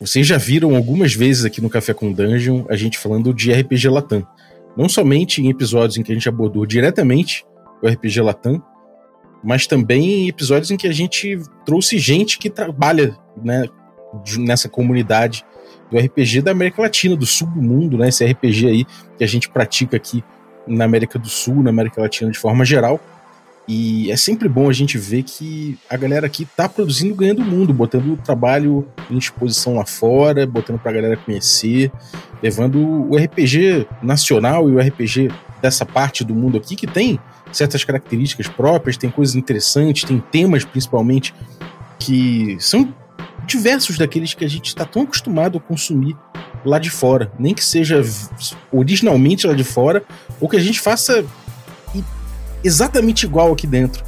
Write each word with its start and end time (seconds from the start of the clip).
Vocês 0.00 0.26
já 0.26 0.38
viram 0.38 0.74
algumas 0.74 1.14
vezes 1.14 1.44
aqui 1.44 1.60
no 1.60 1.68
Café 1.68 1.92
com 1.92 2.10
Dungeon 2.10 2.64
a 2.70 2.74
gente 2.74 2.96
falando 2.96 3.34
de 3.34 3.52
RPG 3.52 3.86
Latam. 3.90 4.26
Não 4.74 4.88
somente 4.88 5.42
em 5.42 5.50
episódios 5.50 5.98
em 5.98 6.02
que 6.02 6.10
a 6.10 6.14
gente 6.14 6.26
abordou 6.26 6.64
diretamente 6.64 7.44
o 7.82 7.86
RPG 7.86 8.22
Latam, 8.22 8.62
mas 9.44 9.66
também 9.66 10.22
em 10.22 10.28
episódios 10.28 10.70
em 10.70 10.76
que 10.78 10.88
a 10.88 10.92
gente 10.92 11.38
trouxe 11.66 11.98
gente 11.98 12.38
que 12.38 12.48
trabalha 12.48 13.14
né, 13.42 13.66
nessa 14.38 14.70
comunidade 14.70 15.44
do 15.90 15.98
RPG 15.98 16.40
da 16.40 16.52
América 16.52 16.80
Latina, 16.80 17.14
do 17.14 17.26
sul 17.26 17.48
do 17.48 17.60
mundo, 17.60 17.98
né? 17.98 18.08
Esse 18.08 18.24
RPG 18.24 18.68
aí 18.68 18.86
que 19.18 19.24
a 19.24 19.26
gente 19.26 19.50
pratica 19.50 19.98
aqui 19.98 20.24
na 20.66 20.86
América 20.86 21.18
do 21.18 21.28
Sul, 21.28 21.62
na 21.62 21.68
América 21.68 22.00
Latina 22.00 22.30
de 22.30 22.38
forma 22.38 22.64
geral. 22.64 22.98
E 23.72 24.10
é 24.10 24.16
sempre 24.16 24.48
bom 24.48 24.68
a 24.68 24.72
gente 24.72 24.98
ver 24.98 25.22
que 25.22 25.78
a 25.88 25.96
galera 25.96 26.26
aqui 26.26 26.44
tá 26.44 26.68
produzindo 26.68 27.14
ganhando 27.14 27.40
o 27.40 27.44
mundo, 27.44 27.72
botando 27.72 28.14
o 28.14 28.16
trabalho 28.16 28.84
em 29.08 29.16
exposição 29.16 29.76
lá 29.76 29.86
fora, 29.86 30.44
botando 30.44 30.80
pra 30.80 30.90
galera 30.90 31.16
conhecer, 31.16 31.92
levando 32.42 32.80
o 32.80 33.16
RPG 33.16 33.86
nacional 34.02 34.68
e 34.68 34.72
o 34.72 34.80
RPG 34.80 35.30
dessa 35.62 35.86
parte 35.86 36.24
do 36.24 36.34
mundo 36.34 36.58
aqui 36.58 36.74
que 36.74 36.84
tem 36.84 37.20
certas 37.52 37.84
características 37.84 38.48
próprias, 38.48 38.96
tem 38.96 39.08
coisas 39.08 39.36
interessantes, 39.36 40.02
tem 40.02 40.18
temas 40.18 40.64
principalmente 40.64 41.32
que 41.96 42.56
são 42.58 42.92
diversos 43.46 43.96
daqueles 43.96 44.34
que 44.34 44.44
a 44.44 44.48
gente 44.48 44.66
está 44.66 44.84
tão 44.84 45.02
acostumado 45.02 45.58
a 45.58 45.60
consumir 45.60 46.16
lá 46.64 46.80
de 46.80 46.90
fora, 46.90 47.30
nem 47.38 47.54
que 47.54 47.64
seja 47.64 48.02
originalmente 48.72 49.46
lá 49.46 49.54
de 49.54 49.64
fora, 49.64 50.02
ou 50.40 50.48
que 50.48 50.56
a 50.56 50.60
gente 50.60 50.80
faça 50.80 51.24
exatamente 52.62 53.26
igual 53.26 53.52
aqui 53.52 53.66
dentro. 53.66 54.04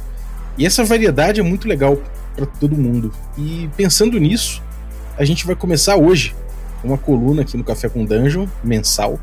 E 0.57 0.65
essa 0.65 0.83
variedade 0.83 1.39
é 1.39 1.43
muito 1.43 1.67
legal 1.67 1.97
para 2.35 2.45
todo 2.45 2.75
mundo. 2.75 3.11
E 3.37 3.69
pensando 3.75 4.19
nisso, 4.19 4.61
a 5.17 5.25
gente 5.25 5.45
vai 5.45 5.55
começar 5.55 5.95
hoje 5.95 6.35
uma 6.83 6.97
coluna 6.97 7.41
aqui 7.41 7.55
no 7.57 7.63
Café 7.63 7.87
com 7.89 8.05
Dungeon, 8.05 8.47
mensal, 8.63 9.19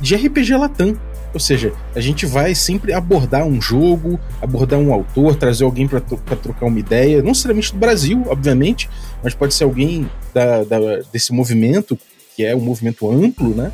de 0.00 0.14
RPG 0.14 0.56
Latam. 0.56 0.96
Ou 1.32 1.40
seja, 1.40 1.72
a 1.96 2.00
gente 2.00 2.26
vai 2.26 2.54
sempre 2.54 2.92
abordar 2.92 3.44
um 3.44 3.60
jogo, 3.60 4.20
abordar 4.40 4.78
um 4.78 4.92
autor, 4.92 5.34
trazer 5.34 5.64
alguém 5.64 5.88
para 5.88 6.00
trocar 6.00 6.66
uma 6.66 6.78
ideia, 6.78 7.18
não 7.18 7.30
necessariamente 7.30 7.72
do 7.72 7.78
Brasil, 7.78 8.22
obviamente, 8.26 8.88
mas 9.20 9.34
pode 9.34 9.52
ser 9.52 9.64
alguém 9.64 10.08
da, 10.32 10.62
da, 10.62 10.78
desse 11.12 11.32
movimento, 11.32 11.98
que 12.36 12.44
é 12.44 12.54
um 12.54 12.60
movimento 12.60 13.10
amplo, 13.10 13.48
né? 13.48 13.72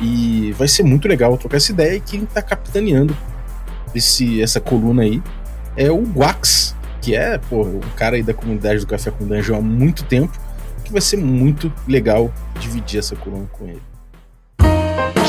E 0.00 0.54
vai 0.56 0.68
ser 0.68 0.84
muito 0.84 1.08
legal 1.08 1.36
trocar 1.36 1.56
essa 1.56 1.72
ideia 1.72 1.96
e 1.96 2.00
quem 2.00 2.22
está 2.22 2.40
capitaneando 2.40 3.16
esse, 3.94 4.42
essa 4.42 4.60
coluna 4.60 5.02
aí 5.02 5.22
é 5.76 5.90
o 5.90 6.04
Wax, 6.16 6.74
que 7.00 7.14
é 7.14 7.38
pô, 7.38 7.62
um 7.62 7.80
cara 7.96 8.16
aí 8.16 8.22
da 8.22 8.34
comunidade 8.34 8.80
do 8.80 8.86
Café 8.86 9.10
com 9.10 9.26
Dungeon 9.26 9.56
há 9.56 9.60
muito 9.60 10.04
tempo, 10.04 10.38
que 10.84 10.92
vai 10.92 11.00
ser 11.00 11.16
muito 11.16 11.72
legal 11.86 12.32
dividir 12.58 12.98
essa 12.98 13.16
coluna 13.16 13.46
com 13.52 13.66
ele. 13.66 13.82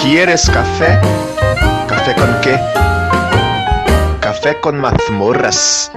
¿Quieres 0.02 0.50
café? 0.50 1.00
¿Café 1.88 2.16
con 2.16 2.42
qué? 2.42 2.60
Café 4.20 4.56
con 4.56 4.80
mazmorras. 4.80 5.92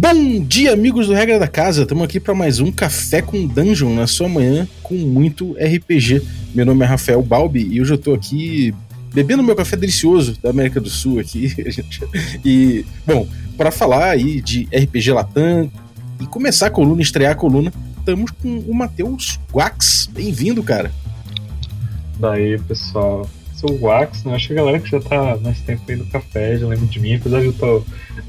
Bom 0.00 0.42
dia, 0.42 0.72
amigos 0.72 1.08
do 1.08 1.12
Regra 1.12 1.38
da 1.38 1.46
Casa. 1.46 1.82
Estamos 1.82 2.04
aqui 2.04 2.18
para 2.18 2.34
mais 2.34 2.58
um 2.58 2.72
Café 2.72 3.20
com 3.20 3.46
Dungeon 3.46 3.94
na 3.94 4.06
sua 4.06 4.30
manhã 4.30 4.66
com 4.82 4.94
muito 4.94 5.52
RPG. 5.52 6.22
Meu 6.54 6.64
nome 6.64 6.82
é 6.86 6.88
Rafael 6.88 7.22
Balbi 7.22 7.68
e 7.70 7.82
hoje 7.82 7.92
eu 7.92 7.96
estou 7.96 8.14
aqui 8.14 8.74
bebendo 9.12 9.42
meu 9.42 9.54
café 9.54 9.76
delicioso 9.76 10.40
da 10.42 10.48
América 10.48 10.80
do 10.80 10.88
Sul 10.88 11.20
aqui. 11.20 11.54
e, 12.42 12.86
bom, 13.06 13.28
para 13.58 13.70
falar 13.70 14.08
aí 14.08 14.40
de 14.40 14.66
RPG 14.72 15.12
Latam 15.12 15.70
e 16.18 16.24
começar 16.24 16.68
a 16.68 16.70
coluna, 16.70 17.02
estrear 17.02 17.32
a 17.32 17.34
coluna, 17.34 17.70
estamos 17.98 18.30
com 18.30 18.58
o 18.58 18.74
Matheus 18.74 19.38
Wax. 19.52 20.08
Bem-vindo, 20.10 20.62
cara. 20.62 20.90
Daí, 22.18 22.58
pessoal 22.60 23.28
o 23.66 23.78
Wax, 23.80 24.24
né? 24.24 24.34
Acho 24.34 24.48
que 24.48 24.52
a 24.52 24.56
galera 24.56 24.80
que 24.80 24.90
já 24.90 25.00
tá 25.00 25.36
mais 25.40 25.60
tempo 25.60 25.82
aí 25.88 25.96
no 25.96 26.06
café 26.06 26.56
já 26.56 26.66
lembra 26.66 26.86
de 26.86 27.00
mim, 27.00 27.14
apesar 27.14 27.40
de 27.40 27.46
eu 27.46 27.52
tô, 27.52 27.82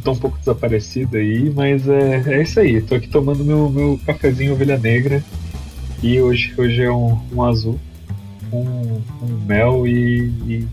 tô 0.03 0.11
um 0.11 0.17
pouco 0.17 0.37
desaparecido 0.37 1.17
aí, 1.17 1.49
mas 1.49 1.87
é, 1.87 2.23
é 2.27 2.41
isso 2.41 2.59
aí, 2.59 2.81
tô 2.81 2.95
aqui 2.95 3.07
tomando 3.07 3.43
meu, 3.43 3.69
meu 3.69 3.99
cafezinho 4.05 4.53
ovelha 4.53 4.77
negra 4.77 5.23
e 6.03 6.19
hoje, 6.19 6.53
hoje 6.57 6.81
é 6.81 6.91
um, 6.91 7.19
um 7.31 7.43
azul, 7.43 7.79
um, 8.51 9.01
um 9.21 9.45
mel 9.45 9.87
e, 9.87 10.31
e, 10.47 10.67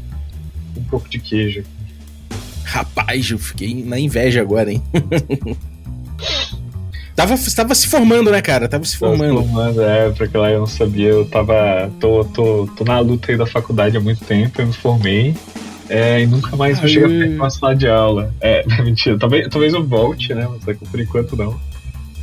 um 0.76 0.84
pouco 0.84 1.08
de 1.08 1.18
queijo. 1.18 1.64
Rapaz, 2.64 3.30
eu 3.30 3.38
fiquei 3.38 3.82
na 3.84 3.98
inveja 3.98 4.40
agora, 4.40 4.72
hein? 4.72 4.82
Tava, 7.18 7.34
tava 7.36 7.74
se 7.74 7.88
formando, 7.88 8.30
né, 8.30 8.40
cara? 8.40 8.68
Tava 8.68 8.84
se 8.84 8.96
formando. 8.96 9.42
Tava 9.42 9.42
se 9.42 9.52
formando, 9.52 9.82
é, 9.82 10.10
porque 10.10 10.38
lá 10.38 10.52
eu 10.52 10.60
não 10.60 10.68
sabia. 10.68 11.08
Eu 11.08 11.24
tava. 11.24 11.90
tô, 11.98 12.24
tô, 12.26 12.70
tô 12.76 12.84
na 12.84 13.00
luta 13.00 13.32
aí 13.32 13.36
da 13.36 13.44
faculdade 13.44 13.96
há 13.96 14.00
muito 14.00 14.24
tempo, 14.24 14.62
eu 14.62 14.68
me 14.68 14.72
formei. 14.72 15.34
É, 15.88 16.22
e 16.22 16.28
nunca 16.28 16.54
mais 16.56 16.78
vou 16.78 16.88
chegar 16.88 17.08
de 17.08 17.34
uma 17.34 17.50
sala 17.50 17.74
de 17.74 17.88
aula. 17.88 18.32
É, 18.40 18.64
mentira, 18.84 19.18
talvez, 19.18 19.48
talvez 19.48 19.74
eu 19.74 19.84
volte, 19.84 20.32
né? 20.32 20.46
Mas 20.48 20.68
é 20.68 20.74
por 20.74 21.00
enquanto 21.00 21.36
não. 21.36 21.58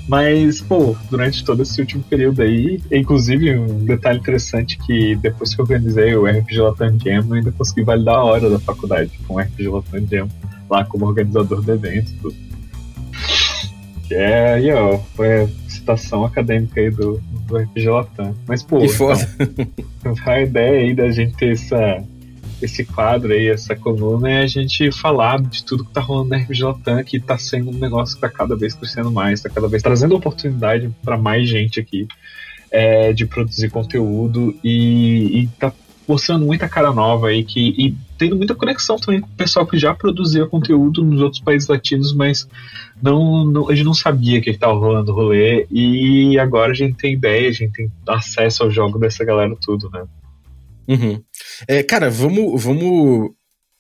Mas, 0.07 0.61
pô, 0.61 0.95
durante 1.09 1.43
todo 1.43 1.61
esse 1.61 1.81
último 1.81 2.01
período 2.03 2.41
aí, 2.41 2.79
inclusive 2.89 3.57
um 3.57 3.83
detalhe 3.83 4.19
interessante 4.19 4.77
que 4.77 5.17
depois 5.17 5.53
que 5.53 5.59
eu 5.59 5.63
organizei 5.63 6.15
o 6.15 6.25
RPG 6.25 6.57
Latam 6.57 6.97
Jam, 7.03 7.25
eu 7.27 7.33
ainda 7.33 7.51
consegui 7.51 7.83
validar 7.83 8.15
a 8.15 8.23
hora 8.23 8.49
da 8.49 8.59
faculdade 8.59 9.11
com 9.27 9.33
o 9.33 9.39
RPG 9.41 9.67
Latam 9.67 10.07
Jam, 10.09 10.29
lá 10.69 10.85
como 10.85 11.05
organizador 11.05 11.61
do 11.61 11.73
evento 11.73 12.13
tudo. 12.21 12.44
Que 14.07 14.13
é 14.13 14.75
ó, 14.75 14.97
foi 15.15 15.43
a 15.43 15.47
citação 15.67 16.25
acadêmica 16.25 16.79
aí 16.79 16.91
do, 16.91 17.21
do 17.47 17.57
RPG 17.57 17.89
Latam. 17.89 18.35
Mas, 18.47 18.61
pô, 18.63 18.79
então, 18.83 19.09
a 20.25 20.41
ideia 20.41 20.81
aí 20.81 20.93
da 20.93 21.09
gente 21.09 21.35
ter 21.35 21.53
essa, 21.53 22.03
esse 22.61 22.85
quadro 22.85 23.33
aí, 23.33 23.47
essa 23.47 23.75
coluna, 23.75 24.29
é 24.29 24.41
a 24.41 24.47
gente 24.47 24.91
falar 24.91 25.41
de 25.41 25.63
tudo 25.63 25.85
que 25.85 25.91
tá 25.91 26.01
rolando 26.01 26.29
na 26.29 26.37
RPG 26.37 26.63
Latam, 26.63 27.03
que 27.03 27.19
tá 27.19 27.37
sendo 27.37 27.71
um 27.71 27.79
negócio 27.79 28.15
que 28.15 28.21
tá 28.21 28.29
cada 28.29 28.55
vez 28.55 28.73
crescendo 28.75 29.11
mais, 29.11 29.41
tá 29.41 29.49
cada 29.49 29.67
vez 29.67 29.81
trazendo 29.81 30.15
oportunidade 30.15 30.89
para 31.03 31.17
mais 31.17 31.49
gente 31.49 31.79
aqui 31.79 32.07
é, 32.71 33.13
de 33.13 33.25
produzir 33.25 33.69
conteúdo 33.69 34.53
e, 34.63 35.41
e 35.41 35.47
tá 35.59 35.71
mostrando 36.07 36.45
muita 36.45 36.67
cara 36.67 36.93
nova 36.93 37.27
aí 37.27 37.43
que, 37.43 37.73
e 37.77 37.95
tendo 38.17 38.35
muita 38.35 38.55
conexão 38.55 38.97
também 38.97 39.21
com 39.21 39.27
o 39.27 39.35
pessoal 39.35 39.65
que 39.65 39.77
já 39.77 39.93
produzia 39.93 40.45
conteúdo 40.45 41.03
nos 41.03 41.21
outros 41.21 41.41
países 41.41 41.67
latinos, 41.67 42.13
mas 42.13 42.47
não, 43.01 43.45
não, 43.45 43.69
a 43.69 43.75
gente 43.75 43.85
não 43.85 43.93
sabia 43.93 44.41
que 44.41 44.49
estava 44.49 44.73
rolando 44.73 45.11
o 45.11 45.15
rolê 45.15 45.67
e 45.69 46.37
agora 46.39 46.71
a 46.71 46.75
gente 46.75 46.97
tem 46.97 47.13
ideia, 47.13 47.49
a 47.49 47.51
gente 47.51 47.73
tem 47.73 47.91
acesso 48.07 48.63
ao 48.63 48.71
jogo 48.71 48.97
dessa 48.97 49.23
galera 49.23 49.55
tudo, 49.61 49.89
né? 49.89 50.05
Uhum. 50.87 51.21
É, 51.67 51.83
cara, 51.83 52.09
vamos, 52.09 52.63
vamos 52.63 53.31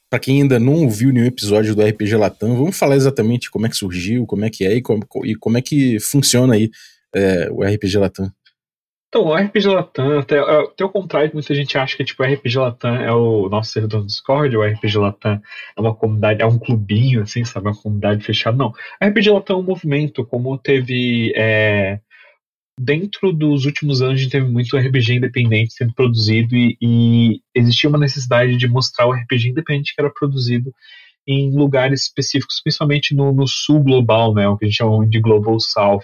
para 0.09 0.19
quem 0.19 0.41
ainda 0.41 0.59
não 0.59 0.83
ouviu 0.83 1.11
nenhum 1.11 1.25
episódio 1.25 1.75
do 1.75 1.83
RPG 1.83 2.15
Latam, 2.15 2.55
vamos 2.55 2.77
falar 2.77 2.95
exatamente 2.95 3.49
como 3.49 3.65
é 3.65 3.69
que 3.69 3.77
surgiu, 3.77 4.25
como 4.25 4.45
é 4.45 4.49
que 4.49 4.65
é 4.65 4.75
e 4.75 4.81
como, 4.81 5.05
e 5.23 5.35
como 5.35 5.57
é 5.57 5.61
que 5.61 5.99
funciona 5.99 6.55
aí 6.55 6.69
é, 7.13 7.49
o 7.51 7.63
RPG 7.63 7.97
Latam. 7.97 8.31
Então, 9.15 9.27
o 9.27 9.33
RPG 9.33 9.67
Latam, 9.69 10.19
até, 10.19 10.37
até 10.39 10.83
o 10.83 10.89
contrário, 10.89 11.31
muita 11.33 11.55
gente 11.55 11.77
acha 11.77 11.95
que 11.95 12.03
tipo, 12.03 12.21
o 12.21 12.25
RPG 12.25 12.57
Latam 12.57 12.95
é 12.97 13.13
o 13.13 13.47
nosso 13.47 13.71
servidor 13.71 14.01
no 14.01 14.07
Discord, 14.07 14.57
o 14.57 14.61
RPG 14.61 14.97
Latam 14.97 15.41
é 15.73 15.79
uma 15.79 15.95
comunidade, 15.95 16.41
é 16.41 16.45
um 16.45 16.59
clubinho, 16.59 17.21
assim, 17.21 17.45
sabe? 17.45 17.65
Uma 17.65 17.81
comunidade 17.81 18.21
fechada. 18.25 18.57
Não. 18.57 18.73
O 19.01 19.05
RPG 19.05 19.29
Latam 19.29 19.55
é 19.55 19.59
um 19.59 19.63
movimento, 19.63 20.25
como 20.25 20.57
teve. 20.57 21.31
É, 21.33 22.01
dentro 22.77 23.31
dos 23.31 23.63
últimos 23.63 24.01
anos, 24.01 24.19
a 24.19 24.23
gente 24.23 24.31
teve 24.31 24.49
muito 24.49 24.75
RPG 24.75 25.13
independente 25.13 25.75
sendo 25.75 25.93
produzido 25.93 26.53
e, 26.53 26.77
e 26.81 27.39
existia 27.55 27.89
uma 27.89 27.97
necessidade 27.97 28.57
de 28.57 28.67
mostrar 28.67 29.07
o 29.07 29.13
RPG 29.13 29.47
independente 29.47 29.95
que 29.95 30.01
era 30.01 30.11
produzido 30.11 30.73
em 31.25 31.55
lugares 31.55 32.01
específicos, 32.01 32.59
principalmente 32.61 33.15
no, 33.15 33.31
no 33.31 33.47
sul 33.47 33.81
global, 33.81 34.33
né? 34.33 34.45
O 34.45 34.57
que 34.57 34.65
a 34.65 34.67
gente 34.67 34.77
chama 34.77 35.07
de 35.07 35.21
Global 35.21 35.57
South. 35.57 36.03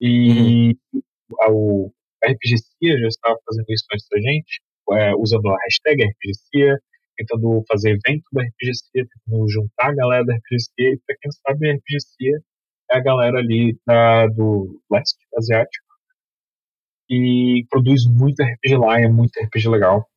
E 0.00 0.76
uhum. 0.92 1.00
o, 1.48 1.92
a 2.24 2.32
RPGcia 2.32 2.98
já 2.98 3.08
estava 3.08 3.36
fazendo 3.46 3.66
isso 3.68 3.84
antes 3.92 4.06
da 4.10 4.20
gente, 4.20 4.60
é, 4.92 5.14
usando 5.16 5.48
a 5.48 5.56
hashtag 5.64 6.04
RPGcia, 6.04 6.78
tentando 7.16 7.64
fazer 7.68 7.90
evento 7.90 8.24
da 8.32 8.42
RPGcia, 8.42 9.06
tentando 9.06 9.48
juntar 9.48 9.90
a 9.90 9.94
galera 9.94 10.24
da 10.24 10.34
RPGcia, 10.34 10.94
e 10.94 11.00
para 11.06 11.16
quem 11.20 11.30
sabe, 11.32 11.70
a 11.70 11.74
RPGcia 11.74 12.40
é 12.90 12.96
a 12.96 13.00
galera 13.00 13.38
ali 13.38 13.78
da, 13.86 14.26
do 14.26 14.80
leste 14.90 15.18
asiático, 15.36 15.84
e 17.08 17.64
produz 17.70 18.06
muito 18.06 18.42
RPG 18.42 18.76
lá, 18.76 19.00
é 19.00 19.08
muito 19.08 19.38
RPG 19.38 19.68
legal. 19.68 20.08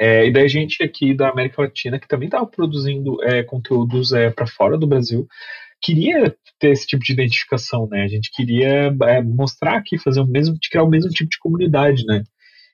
É, 0.00 0.26
e 0.26 0.32
daí 0.32 0.48
gente 0.48 0.82
aqui 0.82 1.12
da 1.12 1.28
América 1.28 1.62
Latina 1.62 1.98
que 1.98 2.06
também 2.06 2.28
estava 2.28 2.46
produzindo 2.46 3.22
é, 3.24 3.42
conteúdos 3.42 4.12
é, 4.12 4.30
para 4.30 4.46
fora 4.46 4.78
do 4.78 4.86
Brasil 4.86 5.26
queria 5.80 6.34
ter 6.58 6.70
esse 6.70 6.86
tipo 6.86 7.02
de 7.04 7.12
identificação, 7.12 7.88
né? 7.88 8.02
A 8.02 8.08
gente 8.08 8.30
queria 8.32 8.94
é, 9.04 9.22
mostrar 9.22 9.76
aqui, 9.76 9.98
fazer 9.98 10.20
o 10.20 10.26
mesmo, 10.26 10.56
criar 10.70 10.82
o 10.82 10.88
mesmo 10.88 11.10
tipo 11.10 11.30
de 11.30 11.38
comunidade, 11.38 12.04
né? 12.04 12.22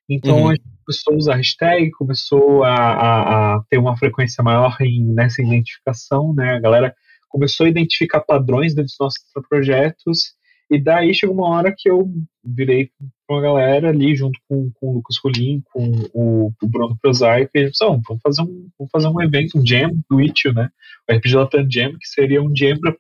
Então 0.09 0.43
uhum. 0.43 0.49
a 0.49 0.55
gente 0.55 0.65
começou 0.85 1.15
a 1.15 1.17
usar 1.17 1.35
hashtag, 1.37 1.91
começou 1.93 2.65
a, 2.65 2.75
a, 2.75 3.55
a, 3.55 3.63
ter 3.71 3.79
uma 3.79 3.97
frequência 3.97 4.43
maior 4.43 4.77
em, 4.81 5.05
nessa 5.15 5.43
identificação, 5.43 6.35
né? 6.35 6.57
A 6.57 6.61
galera 6.61 6.95
começou 7.29 7.67
a 7.67 7.69
identificar 7.69 8.21
padrões 8.21 8.75
dentro 8.75 8.91
dos 8.91 8.99
nossos 9.01 9.21
projetos, 9.49 10.34
e 10.71 10.83
daí 10.83 11.15
chegou 11.15 11.37
uma 11.37 11.49
hora 11.49 11.75
que 11.77 11.89
eu 11.89 12.09
virei 12.45 12.91
com 13.27 13.37
a 13.37 13.41
galera 13.41 13.89
ali, 13.89 14.15
junto 14.15 14.39
com, 14.49 14.71
com 14.75 14.91
o 14.91 14.95
Lucas 14.95 15.17
Rolim, 15.23 15.63
com 15.73 15.91
o, 16.13 16.53
o 16.63 16.69
Bruno 16.69 16.97
Prosaico, 17.01 17.51
e 17.55 17.61
eles 17.61 17.77
vamos 17.81 18.03
fazer 18.23 18.43
um, 18.43 18.69
vamos 18.79 18.91
fazer 18.91 19.09
um 19.09 19.23
evento, 19.23 19.59
um 19.59 19.67
jam 19.67 19.91
do 20.11 20.21
Itch, 20.21 20.47
né? 20.55 20.69
O 21.09 21.15
RPG 21.15 21.35
Latam 21.37 21.67
Jam, 21.71 21.93
que 21.93 22.07
seria 22.07 22.43
um 22.43 22.55
jam 22.55 22.79
pra, 22.79 22.95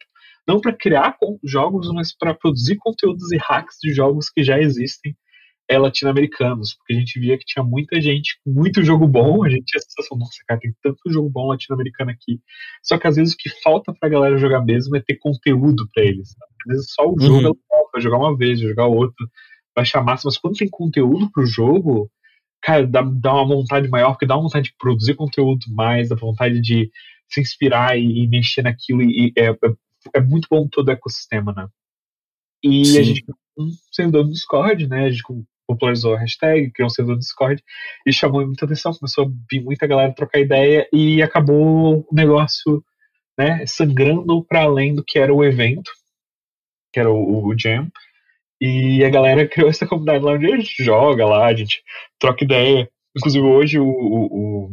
não 0.46 0.61
para 0.61 0.72
criar 0.72 1.16
jogos, 1.43 1.90
mas 1.93 2.16
para 2.16 2.34
produzir 2.34 2.76
conteúdos 2.76 3.32
e 3.32 3.38
hacks 3.38 3.76
de 3.82 3.93
jogos 3.93 4.31
que 4.31 4.43
já 4.43 4.58
existem 4.58 5.17
é, 5.69 5.78
latino-americanos, 5.78 6.75
porque 6.75 6.93
a 6.93 6.96
gente 6.99 7.19
via 7.19 7.38
que 7.38 7.44
tinha 7.44 7.64
muita 7.64 8.00
gente 8.00 8.38
com 8.44 8.50
muito 8.50 8.82
jogo 8.82 9.06
bom, 9.06 9.44
a 9.44 9.49
gente 9.49 9.64
tinha 9.64 9.81
a 9.81 9.82
sensação, 9.82 10.19
nossa, 10.19 10.37
cara, 10.46 10.60
tem 10.60 10.75
tanto 10.82 10.99
jogo 11.10 11.31
bom 11.31 11.46
latino-americano 11.46 12.10
aqui. 12.10 12.40
Só 12.82 12.99
que 12.99 13.06
às 13.06 13.17
vezes 13.17 13.34
o 13.34 13.37
que 13.37 13.49
falta 13.62 13.93
pra 13.99 14.08
galera 14.08 14.37
jogar 14.37 14.62
mesmo 14.62 14.96
é 14.96 15.00
ter 15.00 15.17
conteúdo 15.17 15.88
para 15.94 16.05
eles. 16.05 16.32
Sabe? 16.32 16.53
Vezes 16.66 16.93
só 16.93 17.05
o 17.06 17.20
jogo 17.20 17.49
uhum. 17.49 17.84
vai 17.93 18.02
jogar 18.02 18.19
uma 18.19 18.37
vez, 18.37 18.61
vai 18.61 18.69
jogar 18.69 18.87
outro, 18.87 19.28
vai 19.75 19.84
chamar, 19.84 20.19
mas 20.25 20.38
quando 20.38 20.56
tem 20.56 20.69
conteúdo 20.69 21.31
pro 21.31 21.46
jogo, 21.46 22.11
cara, 22.62 22.87
dá, 22.87 23.02
dá 23.02 23.34
uma 23.34 23.56
vontade 23.56 23.88
maior, 23.88 24.12
porque 24.12 24.26
dá 24.26 24.37
uma 24.37 24.44
vontade 24.44 24.70
de 24.70 24.76
produzir 24.78 25.14
conteúdo 25.14 25.64
mais, 25.70 26.08
dá 26.08 26.16
vontade 26.16 26.61
de 26.61 26.90
se 27.28 27.40
inspirar 27.40 27.99
e, 27.99 28.25
e 28.25 28.28
mexer 28.28 28.62
naquilo, 28.62 29.02
e, 29.02 29.28
e 29.28 29.32
é, 29.37 29.50
é, 29.50 29.56
é, 30.14 30.20
muito 30.20 30.49
bom 30.50 30.69
todo 30.69 30.88
o 30.88 30.93
ecossistema, 30.93 31.52
né? 31.52 31.69
E 32.62 32.84
Sim. 32.84 32.99
a 32.99 33.02
gente 33.02 33.25
um 33.56 33.70
servidor 33.93 34.25
do 34.25 34.32
Discord, 34.32 34.87
né? 34.87 35.06
A 35.06 35.10
gente 35.10 35.22
popularizou 35.67 36.14
a 36.14 36.19
hashtag, 36.19 36.70
criou 36.72 36.87
um 36.87 36.90
servidor 36.90 37.17
do 37.17 37.20
Discord 37.20 37.62
e 38.06 38.12
chamou 38.12 38.44
muita 38.44 38.64
atenção, 38.64 38.93
começou 38.94 39.26
a 39.26 39.31
vir 39.50 39.62
muita 39.62 39.87
galera 39.87 40.12
trocar 40.12 40.40
ideia 40.40 40.87
e 40.93 41.22
acabou 41.22 42.00
o 42.00 42.14
negócio 42.14 42.84
né, 43.38 43.64
sangrando 43.67 44.44
para 44.44 44.62
além 44.62 44.94
do 44.94 45.05
que 45.05 45.19
era 45.19 45.34
o 45.34 45.44
evento, 45.44 45.90
que 46.94 47.00
era 47.00 47.11
o, 47.11 47.49
o 47.49 47.58
Jam. 47.58 47.88
E 48.61 49.05
a 49.05 49.11
galera 49.11 49.46
criou 49.50 49.69
essa 49.69 49.87
comunidade 49.87 50.25
lá 50.25 50.32
onde 50.32 50.46
a 50.46 50.56
gente 50.56 50.82
joga 50.82 51.26
lá, 51.26 51.46
a 51.46 51.55
gente 51.55 51.82
troca 52.20 52.44
ideia. 52.44 52.88
Inclusive 53.17 53.44
hoje, 53.44 53.79
o, 53.81 53.87
o, 53.87 54.69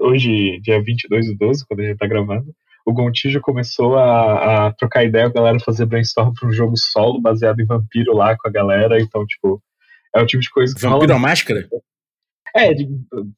o 0.00 0.06
hoje, 0.06 0.60
dia 0.60 0.80
22 0.80 1.26
do 1.26 1.36
12, 1.36 1.66
quando 1.66 1.80
a 1.80 1.84
gente 1.84 1.98
tá 1.98 2.06
gravando, 2.06 2.46
o 2.86 2.92
Gontijo 2.92 3.40
começou 3.40 3.98
a, 3.98 4.68
a, 4.68 4.72
trocar 4.72 5.04
ideia 5.04 5.30
com 5.30 5.38
a 5.38 5.42
galera, 5.42 5.60
fazer 5.60 5.84
brainstorm 5.84 6.32
para 6.32 6.48
um 6.48 6.52
jogo 6.52 6.76
solo 6.76 7.20
baseado 7.20 7.60
em 7.60 7.66
vampiro 7.66 8.14
lá 8.14 8.36
com 8.36 8.48
a 8.48 8.52
galera. 8.52 9.00
Então, 9.00 9.26
tipo, 9.26 9.60
é 10.14 10.22
o 10.22 10.26
tipo 10.26 10.42
de 10.42 10.50
coisa 10.50 10.74
que. 10.74 10.80
Vampiro 10.80 11.12
a 11.12 11.18
máscara? 11.18 11.68
É, 12.54 12.72
de, 12.72 12.88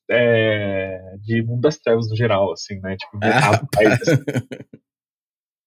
é, 0.09 1.17
de 1.21 1.43
Mundo 1.43 1.63
das 1.63 1.79
Trevas 1.79 2.09
no 2.09 2.17
geral, 2.17 2.53
assim, 2.53 2.79
né? 2.81 2.97
Tipo, 2.97 3.19
ah, 3.25 3.61
assim. 3.93 4.23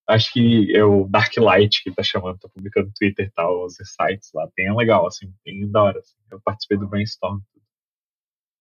Acho 0.07 0.33
que 0.33 0.75
é 0.75 0.83
o 0.83 1.07
Dark 1.07 1.35
Light 1.37 1.81
que 1.83 1.91
tá 1.91 2.03
chamando, 2.03 2.37
tá 2.37 2.49
publicando 2.53 2.87
no 2.87 2.93
Twitter 2.93 3.25
e 3.25 3.31
tal, 3.31 3.65
os 3.65 3.75
sites 3.75 4.31
lá, 4.33 4.47
bem 4.55 4.75
legal, 4.75 5.07
assim, 5.07 5.31
bem 5.45 5.69
da 5.71 5.83
hora. 5.83 5.99
Assim. 5.99 6.15
Eu 6.31 6.41
participei 6.43 6.77
do 6.77 6.87
brainstorm. 6.87 7.39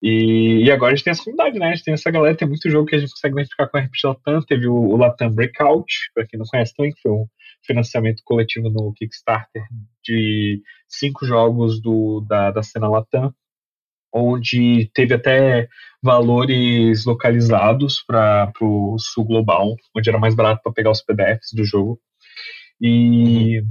E, 0.02 0.64
e, 0.64 0.70
agora 0.70 0.92
a 0.92 0.96
gente 0.96 1.04
tem 1.04 1.12
essa 1.12 1.22
comunidade, 1.22 1.58
né? 1.58 1.66
A 1.66 1.74
gente 1.74 1.84
tem 1.84 1.94
essa 1.94 2.10
galera, 2.10 2.36
tem 2.36 2.48
muito 2.48 2.68
jogo 2.68 2.86
que 2.86 2.96
a 2.96 2.98
gente 2.98 3.12
consegue 3.12 3.34
identificar 3.34 3.68
com 3.68 3.76
a 3.76 3.80
RPG 3.80 4.00
Latam. 4.04 4.42
Teve 4.42 4.66
o, 4.66 4.74
o 4.74 4.96
Latam 4.96 5.30
Breakout, 5.30 5.92
pra 6.12 6.26
quem 6.26 6.38
não 6.38 6.46
conhece 6.46 6.74
também, 6.74 6.92
que 6.92 7.00
foi 7.00 7.12
um 7.12 7.26
financiamento 7.64 8.20
coletivo 8.24 8.68
no 8.68 8.92
Kickstarter 8.94 9.64
de 10.02 10.60
cinco 10.88 11.24
jogos 11.24 11.80
do, 11.80 12.20
da, 12.28 12.50
da 12.50 12.62
cena 12.64 12.88
Latam, 12.88 13.32
onde 14.12 14.90
teve 14.94 15.14
até 15.14 15.68
valores 16.02 17.04
localizados 17.04 18.02
para 18.06 18.52
o 18.60 18.96
sul 18.98 19.24
global, 19.24 19.76
onde 19.96 20.08
era 20.08 20.18
mais 20.18 20.34
barato 20.34 20.60
para 20.62 20.72
pegar 20.72 20.90
os 20.90 21.02
PDFs 21.02 21.52
do 21.54 21.64
jogo. 21.64 22.00
E, 22.80 23.60
uhum. 23.60 23.68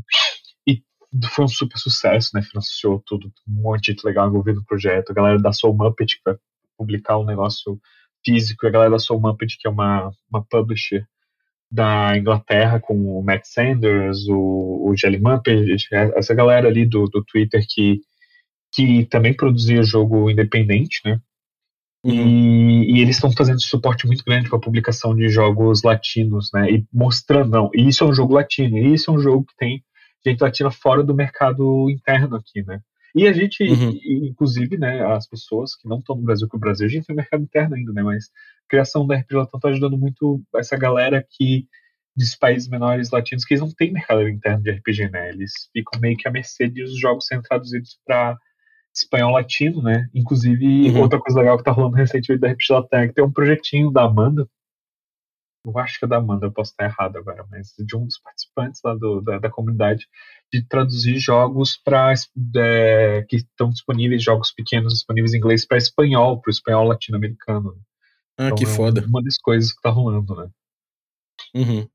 e 0.67 0.81
foi 1.27 1.45
um 1.45 1.49
super 1.49 1.77
sucesso, 1.77 2.29
né? 2.33 2.41
Financiou 2.41 3.03
tudo, 3.05 3.31
um 3.47 3.61
monte 3.61 3.81
de 3.81 3.91
gente 3.91 4.05
legal 4.05 4.27
envolvido 4.27 4.59
no 4.59 4.65
projeto. 4.65 5.11
A 5.11 5.13
galera 5.13 5.39
da 5.39 5.51
Soul 5.51 5.75
Muppet, 5.75 6.21
que 6.23 6.35
publicar 6.77 7.19
um 7.19 7.25
negócio 7.25 7.79
físico, 8.25 8.65
e 8.65 8.67
a 8.69 8.71
galera 8.71 8.91
da 8.91 8.99
Soul 8.99 9.19
Muppet, 9.19 9.57
que 9.59 9.67
é 9.67 9.71
uma, 9.71 10.11
uma 10.31 10.43
publisher 10.43 11.05
da 11.69 12.17
Inglaterra, 12.17 12.79
com 12.79 13.17
o 13.17 13.23
Matt 13.23 13.45
Sanders, 13.45 14.27
o, 14.27 14.89
o 14.89 14.93
Jelly 14.97 15.19
Muppet, 15.19 15.87
essa 15.91 16.33
galera 16.33 16.67
ali 16.67 16.85
do, 16.85 17.05
do 17.05 17.23
Twitter 17.23 17.65
que, 17.67 18.01
que 18.71 19.05
também 19.05 19.35
produzia 19.35 19.83
jogo 19.83 20.29
independente, 20.29 21.01
né? 21.05 21.19
Uhum. 22.03 22.13
E, 22.13 22.97
e, 22.97 23.01
eles 23.01 23.17
estão 23.17 23.31
fazendo 23.31 23.61
suporte 23.61 24.07
muito 24.07 24.23
grande 24.23 24.49
para 24.49 24.57
a 24.57 24.61
publicação 24.61 25.15
de 25.15 25.29
jogos 25.29 25.83
latinos, 25.83 26.49
né? 26.53 26.71
E 26.71 26.85
mostrando, 26.91 27.51
não, 27.51 27.69
isso 27.75 28.03
é 28.03 28.07
um 28.07 28.13
jogo 28.13 28.33
latino, 28.33 28.77
isso 28.77 29.11
é 29.11 29.13
um 29.13 29.19
jogo 29.19 29.45
que 29.45 29.55
tem 29.55 29.83
gente 30.25 30.41
latina 30.41 30.71
fora 30.71 31.03
do 31.03 31.15
mercado 31.15 31.89
interno 31.89 32.35
aqui, 32.35 32.63
né? 32.63 32.79
E 33.13 33.27
a 33.27 33.33
gente, 33.33 33.63
uhum. 33.63 33.99
inclusive, 34.05 34.77
né, 34.77 35.03
as 35.05 35.27
pessoas 35.27 35.75
que 35.75 35.87
não 35.87 35.99
estão 35.99 36.15
no 36.15 36.23
Brasil, 36.23 36.47
que 36.47 36.55
o 36.55 36.59
Brasil 36.59 36.87
a 36.87 36.89
gente 36.89 37.05
tem 37.05 37.15
mercado 37.15 37.43
interno 37.43 37.75
ainda, 37.75 37.91
né? 37.91 38.01
Mas 38.01 38.25
a 38.65 38.69
criação 38.69 39.05
da 39.05 39.15
RPG 39.17 39.35
Latam 39.35 39.57
está 39.57 39.69
ajudando 39.69 39.97
muito 39.97 40.41
essa 40.55 40.77
galera 40.77 41.25
que 41.29 41.67
dos 42.15 42.35
países 42.35 42.69
menores 42.69 43.09
latinos 43.09 43.45
que 43.45 43.53
eles 43.53 43.61
não 43.61 43.71
têm 43.73 43.91
mercado 43.91 44.27
interno 44.27 44.63
de 44.63 44.71
RPG, 44.71 45.09
né? 45.09 45.29
Eles 45.29 45.51
ficam 45.73 45.99
meio 45.99 46.17
que 46.17 46.27
à 46.27 46.31
mercê 46.31 46.69
de 46.69 46.83
os 46.83 46.97
jogos 46.97 47.25
sendo 47.25 47.43
traduzidos 47.43 47.99
para 48.05 48.37
espanhol 48.93 49.31
latino, 49.31 49.81
né? 49.81 50.09
Inclusive, 50.13 50.91
uhum. 50.91 51.01
outra 51.01 51.19
coisa 51.19 51.39
legal 51.39 51.57
que 51.57 51.63
tá 51.63 51.71
rolando 51.71 51.95
recentemente 51.95 52.41
da 52.41 52.75
Latam 52.75 52.99
é 52.99 53.07
que 53.07 53.13
tem 53.13 53.23
um 53.23 53.31
projetinho 53.31 53.91
da 53.91 54.03
Amanda, 54.03 54.47
eu 55.65 55.77
acho 55.77 55.99
que 55.99 56.05
é 56.05 56.07
da 56.07 56.17
Amanda, 56.17 56.47
eu 56.47 56.51
posso 56.51 56.71
estar 56.71 56.85
errado 56.85 57.17
agora, 57.17 57.45
mas 57.49 57.73
de 57.77 57.95
um 57.95 58.05
dos 58.05 58.19
participantes 58.19 58.81
lá 58.83 58.95
do, 58.95 59.21
da, 59.21 59.37
da 59.37 59.49
comunidade, 59.49 60.07
de 60.51 60.65
traduzir 60.67 61.19
jogos 61.19 61.77
para 61.77 62.13
é, 62.57 63.23
que 63.29 63.37
estão 63.37 63.69
disponíveis, 63.69 64.23
jogos 64.23 64.51
pequenos 64.51 64.93
disponíveis 64.93 65.33
em 65.33 65.37
inglês 65.37 65.65
para 65.65 65.77
espanhol, 65.77 66.41
para 66.41 66.49
o 66.49 66.51
espanhol 66.51 66.87
latino-americano. 66.87 67.77
Ah, 68.37 68.45
então, 68.45 68.57
que 68.57 68.63
é 68.63 68.67
foda. 68.67 69.05
Uma 69.05 69.21
das 69.21 69.37
coisas 69.37 69.71
que 69.71 69.81
tá 69.81 69.89
rolando, 69.91 70.35
né? 70.35 70.49
Uhum. 71.55 71.87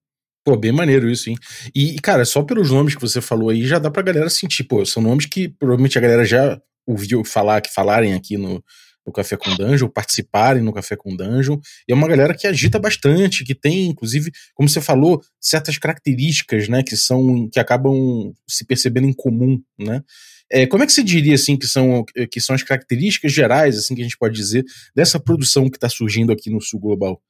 Pô, 0.45 0.57
bem 0.57 0.71
maneiro 0.71 1.11
isso, 1.11 1.29
hein? 1.29 1.37
E, 1.75 1.99
cara, 2.01 2.25
só 2.25 2.43
pelos 2.43 2.71
nomes 2.71 2.95
que 2.95 3.01
você 3.01 3.21
falou 3.21 3.51
aí, 3.51 3.67
já 3.67 3.81
dá 3.81 3.91
pra 3.91 4.03
galera 4.03 4.31
sentir, 4.31 4.63
pô, 4.63 4.87
são 4.87 5.03
nomes 5.03 5.27
que 5.27 5.49
provavelmente 5.49 5.99
a 5.99 6.01
galera 6.01 6.25
já 6.25 6.61
ouviu 6.87 7.25
falar, 7.25 7.61
que 7.61 7.73
falarem 7.73 8.15
aqui 8.15 8.37
no, 8.37 8.63
no 9.07 9.13
Café 9.13 9.37
com 9.37 9.55
Dungeon, 9.55 9.89
participarem 9.89 10.63
no 10.63 10.73
Café 10.73 10.97
com 10.97 11.15
Dungeon. 11.15 11.59
E 11.89 11.93
é 11.93 11.95
uma 11.95 12.09
galera 12.09 12.35
que 12.35 12.47
agita 12.47 12.79
bastante, 12.79 13.45
que 13.45 13.55
tem, 13.55 13.87
inclusive, 13.87 14.31
como 14.55 14.69
você 14.69 14.81
falou, 14.81 15.23
certas 15.41 15.79
características, 15.79 16.69
né, 16.69 16.83
que 16.83 16.97
são 16.97 17.49
que 17.51 17.61
acabam 17.61 18.33
se 18.49 18.65
percebendo 18.65 19.07
em 19.07 19.13
comum, 19.13 19.61
né? 19.79 20.03
É, 20.51 20.65
como 20.65 20.85
é 20.85 20.87
que 20.87 20.93
você 20.93 21.03
diria 21.03 21.35
assim 21.35 21.57
que 21.57 21.67
são, 21.67 22.05
que 22.31 22.41
são 22.41 22.55
as 22.55 22.63
características 22.63 23.33
gerais 23.33 23.77
assim 23.77 23.97
que 23.97 24.01
a 24.01 24.05
gente 24.05 24.17
pode 24.17 24.35
dizer 24.35 24.65
dessa 24.95 25.19
produção 25.19 25.69
que 25.69 25.77
está 25.77 25.89
surgindo 25.89 26.31
aqui 26.31 26.51
no 26.51 26.61
Sul 26.61 26.79
Global? 26.79 27.21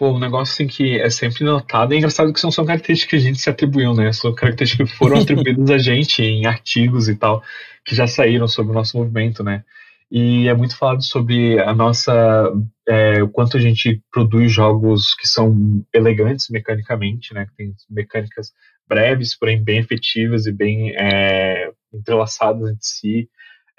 Pô, 0.00 0.12
um 0.12 0.18
negócio 0.18 0.54
assim 0.54 0.66
que 0.66 0.98
é 0.98 1.10
sempre 1.10 1.44
notado, 1.44 1.92
é 1.92 1.98
engraçado 1.98 2.32
que 2.32 2.40
são 2.40 2.50
só 2.50 2.64
características 2.64 3.10
que 3.10 3.16
a 3.16 3.28
gente 3.28 3.38
se 3.38 3.50
atribuiu, 3.50 3.92
né? 3.92 4.10
São 4.14 4.34
características 4.34 4.90
que 4.90 4.96
foram 4.96 5.20
atribuídas 5.20 5.70
a 5.70 5.76
gente 5.76 6.22
em 6.22 6.46
artigos 6.46 7.06
e 7.06 7.14
tal, 7.14 7.42
que 7.84 7.94
já 7.94 8.06
saíram 8.06 8.48
sobre 8.48 8.72
o 8.72 8.74
nosso 8.74 8.96
movimento, 8.96 9.44
né? 9.44 9.62
e 10.10 10.48
é 10.48 10.54
muito 10.54 10.76
falado 10.76 11.02
sobre 11.04 11.60
a 11.60 11.72
nossa 11.72 12.52
é, 12.88 13.22
o 13.22 13.28
quanto 13.28 13.56
a 13.56 13.60
gente 13.60 14.02
produz 14.10 14.50
jogos 14.50 15.14
que 15.14 15.28
são 15.28 15.84
elegantes 15.94 16.48
mecanicamente, 16.50 17.32
né, 17.32 17.46
que 17.46 17.54
tem 17.54 17.74
mecânicas 17.88 18.52
breves, 18.88 19.38
porém 19.38 19.62
bem 19.62 19.78
efetivas 19.78 20.46
e 20.46 20.52
bem 20.52 20.92
é, 20.96 21.70
entrelaçadas 21.94 22.62
entre 22.62 22.84
si. 22.84 23.30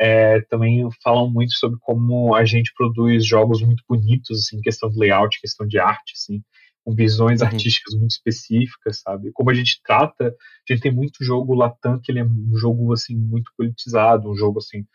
É, 0.04 0.42
também 0.50 0.88
falam 1.04 1.30
muito 1.30 1.54
sobre 1.54 1.78
como 1.80 2.34
a 2.34 2.44
gente 2.44 2.74
produz 2.76 3.24
jogos 3.24 3.62
muito 3.62 3.84
bonitos, 3.88 4.40
assim, 4.40 4.60
questão 4.60 4.90
de 4.90 4.98
layout, 4.98 5.40
questão 5.40 5.68
de 5.68 5.78
arte, 5.78 6.14
assim, 6.16 6.42
com 6.84 6.96
visões 6.96 7.42
uhum. 7.42 7.48
artísticas 7.48 7.94
muito 7.94 8.10
específicas, 8.10 9.02
sabe? 9.02 9.32
Como 9.32 9.52
a 9.52 9.54
gente 9.54 9.80
trata, 9.84 10.30
a 10.30 10.74
gente 10.74 10.82
tem 10.82 10.92
muito 10.92 11.24
jogo 11.24 11.54
Latam 11.54 12.00
que 12.00 12.12
ele 12.12 12.20
é 12.20 12.24
um 12.24 12.56
jogo 12.56 12.92
assim 12.92 13.16
muito 13.16 13.52
politizado, 13.56 14.28
um 14.28 14.36
jogo 14.36 14.58
assim 14.58 14.86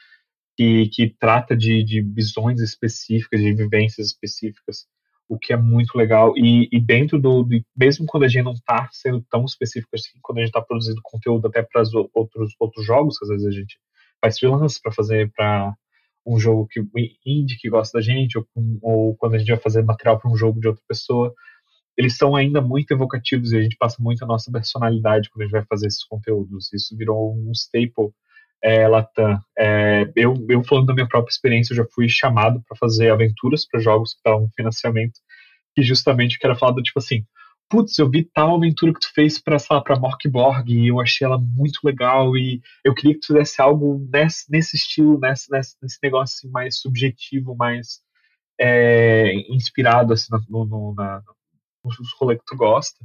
que, 0.57 0.89
que 0.89 1.15
trata 1.21 1.57
de, 1.57 1.85
de 1.85 2.03
visões 2.03 2.61
específicas, 2.61 3.41
de 3.41 3.53
vivências 3.53 4.09
específicas, 4.09 4.87
o 5.29 5.39
que 5.39 5.53
é 5.53 5.57
muito 5.57 5.97
legal. 5.97 6.37
E, 6.37 6.69
e 6.73 6.81
dentro 6.81 7.21
do, 7.21 7.45
do, 7.45 7.65
Mesmo 7.77 8.07
quando 8.07 8.25
a 8.25 8.29
gente 8.29 8.45
não 8.45 8.53
está 8.55 8.89
sendo 8.91 9.25
tão 9.31 9.45
específico 9.45 9.91
assim, 9.95 10.19
quando 10.23 10.39
a 10.39 10.41
gente 10.41 10.49
está 10.49 10.63
produzindo 10.63 11.01
conteúdo 11.03 11.47
até 11.47 11.63
para 11.63 11.83
outros, 12.15 12.55
outros 12.59 12.85
jogos, 12.85 13.19
que 13.19 13.25
às 13.25 13.31
vezes 13.31 13.47
a 13.47 13.53
gente 13.53 13.79
faz 14.21 14.39
freelance 14.39 14.81
para 14.81 14.93
fazer 14.93 15.31
para 15.35 15.75
um 16.27 16.39
jogo 16.39 16.67
que 16.67 16.85
indie 17.25 17.57
que 17.57 17.71
gosta 17.71 17.99
da 17.99 18.03
gente, 18.03 18.37
ou, 18.37 18.45
ou 18.83 19.17
quando 19.17 19.35
a 19.35 19.39
gente 19.39 19.49
vai 19.49 19.59
fazer 19.59 19.83
material 19.85 20.19
para 20.19 20.31
um 20.31 20.37
jogo 20.37 20.61
de 20.61 20.67
outra 20.67 20.83
pessoa, 20.89 21.33
eles 21.97 22.17
são 22.17 22.37
ainda 22.37 22.61
muito 22.61 22.91
evocativos 22.91 23.53
e 23.53 23.57
a 23.57 23.63
gente 23.63 23.77
passa 23.77 24.03
muito 24.03 24.23
a 24.23 24.27
nossa 24.27 24.51
personalidade 24.51 25.31
quando 25.31 25.43
a 25.43 25.45
gente 25.45 25.53
vai 25.53 25.65
fazer 25.65 25.87
esses 25.87 26.05
conteúdos. 26.05 26.71
Isso 26.73 26.97
virou 26.97 27.35
um 27.35 27.53
staple 27.53 28.11
é, 28.63 28.87
Latam. 28.87 29.39
É, 29.57 30.11
eu, 30.15 30.35
eu 30.49 30.63
falando 30.65 30.87
da 30.87 30.95
minha 30.95 31.09
própria 31.09 31.31
experiência, 31.31 31.73
eu 31.73 31.77
já 31.77 31.87
fui 31.95 32.09
chamado 32.09 32.63
para 32.69 32.77
fazer 32.77 33.11
aventuras 33.11 33.67
para 33.67 33.81
jogos 33.81 34.13
que 34.13 34.19
estavam 34.19 34.51
financiamento, 34.55 35.21
que 35.75 35.83
justamente 35.83 36.39
que 36.39 36.47
era 36.47 36.57
falado 36.57 36.83
tipo 36.83 36.99
assim, 36.99 37.25
putz, 37.69 37.99
eu 37.99 38.11
vi 38.11 38.25
tal 38.25 38.57
aventura 38.57 38.93
que 38.93 39.01
tu 39.01 39.13
fez 39.15 39.39
pra, 39.39 39.59
sei 39.59 39.75
lá, 39.77 39.83
pra 39.83 39.99
Morkborg 39.99 40.71
e 40.73 40.89
eu 40.89 41.01
achei 41.01 41.25
ela 41.27 41.39
muito 41.39 41.81
legal 41.85 42.37
e 42.37 42.61
eu 42.85 42.95
queria 42.95 43.15
que 43.15 43.21
tu 43.21 43.29
fizesse 43.29 43.61
algo 43.61 44.07
nesse, 44.13 44.51
nesse 44.51 44.77
estilo, 44.77 45.19
nesse, 45.19 45.51
nesse, 45.51 45.77
nesse 45.83 45.99
negócio 46.03 46.35
assim, 46.37 46.49
mais 46.51 46.79
subjetivo, 46.81 47.55
mais 47.57 48.01
é, 48.61 49.33
inspirado 49.53 50.13
assim, 50.13 50.29
no, 50.49 50.65
no, 50.65 50.95
na, 50.95 51.23
nos 51.85 51.97
rolês 52.19 52.39
que 52.39 52.47
tu 52.47 52.57
gosta. 52.57 53.05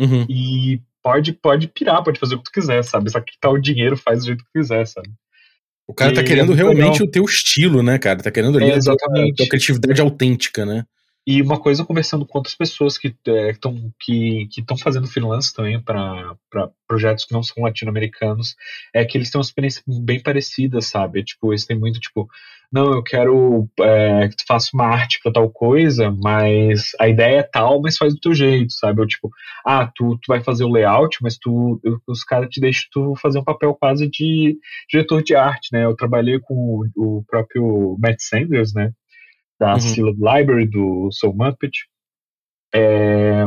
Uhum. 0.00 0.26
E 0.28 0.80
pode, 1.02 1.32
pode 1.32 1.68
pirar, 1.68 2.02
pode 2.02 2.18
fazer 2.18 2.34
o 2.34 2.38
que 2.38 2.44
tu 2.44 2.52
quiser, 2.52 2.82
sabe? 2.82 3.10
Só 3.10 3.20
que 3.20 3.38
tá 3.40 3.50
o 3.50 3.58
dinheiro, 3.58 3.96
faz 3.96 4.20
do 4.20 4.26
jeito 4.26 4.44
que 4.44 4.58
quiser, 4.60 4.86
sabe? 4.86 5.10
O 5.86 5.94
cara 5.94 6.14
tá 6.14 6.22
E 6.22 6.24
querendo 6.24 6.52
é 6.52 6.56
realmente 6.56 6.94
legal. 6.94 7.06
o 7.06 7.10
teu 7.10 7.24
estilo, 7.24 7.82
né, 7.82 7.98
cara? 7.98 8.22
Tá 8.22 8.30
querendo 8.30 8.56
ali 8.56 8.70
É, 8.70 8.76
a, 8.76 8.80
tua, 8.80 8.94
a 8.94 9.34
tua 9.36 9.48
criatividade 9.48 10.00
autêntica, 10.00 10.64
né? 10.64 10.84
E 11.26 11.40
uma 11.40 11.58
coisa, 11.58 11.84
conversando 11.84 12.26
com 12.26 12.38
outras 12.38 12.54
pessoas 12.54 12.98
que 12.98 13.14
estão 13.26 13.90
que 13.98 14.46
que 14.50 14.62
fazendo 14.78 15.06
freelance 15.06 15.54
também 15.54 15.80
para 15.80 16.36
projetos 16.86 17.24
que 17.24 17.32
não 17.32 17.42
são 17.42 17.62
latino-americanos, 17.62 18.54
é 18.94 19.04
que 19.04 19.16
eles 19.16 19.30
têm 19.30 19.38
uma 19.38 19.44
experiência 19.44 19.82
bem 19.86 20.22
parecida, 20.22 20.82
sabe? 20.82 21.24
Tipo, 21.24 21.52
eles 21.52 21.64
têm 21.64 21.78
muito, 21.78 21.98
tipo, 21.98 22.28
não, 22.70 22.92
eu 22.92 23.02
quero 23.02 23.68
é, 23.80 24.28
que 24.28 24.36
tu 24.36 24.44
faça 24.46 24.70
uma 24.74 24.86
arte 24.86 25.20
para 25.22 25.32
tal 25.32 25.48
coisa, 25.50 26.10
mas 26.10 26.90
a 27.00 27.08
ideia 27.08 27.38
é 27.38 27.42
tal, 27.42 27.80
mas 27.80 27.96
faz 27.96 28.12
do 28.14 28.20
teu 28.20 28.34
jeito, 28.34 28.72
sabe? 28.72 29.00
Ou 29.00 29.06
tipo, 29.06 29.30
ah, 29.64 29.90
tu, 29.94 30.18
tu 30.18 30.26
vai 30.28 30.42
fazer 30.42 30.64
o 30.64 30.72
layout, 30.72 31.18
mas 31.22 31.38
tu 31.38 31.80
os 32.06 32.24
caras 32.24 32.48
te 32.50 32.60
deixam 32.60 32.84
tu 32.92 33.14
fazer 33.16 33.38
um 33.38 33.44
papel 33.44 33.74
quase 33.74 34.08
de 34.10 34.58
diretor 34.90 35.22
de 35.22 35.34
arte, 35.34 35.68
né? 35.72 35.84
Eu 35.84 35.96
trabalhei 35.96 36.38
com 36.40 36.54
o, 36.54 37.18
o 37.18 37.24
próprio 37.26 37.96
Matt 37.98 38.20
Sanders, 38.20 38.74
né? 38.74 38.92
Da 39.58 39.74
Uhum. 39.74 39.80
Syllab 39.80 40.16
Library, 40.18 40.66
do 40.68 41.08
Soul 41.12 41.34
Muppet. 41.36 41.72
É, 42.74 43.46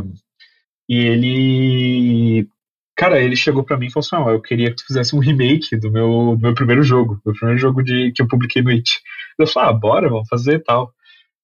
e 0.89 0.95
ele. 0.97 2.47
Cara, 2.95 3.21
ele 3.21 3.35
chegou 3.35 3.63
pra 3.63 3.77
mim 3.77 3.87
e 3.87 3.91
falou 3.91 4.05
assim: 4.05 4.15
"Ó, 4.15 4.31
eu 4.31 4.41
queria 4.41 4.69
que 4.69 4.77
tu 4.77 4.85
fizesse 4.87 5.15
um 5.15 5.19
remake 5.19 5.77
do 5.77 5.91
meu, 5.91 6.35
do 6.35 6.39
meu 6.41 6.53
primeiro 6.55 6.81
jogo, 6.83 7.19
do 7.25 7.33
primeiro 7.33 7.59
jogo 7.59 7.83
de, 7.83 8.11
que 8.13 8.21
eu 8.21 8.27
publiquei 8.27 8.61
no 8.61 8.71
It. 8.71 8.89
Eu 9.37 9.45
falei, 9.45 9.69
ah, 9.69 9.73
bora, 9.73 10.09
vamos 10.09 10.27
fazer 10.27 10.55
e 10.55 10.59
tal. 10.63 10.91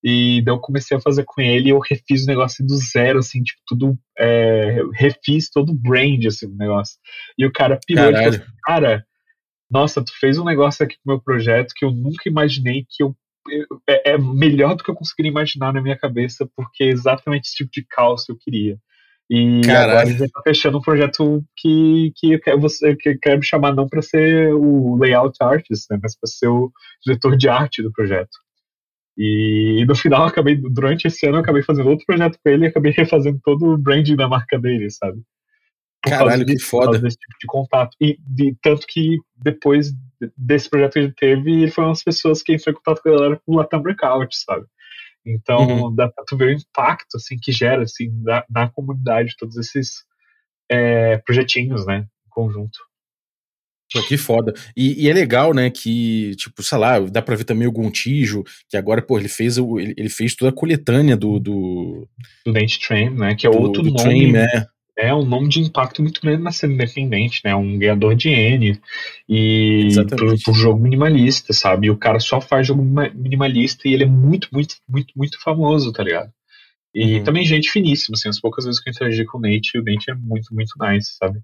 E 0.04 0.42
daí 0.44 0.54
eu 0.54 0.60
comecei 0.60 0.98
a 0.98 1.02
fazer 1.02 1.24
com 1.26 1.40
ele 1.42 1.68
e 1.68 1.72
eu 1.72 1.80
refiz 1.80 2.24
o 2.24 2.28
negócio 2.28 2.66
do 2.66 2.76
zero, 2.78 3.20
assim, 3.20 3.42
tipo, 3.44 3.60
tudo. 3.68 3.98
é, 4.18 4.80
refiz 4.96 5.50
todo 5.50 5.72
o 5.72 5.76
brand, 5.76 6.26
assim, 6.26 6.50
do 6.50 6.56
negócio. 6.58 6.96
E 7.38 7.46
o 7.46 7.52
cara 7.54 7.80
pirou 7.86 8.06
e 8.06 8.14
falou 8.16 8.30
assim, 8.30 8.52
cara, 8.66 9.06
nossa, 9.70 10.04
tu 10.04 10.12
fez 10.20 10.38
um 10.40 10.44
negócio 10.46 10.84
aqui 10.84 10.96
pro 11.04 11.14
meu 11.16 11.22
projeto 11.24 11.74
que 11.76 11.86
eu 11.86 11.92
nunca 11.92 12.28
imaginei 12.28 12.86
que 12.90 13.04
eu- 13.04 13.16
é, 13.88 14.14
é 14.14 14.18
melhor 14.18 14.76
do 14.76 14.84
que 14.84 14.92
eu 14.92 14.96
conseguiria 14.96 15.32
imaginar 15.32 15.74
na 15.74 15.82
minha 15.82 15.98
cabeça, 15.98 16.50
porque 16.56 16.84
é 16.84 16.88
exatamente 16.88 17.48
esse 17.48 17.56
tipo 17.56 17.72
de 17.72 17.86
caos 17.86 18.26
que 18.26 18.32
eu 18.32 18.38
queria. 18.38 18.78
E 19.30 19.62
Caralho. 19.62 19.92
agora 19.92 20.10
ele 20.10 20.30
tá 20.30 20.42
fechando 20.44 20.78
um 20.78 20.82
projeto 20.82 21.44
que, 21.58 22.12
que 22.16 22.34
eu 22.34 22.40
quero, 22.40 22.60
você, 22.60 22.96
que 22.96 23.16
quero 23.16 23.40
me 23.40 23.46
chamar 23.46 23.74
não 23.74 23.88
para 23.88 24.02
ser 24.02 24.54
o 24.54 24.96
layout 24.98 25.38
artist, 25.42 25.88
né, 25.90 25.98
mas 26.02 26.16
para 26.18 26.30
ser 26.30 26.48
o 26.48 26.72
diretor 27.06 27.38
de 27.38 27.48
arte 27.50 27.82
do 27.82 27.92
projeto. 27.92 28.38
E, 29.18 29.86
no 29.88 29.96
final, 29.96 30.22
eu 30.22 30.28
acabei, 30.28 30.56
durante 30.56 31.08
esse 31.08 31.26
ano, 31.26 31.38
eu 31.38 31.42
acabei 31.42 31.64
fazendo 31.64 31.90
outro 31.90 32.06
projeto 32.06 32.38
com 32.44 32.50
ele 32.50 32.66
e 32.66 32.68
acabei 32.68 32.92
refazendo 32.92 33.40
todo 33.44 33.74
o 33.74 33.78
branding 33.78 34.16
da 34.16 34.28
marca 34.28 34.60
dele, 34.60 34.90
sabe? 34.90 35.22
Caralho, 36.04 36.46
que 36.46 36.54
causa 36.54 36.66
foda. 36.66 37.00
desse 37.00 37.18
tipo 37.18 37.34
de 37.40 37.48
contato. 37.48 37.96
E 38.00 38.18
de, 38.20 38.56
tanto 38.62 38.86
que 38.88 39.18
depois 39.36 39.92
desse 40.38 40.70
projeto 40.70 40.94
que 40.94 41.00
ele 41.00 41.14
teve, 41.14 41.52
ele 41.64 41.72
foi 41.72 41.84
uma 41.84 41.92
das 41.92 42.04
pessoas 42.04 42.42
que 42.42 42.54
entrou 42.54 42.74
em 42.74 42.76
contato 42.78 43.02
com 43.02 43.10
a 43.10 43.14
galera 43.14 43.42
com 43.46 43.54
o 43.54 43.56
Latam 43.58 43.82
Breakout, 43.82 44.36
sabe? 44.38 44.66
Então, 45.26 45.86
Uhum. 45.86 45.96
dá 45.96 46.10
pra 46.10 46.24
tu 46.28 46.36
ver 46.36 46.50
o 46.50 46.60
impacto 46.60 47.16
assim, 47.16 47.38
que 47.42 47.52
gera 47.52 47.84
assim, 47.84 48.10
na, 48.22 48.44
na 48.50 48.70
comunidade 48.70 49.36
todos 49.38 49.56
esses 49.58 50.04
é, 50.70 51.18
projetinhos, 51.20 51.86
né? 51.86 52.00
Em 52.26 52.30
conjunto. 52.30 52.78
Pô, 53.94 54.02
que 54.02 54.18
foda. 54.18 54.54
E, 54.76 55.04
e 55.06 55.10
é 55.10 55.14
legal, 55.14 55.54
né, 55.54 55.70
que, 55.70 56.36
tipo, 56.36 56.64
sei 56.64 56.78
lá, 56.80 57.00
dá 57.00 57.22
pra 57.22 57.36
ver 57.36 57.44
também 57.44 57.68
o 57.68 57.72
Gontijo, 57.72 58.44
que 58.68 58.76
agora, 58.76 59.04
pô, 59.04 59.20
ele 59.20 59.30
fez, 59.30 59.60
o, 59.60 59.80
ele, 59.80 59.94
ele 59.96 60.10
fez 60.10 60.36
toda 60.36 60.50
a 60.50 60.54
coletânea 60.54 61.16
do, 61.16 61.40
do, 61.40 62.08
Do 62.44 62.54
Dente 62.54 62.80
Train, 62.86 63.12
né? 63.12 63.36
Que 63.36 63.46
é 63.46 63.52
do, 63.52 63.58
outro 63.60 63.84
do 63.84 63.90
nome. 63.90 64.02
Train, 64.02 64.32
né? 64.32 64.48
É 64.98 65.14
um 65.14 65.26
nome 65.26 65.50
de 65.50 65.60
impacto 65.60 66.02
muito 66.04 66.22
grande 66.22 66.44
na 66.44 66.52
cena 66.52 66.74
independente, 66.74 67.42
né? 67.44 67.56
Um 67.56 67.80
ganhador 67.80 68.16
de 68.16 68.30
N 68.30 68.80
e 69.28 69.82
por, 69.82 69.88
Exatamente. 69.88 70.44
por 70.44 70.54
jogo 70.54 70.80
minimalista, 70.80 71.52
sabe? 71.52 71.88
E 71.88 71.92
o 71.92 71.98
cara 71.98 72.20
só 72.20 72.40
faz 72.40 72.68
jogo 72.68 72.84
minimalista 72.84 73.88
e 73.88 73.94
ele 73.94 74.04
é 74.04 74.08
muito, 74.08 74.50
muito, 74.52 74.76
muito, 74.88 75.12
muito 75.16 75.42
famoso, 75.42 75.92
tá 75.92 76.04
ligado? 76.04 76.32
E 76.94 77.18
Uhum. 77.18 77.24
também 77.24 77.44
gente 77.44 77.72
finíssima, 77.72 78.16
assim, 78.16 78.30
as 78.30 78.40
poucas 78.40 78.66
vezes 78.66 78.80
que 78.80 78.90
eu 78.90 78.92
interagi 78.92 79.26
com 79.26 79.40
o 79.40 79.42
Nate, 79.42 79.80
o 79.80 79.84
Nate 79.84 80.12
é 80.12 80.14
muito, 80.14 80.54
muito 80.54 80.74
nice, 80.80 81.16
sabe? 81.18 81.40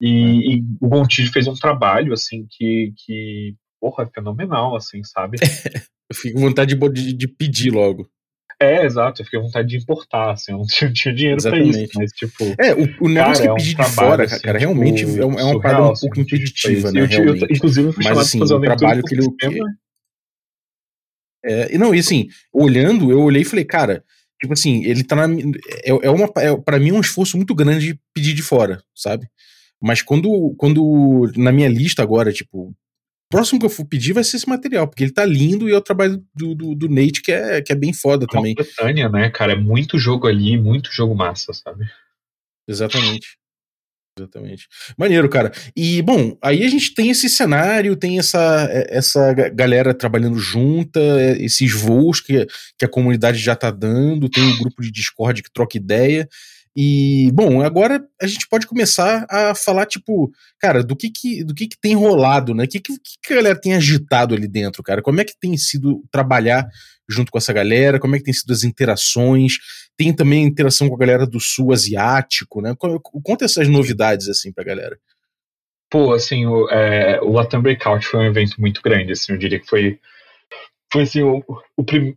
E, 0.00 0.56
e 0.56 0.64
o 0.80 0.88
Gontijo 0.88 1.32
fez 1.32 1.48
um 1.48 1.54
trabalho, 1.54 2.12
assim, 2.12 2.46
que, 2.48 2.92
que, 2.96 3.56
porra, 3.80 4.04
é 4.04 4.06
fenomenal, 4.06 4.76
assim, 4.76 5.02
sabe? 5.02 5.38
Eu 6.10 6.14
fico 6.14 6.34
com 6.34 6.46
vontade 6.46 6.76
de, 6.76 7.12
de 7.14 7.26
pedir 7.26 7.70
logo. 7.70 8.08
É, 8.60 8.84
exato, 8.86 9.20
eu 9.20 9.24
fiquei 9.24 9.40
com 9.40 9.46
vontade 9.46 9.68
de 9.68 9.76
importar, 9.76 10.32
assim, 10.32 10.52
eu 10.52 10.58
não 10.58 10.64
tinha, 10.68 10.88
não 10.88 10.94
tinha 10.94 11.14
dinheiro 11.14 11.40
pra 11.42 11.50
Exatamente. 11.50 11.84
isso, 11.84 11.92
mas, 11.98 12.12
tipo, 12.12 12.54
É, 12.58 12.72
o, 12.74 13.04
o 13.04 13.08
negócio 13.08 13.14
Cara, 13.14 13.40
que 13.42 13.46
é 13.48 13.52
um 13.52 13.56
pedir 13.56 13.68
de 13.70 13.76
trabalho, 13.76 13.94
fora, 13.94 14.24
assim, 14.24 14.40
cara, 14.42 14.58
tipo, 14.58 14.72
realmente 14.72 15.04
é, 15.04 15.26
um- 15.26 15.38
é 15.38 15.44
uma 15.44 15.60
parada 15.60 15.82
um 15.88 15.92
assim, 15.92 16.06
pouco 16.06 16.20
impeditiva, 16.20 16.92
né, 16.92 17.00
Eu, 17.00 17.06
eu, 17.24 17.34
inclusive, 17.50 17.88
eu 17.88 17.92
fui 17.92 18.04
Mas, 18.04 18.12
chamado 18.12 18.22
assim, 18.24 18.38
pra 18.38 18.46
fazer 18.46 18.54
uma 18.54 18.64
trabalho 18.76 19.02
que 19.04 19.14
ele- 19.14 19.26
É, 21.44 21.76
não, 21.76 21.94
e 21.94 21.98
assim, 21.98 22.28
olhando, 22.52 23.10
eu 23.10 23.20
olhei 23.20 23.42
e 23.42 23.44
falei, 23.44 23.64
cara, 23.64 24.02
tipo 24.40 24.52
assim, 24.54 24.82
ele 24.84 25.04
tá 25.04 25.14
na. 25.14 25.26
É, 25.84 25.90
é 25.90 26.10
uma, 26.10 26.30
é, 26.38 26.56
pra 26.56 26.78
mim 26.78 26.88
é 26.90 26.92
um 26.94 27.00
esforço 27.00 27.36
muito 27.36 27.54
grande 27.54 27.92
de 27.92 28.00
pedir 28.14 28.32
de 28.32 28.42
fora, 28.42 28.82
sabe? 28.94 29.26
Mas 29.82 30.00
quando, 30.00 30.54
quando 30.56 31.30
na 31.36 31.52
minha 31.52 31.68
lista 31.68 32.02
agora, 32.02 32.32
tipo, 32.32 32.74
próximo 33.36 33.58
que 33.60 33.66
eu 33.66 33.70
for 33.70 33.84
pedir 33.84 34.12
vai 34.12 34.24
ser 34.24 34.36
esse 34.36 34.48
material, 34.48 34.86
porque 34.88 35.04
ele 35.04 35.12
tá 35.12 35.24
lindo 35.24 35.68
e 35.68 35.72
é 35.72 35.76
o 35.76 35.80
trabalho 35.80 36.24
do, 36.34 36.54
do, 36.54 36.74
do 36.74 36.88
Nate 36.88 37.20
que 37.22 37.32
é, 37.32 37.60
que 37.62 37.72
é 37.72 37.76
bem 37.76 37.92
foda 37.92 38.24
É 38.24 38.32
também. 38.32 38.54
coletânea, 38.54 39.08
né, 39.08 39.30
cara? 39.30 39.52
É 39.52 39.56
muito 39.56 39.98
jogo 39.98 40.26
ali, 40.26 40.56
muito 40.56 40.90
jogo 40.92 41.14
massa, 41.14 41.52
sabe? 41.52 41.84
Exatamente. 42.68 43.36
Exatamente. 44.16 44.68
Maneiro, 44.96 45.28
cara. 45.28 45.50
E, 45.74 46.00
bom, 46.00 46.38
aí 46.40 46.64
a 46.64 46.68
gente 46.68 46.94
tem 46.94 47.10
esse 47.10 47.28
cenário, 47.28 47.96
tem 47.96 48.16
essa, 48.20 48.68
essa 48.88 49.32
ga- 49.34 49.48
galera 49.48 49.92
trabalhando 49.92 50.38
junta, 50.38 51.00
é, 51.00 51.42
esses 51.42 51.72
voos 51.72 52.20
que, 52.20 52.46
que 52.78 52.84
a 52.84 52.88
comunidade 52.88 53.38
já 53.38 53.56
tá 53.56 53.72
dando, 53.72 54.28
tem 54.28 54.44
um 54.44 54.56
grupo 54.56 54.80
de 54.82 54.92
Discord 54.92 55.42
que 55.42 55.50
troca 55.52 55.76
ideia. 55.76 56.28
E, 56.76 57.30
bom, 57.32 57.62
agora 57.62 58.04
a 58.20 58.26
gente 58.26 58.48
pode 58.48 58.66
começar 58.66 59.24
a 59.30 59.54
falar, 59.54 59.86
tipo, 59.86 60.32
cara, 60.58 60.82
do 60.82 60.96
que 60.96 61.08
que, 61.08 61.44
do 61.44 61.54
que, 61.54 61.68
que 61.68 61.78
tem 61.80 61.94
rolado, 61.94 62.52
né? 62.52 62.64
O 62.64 62.68
que, 62.68 62.80
que, 62.80 62.94
que 63.22 63.32
a 63.32 63.36
galera 63.36 63.60
tem 63.60 63.74
agitado 63.74 64.34
ali 64.34 64.48
dentro, 64.48 64.82
cara? 64.82 65.00
Como 65.00 65.20
é 65.20 65.24
que 65.24 65.38
tem 65.38 65.56
sido 65.56 66.02
trabalhar 66.10 66.66
junto 67.08 67.30
com 67.30 67.38
essa 67.38 67.52
galera? 67.52 68.00
Como 68.00 68.16
é 68.16 68.18
que 68.18 68.24
tem 68.24 68.34
sido 68.34 68.52
as 68.52 68.64
interações? 68.64 69.54
Tem 69.96 70.12
também 70.12 70.42
interação 70.44 70.88
com 70.88 70.96
a 70.96 70.98
galera 70.98 71.26
do 71.26 71.38
sul 71.38 71.72
asiático, 71.72 72.60
né? 72.60 72.74
Co- 72.76 72.98
Conta 73.00 73.44
essas 73.44 73.68
novidades, 73.68 74.28
assim, 74.28 74.52
pra 74.52 74.64
galera. 74.64 74.98
Pô, 75.88 76.12
assim, 76.12 76.44
o, 76.44 76.68
é, 76.70 77.20
o 77.20 77.30
Latam 77.30 77.62
Breakout 77.62 78.04
foi 78.04 78.18
um 78.18 78.24
evento 78.26 78.60
muito 78.60 78.82
grande, 78.82 79.12
assim, 79.12 79.30
eu 79.32 79.38
diria 79.38 79.60
que 79.60 79.66
foi, 79.68 80.00
foi 80.92 81.02
assim, 81.02 81.22
o, 81.22 81.40
o 81.76 81.84
prim- 81.84 82.16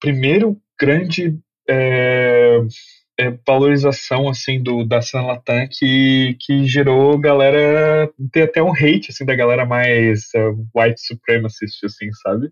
primeiro 0.00 0.60
grande 0.78 1.36
é, 1.68 2.58
valorização, 3.46 4.28
assim, 4.28 4.62
do, 4.62 4.84
da 4.84 5.02
cena 5.02 5.26
Latam 5.26 5.66
que, 5.70 6.36
que 6.40 6.66
gerou 6.66 7.18
galera, 7.18 8.10
tem 8.32 8.42
até 8.42 8.62
um 8.62 8.72
hate, 8.72 9.10
assim, 9.10 9.24
da 9.24 9.34
galera 9.34 9.66
mais 9.66 10.28
é, 10.34 10.48
white 10.74 11.00
supremacist, 11.00 11.84
assim, 11.84 12.10
sabe? 12.22 12.50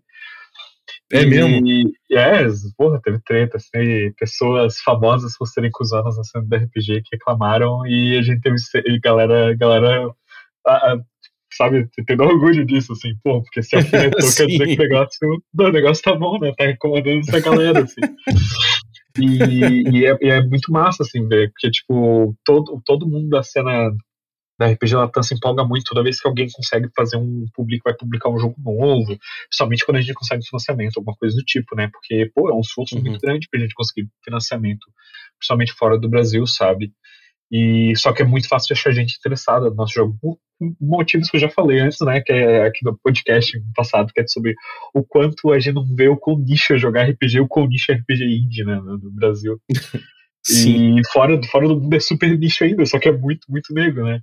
É 1.11 1.23
e, 1.23 1.25
mesmo? 1.25 1.67
E, 1.67 1.93
é, 2.13 2.45
porra, 2.77 3.01
teve 3.01 3.19
treta, 3.19 3.57
assim, 3.57 4.13
pessoas 4.17 4.79
famosas 4.79 5.37
por 5.37 5.47
serem 5.47 5.71
cusanas 5.71 6.17
na 6.17 6.23
cena 6.23 6.45
do 6.45 6.55
RPG 6.55 7.01
que 7.03 7.15
reclamaram 7.15 7.85
e 7.85 8.17
a 8.17 8.21
gente 8.21 8.41
teve 8.41 8.55
e 8.85 8.99
galera, 8.99 9.55
galera, 9.55 10.13
sabe, 11.53 11.87
tendo 12.07 12.23
orgulho 12.23 12.65
disso, 12.65 12.93
assim, 12.93 13.13
pô, 13.23 13.41
porque 13.41 13.61
se 13.61 13.75
alfinetou 13.77 14.33
quer 14.35 14.45
dizer 14.47 14.67
que 14.67 14.73
o 14.73 14.87
negócio, 14.87 15.43
o 15.59 15.71
negócio 15.71 16.03
tá 16.03 16.15
bom, 16.15 16.39
né, 16.39 16.53
tá 16.57 16.69
incomodando 16.69 17.19
essa 17.19 17.39
galera, 17.39 17.83
assim. 17.83 18.01
E, 19.17 19.87
e, 19.99 20.05
é, 20.05 20.17
e 20.21 20.29
é 20.29 20.41
muito 20.43 20.71
massa, 20.71 21.03
assim, 21.03 21.27
ver, 21.27 21.51
porque, 21.51 21.69
tipo, 21.71 22.35
todo, 22.45 22.81
todo 22.85 23.07
mundo 23.09 23.29
da 23.29 23.43
cena 23.43 23.91
da 24.59 24.67
RPG 24.67 24.95
Latam 24.95 25.23
se 25.23 25.33
empolga 25.35 25.65
muito 25.65 25.85
toda 25.85 26.03
vez 26.03 26.21
que 26.21 26.27
alguém 26.27 26.47
consegue 26.51 26.87
fazer 26.95 27.17
um 27.17 27.45
público, 27.53 27.83
vai 27.85 27.95
publicar 27.97 28.29
um 28.29 28.37
jogo 28.39 28.55
novo, 28.59 29.17
principalmente 29.49 29.85
quando 29.85 29.97
a 29.97 30.01
gente 30.01 30.13
consegue 30.13 30.45
financiamento, 30.45 30.97
alguma 30.97 31.15
coisa 31.17 31.35
do 31.35 31.43
tipo, 31.43 31.75
né? 31.75 31.89
Porque, 31.91 32.31
pô, 32.35 32.49
é 32.49 32.53
um 32.53 32.61
esforço 32.61 32.99
Uhum. 32.99 33.01
muito 33.01 33.19
grande 33.19 33.47
pra 33.49 33.59
gente 33.59 33.73
conseguir 33.73 34.07
financiamento, 34.23 34.85
principalmente 35.39 35.73
fora 35.73 35.97
do 35.97 36.09
Brasil, 36.09 36.45
sabe? 36.45 36.93
E 37.51 37.93
só 37.97 38.13
que 38.13 38.21
é 38.21 38.25
muito 38.25 38.47
fácil 38.47 38.67
de 38.67 38.79
achar 38.79 38.91
gente 38.91 39.17
interessada 39.17 39.69
no 39.69 39.75
nosso 39.75 39.93
jogo, 39.93 40.17
por 40.21 40.37
motivos 40.79 41.29
que 41.29 41.37
eu 41.37 41.41
já 41.41 41.49
falei 41.49 41.79
antes, 41.79 41.99
né? 42.01 42.21
Que 42.21 42.31
é 42.31 42.65
aqui 42.65 42.85
no 42.85 42.97
podcast 43.03 43.59
passado, 43.75 44.11
que 44.13 44.21
é 44.21 44.27
sobre 44.27 44.55
o 44.93 45.03
quanto 45.03 45.51
a 45.51 45.59
gente 45.59 45.75
não 45.75 45.95
vê 45.95 46.07
o 46.07 46.17
quão 46.17 46.37
nicho 46.37 46.73
é 46.73 46.77
jogar 46.77 47.09
RPG, 47.09 47.41
o 47.41 47.47
quão 47.47 47.67
nicho 47.67 47.91
é 47.91 47.95
RPG 47.95 48.23
indie, 48.23 48.63
né? 48.63 48.75
No 48.75 49.11
Brasil. 49.11 49.59
Sim. 50.43 50.97
E 50.97 51.07
fora, 51.11 51.39
fora 51.43 51.67
do 51.67 51.79
mundo 51.79 51.93
é 51.95 51.99
super 51.99 52.35
nicho 52.37 52.63
ainda, 52.63 52.85
só 52.85 52.97
que 52.97 53.07
é 53.07 53.11
muito, 53.11 53.45
muito 53.49 53.73
negro, 53.73 54.05
né? 54.05 54.19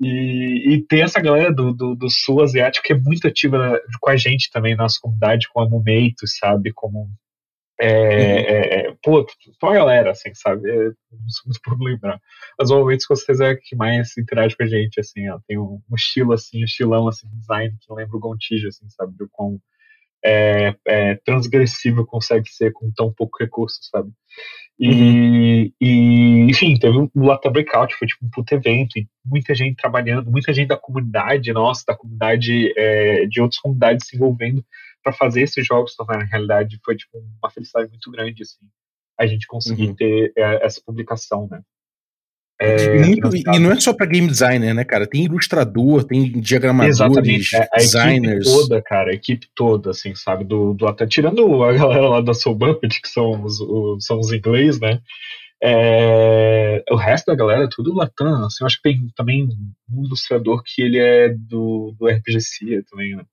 E, 0.00 0.74
e 0.74 0.86
tem 0.86 1.02
essa 1.02 1.20
galera 1.20 1.52
do, 1.52 1.72
do, 1.72 1.94
do, 1.94 2.10
sul 2.10 2.42
asiático 2.42 2.84
que 2.84 2.92
é 2.92 2.98
muito 2.98 3.26
ativa 3.26 3.80
com 4.00 4.10
a 4.10 4.16
gente 4.16 4.50
também, 4.50 4.76
nossa 4.76 4.98
comunidade, 5.00 5.48
como 5.52 5.66
a 5.66 5.70
Mumeito, 5.70 6.26
sabe? 6.26 6.72
Como. 6.74 7.08
É, 7.80 7.88
é, 7.88 8.88
é, 8.88 8.96
pô, 9.02 9.26
uma 9.62 9.74
galera, 9.74 10.12
assim, 10.12 10.32
sabe? 10.34 10.70
É, 10.70 10.84
não 10.84 11.28
sou 11.28 11.46
muito 11.46 11.60
por 11.64 11.80
lembrar. 11.80 12.20
Mas 12.58 12.70
o 12.70 12.78
Mumeito 12.78 13.06
com 13.08 13.16
certeza 13.16 13.46
é 13.46 13.56
que 13.56 13.74
mais 13.74 14.16
interage 14.16 14.56
com 14.56 14.62
a 14.62 14.66
gente, 14.66 15.00
assim, 15.00 15.22
tem 15.46 15.58
um, 15.58 15.80
um, 15.90 15.94
estilo, 15.96 16.32
assim, 16.32 16.60
um 16.60 16.64
estilão, 16.64 17.08
assim, 17.08 17.28
design 17.32 17.76
que 17.80 17.92
lembra 17.92 18.16
o 18.16 18.20
Gontijo, 18.20 18.68
assim, 18.68 18.88
sabe? 18.90 19.16
Do 19.16 19.28
quão 19.30 19.60
é, 20.24 20.74
é, 20.86 21.14
transgressivo 21.16 22.06
consegue 22.06 22.48
ser 22.48 22.72
com 22.72 22.90
tão 22.92 23.12
pouco 23.12 23.38
recurso, 23.38 23.78
sabe? 23.90 24.10
E, 24.78 24.88
uhum. 24.88 25.72
e, 25.80 26.50
enfim, 26.50 26.76
teve 26.76 26.96
um 26.98 27.08
Lata 27.14 27.50
Breakout, 27.50 27.94
foi 27.94 28.08
tipo 28.08 28.24
um 28.24 28.30
puto 28.30 28.54
evento, 28.54 28.98
e 28.98 29.06
muita 29.24 29.54
gente 29.54 29.76
trabalhando, 29.76 30.30
muita 30.30 30.52
gente 30.52 30.68
da 30.68 30.76
comunidade 30.76 31.52
nossa, 31.52 31.84
da 31.86 31.96
comunidade, 31.96 32.72
é, 32.76 33.26
de 33.26 33.40
outras 33.40 33.60
comunidades 33.60 34.06
se 34.08 34.16
envolvendo 34.16 34.64
para 35.04 35.12
fazer 35.12 35.42
esses 35.42 35.64
jogos 35.66 35.94
tornarem 35.94 36.26
realidade. 36.26 36.80
Foi 36.84 36.96
tipo 36.96 37.18
uma 37.40 37.50
felicidade 37.50 37.90
muito 37.90 38.10
grande, 38.10 38.42
assim, 38.42 38.66
a 39.20 39.26
gente 39.26 39.46
conseguir 39.46 39.88
uhum. 39.88 39.94
ter 39.94 40.32
é, 40.36 40.64
essa 40.66 40.80
publicação, 40.84 41.46
né? 41.50 41.60
É, 42.60 42.98
Muito, 42.98 43.36
e 43.36 43.58
não 43.58 43.72
é 43.72 43.80
só 43.80 43.92
para 43.92 44.06
game 44.06 44.28
designer, 44.28 44.72
né, 44.74 44.84
cara? 44.84 45.08
Tem 45.08 45.24
ilustrador, 45.24 46.04
tem 46.04 46.30
diagramadores, 46.40 47.00
Exatamente. 47.00 47.56
É, 47.56 47.68
a 47.72 47.76
designers. 47.78 48.46
equipe 48.46 48.62
toda, 48.62 48.82
cara, 48.82 49.10
a 49.10 49.14
equipe 49.14 49.48
toda, 49.56 49.90
assim, 49.90 50.14
sabe? 50.14 50.44
Do, 50.44 50.72
do 50.72 50.86
até 50.86 51.04
tirando 51.04 51.62
a 51.64 51.72
galera 51.72 52.08
lá 52.08 52.20
da 52.20 52.32
Soul 52.32 52.56
que 52.80 53.08
são 53.08 53.42
os, 53.42 53.60
os, 53.60 54.06
são 54.06 54.20
os 54.20 54.32
inglês, 54.32 54.78
né? 54.78 55.00
É, 55.62 56.84
o 56.90 56.96
resto 56.96 57.26
da 57.26 57.34
galera 57.34 57.64
é 57.64 57.68
tudo 57.70 57.94
Latam. 57.94 58.44
Assim, 58.44 58.62
eu 58.62 58.66
acho 58.66 58.76
que 58.76 58.82
tem 58.82 59.08
também 59.16 59.48
um 59.90 60.04
ilustrador 60.04 60.62
que 60.64 60.80
ele 60.80 60.98
é 60.98 61.30
do, 61.30 61.94
do 61.98 62.06
RPG 62.06 62.40
CIA 62.40 62.82
também, 62.88 63.16
né? 63.16 63.24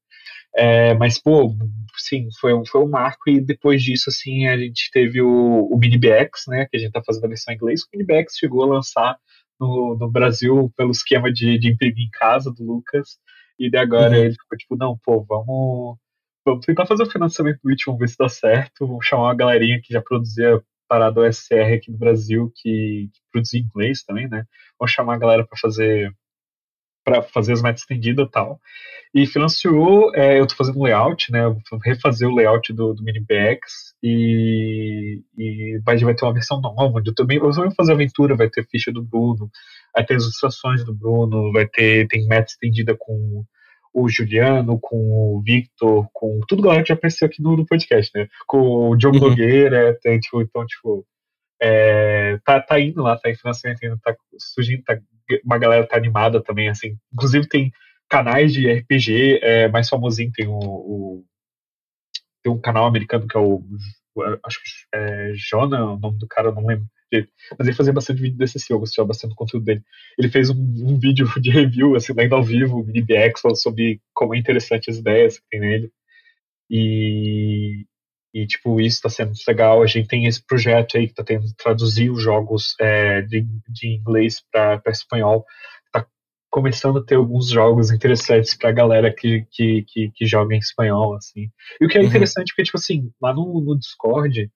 É, 0.55 0.93
mas, 0.95 1.17
pô, 1.17 1.55
sim, 1.97 2.27
foi 2.39 2.53
um, 2.53 2.65
foi 2.65 2.81
um 2.81 2.89
marco 2.89 3.29
e 3.29 3.39
depois 3.39 3.81
disso, 3.83 4.09
assim, 4.09 4.47
a 4.47 4.57
gente 4.57 4.89
teve 4.91 5.21
o, 5.21 5.69
o 5.71 5.79
né, 6.47 6.65
que 6.65 6.77
a 6.77 6.79
gente 6.79 6.91
tá 6.91 7.01
fazendo 7.05 7.25
a 7.25 7.29
versão 7.29 7.53
em 7.53 7.57
inglês. 7.57 7.81
O 7.83 7.87
MiniBX 7.93 8.37
chegou 8.37 8.63
a 8.63 8.67
lançar 8.75 9.17
no, 9.59 9.95
no 9.97 10.09
Brasil 10.09 10.71
pelo 10.75 10.91
esquema 10.91 11.31
de, 11.31 11.57
de 11.59 11.69
imprimir 11.69 12.07
em 12.07 12.09
casa 12.11 12.51
do 12.51 12.63
Lucas 12.63 13.19
e 13.59 13.69
de 13.69 13.77
agora 13.77 14.17
uhum. 14.17 14.23
ele 14.25 14.33
ficou 14.33 14.57
tipo, 14.57 14.75
não, 14.75 14.97
pô, 15.03 15.23
vamos, 15.23 15.97
vamos 16.43 16.65
tentar 16.65 16.87
fazer 16.87 17.03
o 17.03 17.11
financiamento 17.11 17.59
do 17.63 17.69
It, 17.69 17.83
vamos 17.85 17.99
ver 17.99 18.09
se 18.09 18.17
dá 18.17 18.27
certo, 18.27 18.87
vamos 18.87 19.05
chamar 19.05 19.25
uma 19.25 19.35
galerinha 19.35 19.79
que 19.81 19.93
já 19.93 20.01
produzia 20.01 20.61
parada 20.89 21.21
OSR 21.21 21.75
aqui 21.75 21.91
no 21.91 21.97
Brasil, 21.97 22.51
que, 22.55 23.09
que 23.13 23.21
produzia 23.31 23.61
inglês 23.61 24.03
também, 24.03 24.27
né, 24.27 24.45
vamos 24.79 24.91
chamar 24.91 25.13
a 25.15 25.19
galera 25.19 25.45
para 25.45 25.59
fazer 25.59 26.11
para 27.03 27.21
fazer 27.21 27.53
as 27.53 27.61
metas 27.61 27.81
estendidas 27.81 28.27
e 28.27 28.31
tal. 28.31 28.59
E 29.13 29.27
financiou, 29.27 30.15
é, 30.15 30.39
eu 30.39 30.43
estou 30.43 30.57
fazendo 30.57 30.79
um 30.79 30.83
layout, 30.83 31.31
né? 31.31 31.43
vou 31.43 31.79
refazer 31.83 32.29
o 32.29 32.35
layout 32.35 32.71
do, 32.71 32.93
do 32.93 33.03
MiniBX 33.03 33.93
e, 34.01 35.21
e 35.37 35.79
vai, 35.83 35.97
vai 35.97 36.15
ter 36.15 36.23
uma 36.23 36.33
versão 36.33 36.61
nova, 36.61 36.97
onde 36.97 37.09
eu 37.09 37.15
também 37.15 37.37
eu 37.37 37.51
vou 37.51 37.71
fazer 37.71 37.91
aventura, 37.91 38.37
vai 38.37 38.49
ter 38.49 38.65
ficha 38.67 38.91
do 38.91 39.03
Bruno, 39.03 39.49
vai 39.93 40.05
ter 40.05 40.15
as 40.15 40.23
ilustrações 40.23 40.85
do 40.85 40.93
Bruno, 40.93 41.51
vai 41.51 41.67
ter 41.67 42.07
tem 42.07 42.25
meta 42.25 42.51
estendida 42.51 42.95
com 42.97 43.43
o 43.93 44.07
Juliano, 44.07 44.79
com 44.79 44.95
o 44.95 45.41
Victor, 45.43 46.07
com 46.13 46.39
tudo 46.47 46.63
galera 46.63 46.81
que 46.81 46.89
já 46.89 46.95
apareceu 46.95 47.27
aqui 47.27 47.41
no, 47.41 47.57
no 47.57 47.65
podcast, 47.65 48.09
né? 48.15 48.27
Com 48.47 48.91
o 48.91 48.95
Diogo 48.95 49.17
uhum. 49.17 49.29
Nogueira, 49.29 49.97
tem, 50.01 50.19
tipo, 50.19 50.41
então, 50.41 50.65
tipo, 50.65 51.05
é, 51.61 52.39
tá, 52.45 52.61
tá 52.61 52.79
indo 52.79 53.01
lá, 53.03 53.17
tá 53.17 53.29
em 53.29 53.35
financiamento 53.35 53.83
ainda, 53.83 53.99
tá 54.01 54.15
surgindo, 54.37 54.83
tá, 54.83 54.97
uma 55.43 55.57
galera 55.57 55.87
tá 55.87 55.97
animada 55.97 56.41
também, 56.41 56.69
assim. 56.69 56.97
Inclusive 57.13 57.47
tem 57.47 57.71
canais 58.09 58.53
de 58.53 58.71
RPG 58.71 59.39
é, 59.41 59.67
mais 59.69 59.87
famosinho, 59.87 60.31
tem 60.33 60.47
o, 60.47 60.57
o, 60.57 61.25
tem 62.43 62.51
um 62.51 62.59
canal 62.59 62.85
americano 62.85 63.27
que 63.27 63.37
é 63.37 63.39
o 63.39 63.63
acho 64.43 64.59
que 64.61 64.69
é 64.93 65.33
Jonah, 65.35 65.93
o 65.93 65.99
nome 65.99 66.17
do 66.17 66.27
cara, 66.27 66.51
não 66.51 66.65
lembro. 66.65 66.85
Mas 67.57 67.67
ele 67.67 67.75
fazia 67.75 67.93
bastante 67.93 68.21
vídeo 68.21 68.37
desse 68.37 68.57
eu 68.71 68.79
gostava 68.79 69.07
bastante 69.07 69.31
do 69.31 69.35
conteúdo 69.35 69.65
dele. 69.65 69.83
Ele 70.17 70.29
fez 70.29 70.49
um, 70.49 70.55
um 70.55 70.99
vídeo 70.99 71.27
de 71.39 71.49
review, 71.49 71.95
assim, 71.95 72.13
lendo 72.13 72.35
ao 72.35 72.43
vivo, 72.43 72.83
mini 72.83 73.01
BX, 73.01 73.41
sobre 73.61 74.01
como 74.13 74.33
é 74.33 74.37
interessante 74.37 74.89
as 74.89 74.97
ideias 74.97 75.37
que 75.39 75.45
tem 75.49 75.59
nele. 75.59 75.91
E, 76.69 77.85
e, 78.33 78.47
tipo, 78.47 78.79
isso 78.79 78.97
está 78.97 79.09
sendo 79.09 79.33
legal. 79.47 79.83
A 79.83 79.87
gente 79.87 80.07
tem 80.07 80.25
esse 80.25 80.43
projeto 80.45 80.97
aí 80.97 81.05
que 81.05 81.11
está 81.11 81.23
tendo 81.23 81.45
traduzir 81.57 82.09
os 82.09 82.21
jogos 82.23 82.75
é, 82.79 83.21
de, 83.21 83.45
de 83.67 83.87
inglês 83.95 84.41
para 84.51 84.81
espanhol. 84.87 85.45
Está 85.85 86.07
começando 86.49 86.99
a 86.99 87.03
ter 87.03 87.15
alguns 87.15 87.49
jogos 87.49 87.91
interessantes 87.91 88.55
para 88.55 88.69
a 88.69 88.73
galera 88.73 89.13
que, 89.13 89.45
que, 89.51 89.83
que, 89.85 90.11
que, 90.15 90.25
joga 90.25 90.55
em 90.55 90.59
espanhol, 90.59 91.15
assim. 91.15 91.49
E 91.79 91.85
o 91.85 91.89
que 91.89 91.97
é 91.97 92.01
uhum. 92.01 92.07
interessante, 92.07 92.51
porque, 92.51 92.63
tipo 92.63 92.77
assim, 92.77 93.11
lá 93.21 93.33
no, 93.33 93.61
no 93.61 93.77
Discord, 93.77 94.49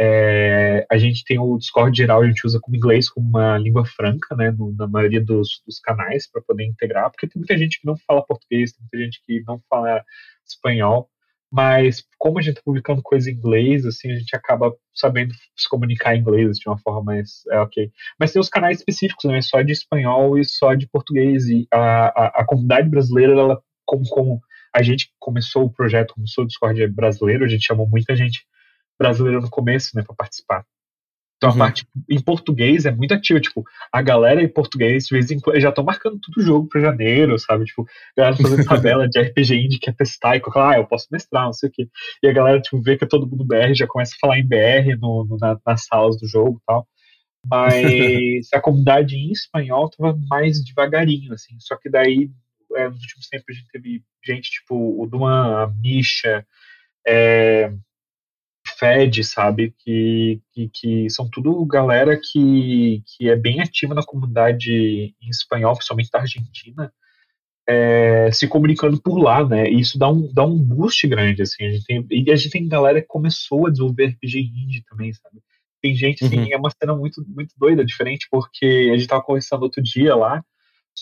é, 0.00 0.86
a 0.90 0.96
gente 0.96 1.22
tem 1.24 1.38
o 1.38 1.58
Discord 1.58 1.94
geral, 1.94 2.22
a 2.22 2.26
gente 2.26 2.46
usa 2.46 2.58
como 2.60 2.76
inglês 2.76 3.10
como 3.10 3.28
uma 3.28 3.58
língua 3.58 3.84
franca, 3.84 4.34
né, 4.36 4.50
no, 4.52 4.72
na 4.74 4.86
maioria 4.86 5.22
dos, 5.22 5.60
dos 5.66 5.80
canais, 5.80 6.30
para 6.30 6.40
poder 6.40 6.64
integrar, 6.64 7.10
porque 7.10 7.26
tem 7.26 7.40
muita 7.40 7.58
gente 7.58 7.80
que 7.80 7.86
não 7.86 7.96
fala 8.06 8.24
português, 8.24 8.72
tem 8.72 8.80
muita 8.80 9.04
gente 9.04 9.22
que 9.26 9.42
não 9.46 9.60
fala 9.68 10.02
espanhol 10.46 11.10
mas 11.50 12.04
como 12.18 12.38
a 12.38 12.42
gente 12.42 12.54
está 12.54 12.62
publicando 12.64 13.02
coisa 13.02 13.30
em 13.30 13.34
inglês, 13.34 13.86
assim, 13.86 14.10
a 14.10 14.16
gente 14.16 14.34
acaba 14.36 14.74
sabendo 14.94 15.32
se 15.56 15.68
comunicar 15.68 16.14
em 16.14 16.20
inglês 16.20 16.58
de 16.58 16.68
uma 16.68 16.78
forma 16.78 17.02
mais 17.02 17.42
é, 17.50 17.58
ok. 17.60 17.90
Mas 18.18 18.32
tem 18.32 18.40
os 18.40 18.50
canais 18.50 18.78
específicos, 18.78 19.24
né, 19.24 19.40
só 19.40 19.62
de 19.62 19.72
espanhol 19.72 20.38
e 20.38 20.44
só 20.44 20.74
de 20.74 20.86
português, 20.86 21.46
e 21.48 21.66
a, 21.72 22.06
a, 22.08 22.26
a 22.40 22.46
comunidade 22.46 22.88
brasileira, 22.88 23.32
ela, 23.32 23.62
como, 23.86 24.04
como 24.08 24.40
a 24.74 24.82
gente 24.82 25.10
começou 25.18 25.64
o 25.64 25.72
projeto, 25.72 26.14
começou 26.14 26.44
o 26.44 26.46
Discord 26.46 26.86
brasileiro, 26.88 27.44
a 27.44 27.48
gente 27.48 27.66
chamou 27.66 27.88
muita 27.88 28.14
gente 28.14 28.44
brasileira 28.98 29.40
no 29.40 29.48
começo, 29.48 29.96
né, 29.96 30.02
para 30.02 30.14
participar. 30.14 30.64
Então 31.38 31.50
a 31.50 31.52
uhum. 31.52 31.58
parte 31.58 31.86
em 32.10 32.20
português 32.20 32.84
é 32.84 32.90
muito 32.90 33.14
ativa, 33.14 33.40
tipo, 33.40 33.64
a 33.92 34.02
galera 34.02 34.42
em 34.42 34.48
português, 34.48 35.04
de 35.04 35.14
vez 35.14 35.30
em 35.30 35.38
quando, 35.38 35.60
já 35.60 35.68
estão 35.68 35.84
marcando 35.84 36.18
tudo 36.20 36.40
o 36.40 36.42
jogo 36.42 36.68
para 36.68 36.80
janeiro, 36.80 37.38
sabe? 37.38 37.64
Tipo, 37.64 37.82
a 37.82 38.20
galera 38.20 38.36
fazendo 38.36 38.64
tabela 38.66 39.08
de 39.08 39.20
RPG 39.20 39.54
indie 39.54 39.78
que 39.78 39.88
é 39.88 39.92
testar 39.92 40.36
e 40.36 40.40
colocar, 40.40 40.70
ah, 40.70 40.78
eu 40.78 40.86
posso 40.86 41.06
mestrar, 41.12 41.44
não 41.44 41.52
sei 41.52 41.68
o 41.68 41.72
quê. 41.72 41.88
E 42.22 42.28
a 42.28 42.32
galera, 42.32 42.60
tipo, 42.60 42.82
vê 42.82 42.98
que 42.98 43.04
é 43.04 43.08
todo 43.08 43.28
mundo 43.28 43.44
BR, 43.44 43.72
já 43.72 43.86
começa 43.86 44.14
a 44.16 44.18
falar 44.20 44.40
em 44.40 44.46
BR 44.46 44.98
no, 45.00 45.24
no 45.24 45.36
na, 45.38 45.56
nas 45.64 45.84
salas 45.84 46.18
do 46.18 46.26
jogo 46.26 46.58
e 46.60 46.66
tal. 46.66 46.88
Mas 47.46 48.48
a 48.52 48.60
comunidade 48.60 49.14
em 49.14 49.30
espanhol 49.30 49.88
tava 49.90 50.18
mais 50.28 50.62
devagarinho, 50.64 51.32
assim. 51.32 51.54
Só 51.60 51.76
que 51.76 51.88
daí, 51.88 52.30
é, 52.74 52.88
nos 52.88 53.00
últimos 53.00 53.28
tempos, 53.28 53.46
a 53.48 53.52
gente 53.52 53.68
teve 53.70 54.02
gente, 54.24 54.50
tipo, 54.50 55.00
o 55.00 55.06
Duan, 55.06 55.62
a 55.62 55.66
Misha, 55.68 56.44
é, 57.06 57.72
Fed, 58.78 59.24
sabe? 59.24 59.74
Que, 59.78 60.40
que, 60.52 60.70
que, 60.72 61.10
são 61.10 61.28
tudo 61.28 61.64
galera 61.66 62.18
que, 62.18 63.02
que 63.06 63.28
é 63.28 63.36
bem 63.36 63.60
ativa 63.60 63.94
na 63.94 64.02
comunidade 64.02 65.14
em 65.20 65.28
espanhol, 65.28 65.74
principalmente 65.74 66.10
da 66.10 66.20
Argentina, 66.20 66.92
é, 67.68 68.30
se 68.32 68.48
comunicando 68.48 69.00
por 69.00 69.18
lá, 69.18 69.46
né? 69.46 69.68
E 69.68 69.80
isso 69.80 69.98
dá 69.98 70.08
um, 70.08 70.32
dá 70.32 70.44
um 70.44 70.56
boost 70.56 71.06
grande, 71.06 71.42
assim. 71.42 71.64
A 71.64 71.70
gente 71.70 71.84
tem, 71.84 72.06
e 72.10 72.30
a 72.30 72.36
gente 72.36 72.50
tem 72.50 72.68
galera 72.68 73.00
que 73.00 73.06
começou 73.06 73.66
a 73.66 73.70
desenvolver 73.70 74.06
RPG 74.06 74.40
indie 74.40 74.84
também, 74.88 75.12
sabe? 75.12 75.40
Tem 75.82 75.94
gente, 75.94 76.24
assim, 76.24 76.38
uhum. 76.38 76.48
é 76.52 76.56
uma 76.56 76.70
cena 76.70 76.96
muito, 76.96 77.24
muito 77.28 77.54
doida, 77.56 77.84
diferente, 77.84 78.26
porque 78.30 78.90
a 78.92 78.96
gente 78.96 79.06
tava 79.08 79.22
conversando 79.22 79.62
outro 79.62 79.82
dia 79.82 80.14
lá, 80.16 80.42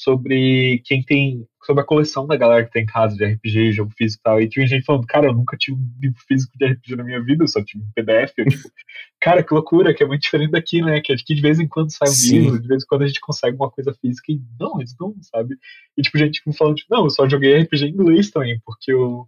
sobre 0.03 0.83
quem 0.85 1.03
tem. 1.03 1.47
sobre 1.65 1.83
a 1.83 1.87
coleção 1.87 2.27
da 2.27 2.37
galera 2.37 2.65
que 2.65 2.71
tem 2.71 2.83
em 2.83 2.87
casa 2.87 3.17
de 3.17 3.25
RPG, 3.25 3.73
jogo 3.73 3.91
físico 3.97 4.21
e 4.21 4.25
tal. 4.25 4.41
E 4.41 4.49
tinha 4.49 4.67
gente 4.67 4.85
falando, 4.85 5.07
cara, 5.07 5.27
eu 5.27 5.33
nunca 5.33 5.57
tive 5.57 5.77
um 5.77 5.91
livro 6.01 6.19
físico 6.29 6.53
de 6.57 6.67
RPG 6.67 6.97
na 6.97 7.05
minha 7.05 7.23
vida, 7.23 7.45
eu 7.45 7.49
só 7.49 7.63
tive 7.65 7.83
um 7.83 7.91
PDF. 7.95 8.33
Eu, 8.37 8.47
tipo, 8.47 8.69
cara, 9.21 9.43
que 9.43 9.53
loucura, 9.53 9.95
que 9.95 10.03
é 10.03 10.07
muito 10.07 10.23
diferente 10.23 10.51
daqui, 10.51 10.83
né? 10.83 11.01
Que 11.01 11.13
aqui 11.13 11.35
de 11.35 11.43
vez 11.43 11.59
em 11.59 11.67
quando 11.67 11.91
sai 11.91 12.09
um 12.09 12.13
Sim. 12.13 12.39
livro, 12.39 12.61
de 12.61 12.69
vez 12.69 12.83
em 12.85 12.87
quando 12.87 13.03
a 13.03 13.07
gente 13.07 13.21
consegue 13.21 13.57
uma 13.57 13.71
coisa 13.71 13.95
física 14.01 14.33
e 14.33 14.41
não, 14.61 14.79
eles 14.79 14.95
não, 15.01 15.15
sabe? 15.23 15.57
E 15.97 16.03
tipo, 16.03 16.19
gente 16.19 16.43
falando, 16.57 16.77
tipo, 16.77 16.95
não, 16.95 17.05
eu 17.05 17.11
só 17.11 17.29
joguei 17.29 17.59
RPG 17.63 17.87
em 17.87 17.91
inglês 17.91 18.31
também, 18.31 18.61
porque 18.65 18.93
eu 18.93 19.27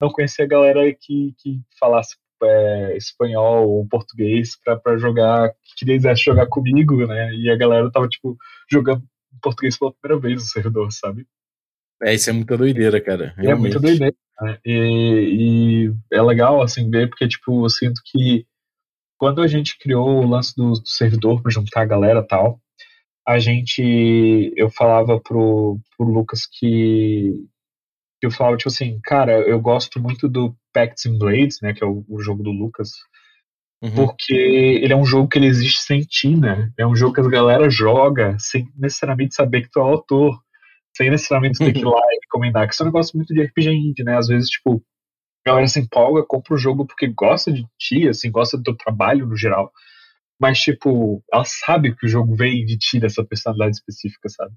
não 0.00 0.10
conhecia 0.10 0.44
a 0.44 0.48
galera 0.48 0.82
que, 0.92 1.34
que 1.38 1.60
falasse 1.78 2.16
é, 2.42 2.96
espanhol 2.96 3.68
ou 3.68 3.88
português 3.88 4.56
para 4.62 4.96
jogar, 4.96 5.52
que 5.76 5.84
quisesse 5.84 6.24
jogar 6.24 6.46
comigo, 6.46 7.06
né? 7.06 7.34
E 7.34 7.50
a 7.50 7.56
galera 7.56 7.90
tava, 7.90 8.08
tipo, 8.08 8.36
jogando 8.70 9.02
português 9.40 9.78
pela 9.78 9.92
primeira 9.92 10.20
vez 10.20 10.42
no 10.42 10.48
servidor, 10.48 10.92
sabe? 10.92 11.26
É, 12.02 12.14
isso 12.14 12.30
é 12.30 12.32
muita 12.32 12.56
doideira, 12.56 13.00
cara. 13.00 13.34
Realmente. 13.36 13.50
É 13.50 13.54
muita 13.54 13.80
doideira. 13.80 14.16
Né? 14.40 14.58
E, 14.64 15.90
e, 15.90 15.94
é 16.12 16.22
legal, 16.22 16.62
assim, 16.62 16.88
ver, 16.90 17.08
porque, 17.08 17.26
tipo, 17.26 17.64
eu 17.64 17.68
sinto 17.68 18.00
que 18.04 18.46
quando 19.18 19.42
a 19.42 19.48
gente 19.48 19.76
criou 19.78 20.08
o 20.08 20.26
lance 20.26 20.54
do, 20.56 20.72
do 20.72 20.88
servidor 20.88 21.42
para 21.42 21.50
juntar 21.50 21.82
a 21.82 21.86
galera 21.86 22.22
tal, 22.22 22.60
a 23.26 23.38
gente, 23.38 24.54
eu 24.56 24.70
falava 24.70 25.20
pro, 25.20 25.78
pro 25.96 26.06
Lucas 26.06 26.46
que, 26.46 27.34
que 28.20 28.26
eu 28.26 28.30
falava, 28.30 28.56
tipo 28.56 28.68
assim, 28.68 28.98
cara, 29.02 29.32
eu 29.40 29.60
gosto 29.60 30.00
muito 30.00 30.28
do 30.28 30.56
Pacts 30.72 31.04
and 31.04 31.18
Blades, 31.18 31.58
né, 31.60 31.74
que 31.74 31.82
é 31.82 31.86
o, 31.86 32.04
o 32.08 32.20
jogo 32.22 32.42
do 32.42 32.50
Lucas, 32.50 32.90
Uhum. 33.80 33.94
Porque 33.94 34.34
ele 34.34 34.92
é 34.92 34.96
um 34.96 35.04
jogo 35.04 35.28
que 35.28 35.38
ele 35.38 35.46
existe 35.46 35.82
sem 35.82 36.00
ti, 36.00 36.36
né? 36.36 36.72
É 36.76 36.86
um 36.86 36.96
jogo 36.96 37.14
que 37.14 37.20
a 37.20 37.28
galera 37.28 37.70
joga 37.70 38.36
sem 38.38 38.68
necessariamente 38.76 39.34
saber 39.34 39.62
que 39.62 39.70
tu 39.70 39.78
é 39.78 39.82
o 39.82 39.86
autor, 39.86 40.38
sem 40.96 41.10
necessariamente 41.10 41.58
ter 41.58 41.72
que 41.72 41.80
ir 41.80 41.84
lá 41.84 42.00
e 42.10 42.18
recomendar. 42.24 42.66
Que 42.66 42.74
isso 42.74 42.82
é 42.82 42.86
um 42.86 42.88
negócio 42.88 43.16
muito 43.16 43.32
de 43.32 43.42
RPG 43.42 43.70
indie, 43.70 44.02
né? 44.02 44.16
Às 44.18 44.26
vezes, 44.26 44.48
tipo, 44.50 44.82
a 45.46 45.50
galera 45.50 45.68
se 45.68 45.78
empolga, 45.78 46.24
compra 46.26 46.54
o 46.54 46.58
jogo 46.58 46.86
porque 46.86 47.06
gosta 47.06 47.52
de 47.52 47.64
ti, 47.78 48.08
assim, 48.08 48.30
gosta 48.30 48.56
do 48.56 48.64
teu 48.64 48.76
trabalho 48.76 49.26
no 49.26 49.36
geral. 49.36 49.72
Mas, 50.40 50.58
tipo, 50.58 51.22
ela 51.32 51.44
sabe 51.44 51.94
que 51.94 52.06
o 52.06 52.08
jogo 52.08 52.34
vem 52.34 52.64
de 52.64 52.76
ti, 52.76 52.98
dessa 52.98 53.24
personalidade 53.24 53.76
específica, 53.76 54.28
sabe? 54.28 54.52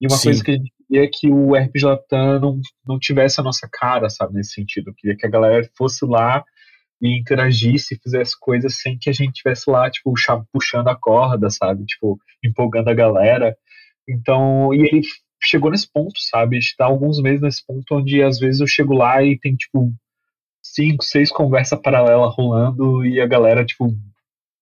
E 0.00 0.06
uma 0.06 0.16
Sim. 0.16 0.24
coisa 0.24 0.44
que 0.44 0.50
a 0.50 0.54
gente 0.54 0.72
queria 0.86 1.04
é 1.04 1.10
que 1.12 1.30
o 1.30 1.54
RPG 1.54 1.84
Latam 1.84 2.40
não, 2.40 2.60
não 2.86 2.98
tivesse 2.98 3.40
a 3.40 3.42
nossa 3.42 3.68
cara, 3.70 4.08
sabe, 4.08 4.34
nesse 4.34 4.52
sentido. 4.52 4.90
Eu 4.90 4.94
queria 4.94 5.16
que 5.16 5.26
a 5.26 5.30
galera 5.30 5.68
fosse 5.76 6.04
lá 6.04 6.44
e 7.00 7.18
interagisse 7.18 7.98
fizesse 8.02 8.38
coisas 8.38 8.76
sem 8.80 8.98
que 8.98 9.08
a 9.10 9.12
gente 9.12 9.34
tivesse 9.34 9.70
lá, 9.70 9.90
tipo, 9.90 10.12
puxando 10.52 10.88
a 10.88 10.96
corda, 10.96 11.48
sabe? 11.50 11.84
Tipo, 11.84 12.18
empolgando 12.44 12.88
a 12.90 12.94
galera. 12.94 13.56
Então, 14.08 14.72
e 14.74 14.80
ele 14.80 15.02
chegou 15.42 15.70
nesse 15.70 15.90
ponto, 15.90 16.18
sabe? 16.18 16.56
A 16.56 16.60
gente 16.60 16.76
tá 16.76 16.86
alguns 16.86 17.20
meses 17.20 17.40
nesse 17.40 17.64
ponto 17.64 17.94
onde 17.94 18.22
às 18.22 18.38
vezes 18.38 18.60
eu 18.60 18.66
chego 18.66 18.94
lá 18.94 19.22
e 19.22 19.38
tem, 19.38 19.54
tipo, 19.54 19.92
cinco, 20.62 21.04
seis 21.04 21.30
conversas 21.30 21.80
paralelas 21.80 22.34
rolando 22.34 23.04
e 23.04 23.20
a 23.20 23.26
galera, 23.26 23.64
tipo, 23.64 23.94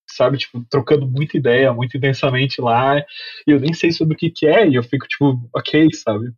sabe, 0.09 0.38
tipo, 0.38 0.64
trocando 0.70 1.07
muita 1.07 1.37
ideia, 1.37 1.72
muito 1.72 1.96
intensamente 1.96 2.61
lá, 2.61 2.99
e 3.46 3.51
eu 3.51 3.61
nem 3.61 3.72
sei 3.72 3.90
sobre 3.90 4.14
o 4.14 4.16
que, 4.16 4.31
que 4.31 4.46
é, 4.46 4.68
e 4.68 4.75
eu 4.75 4.83
fico, 4.83 5.07
tipo, 5.07 5.49
ok, 5.55 5.88
sabe? 5.92 6.33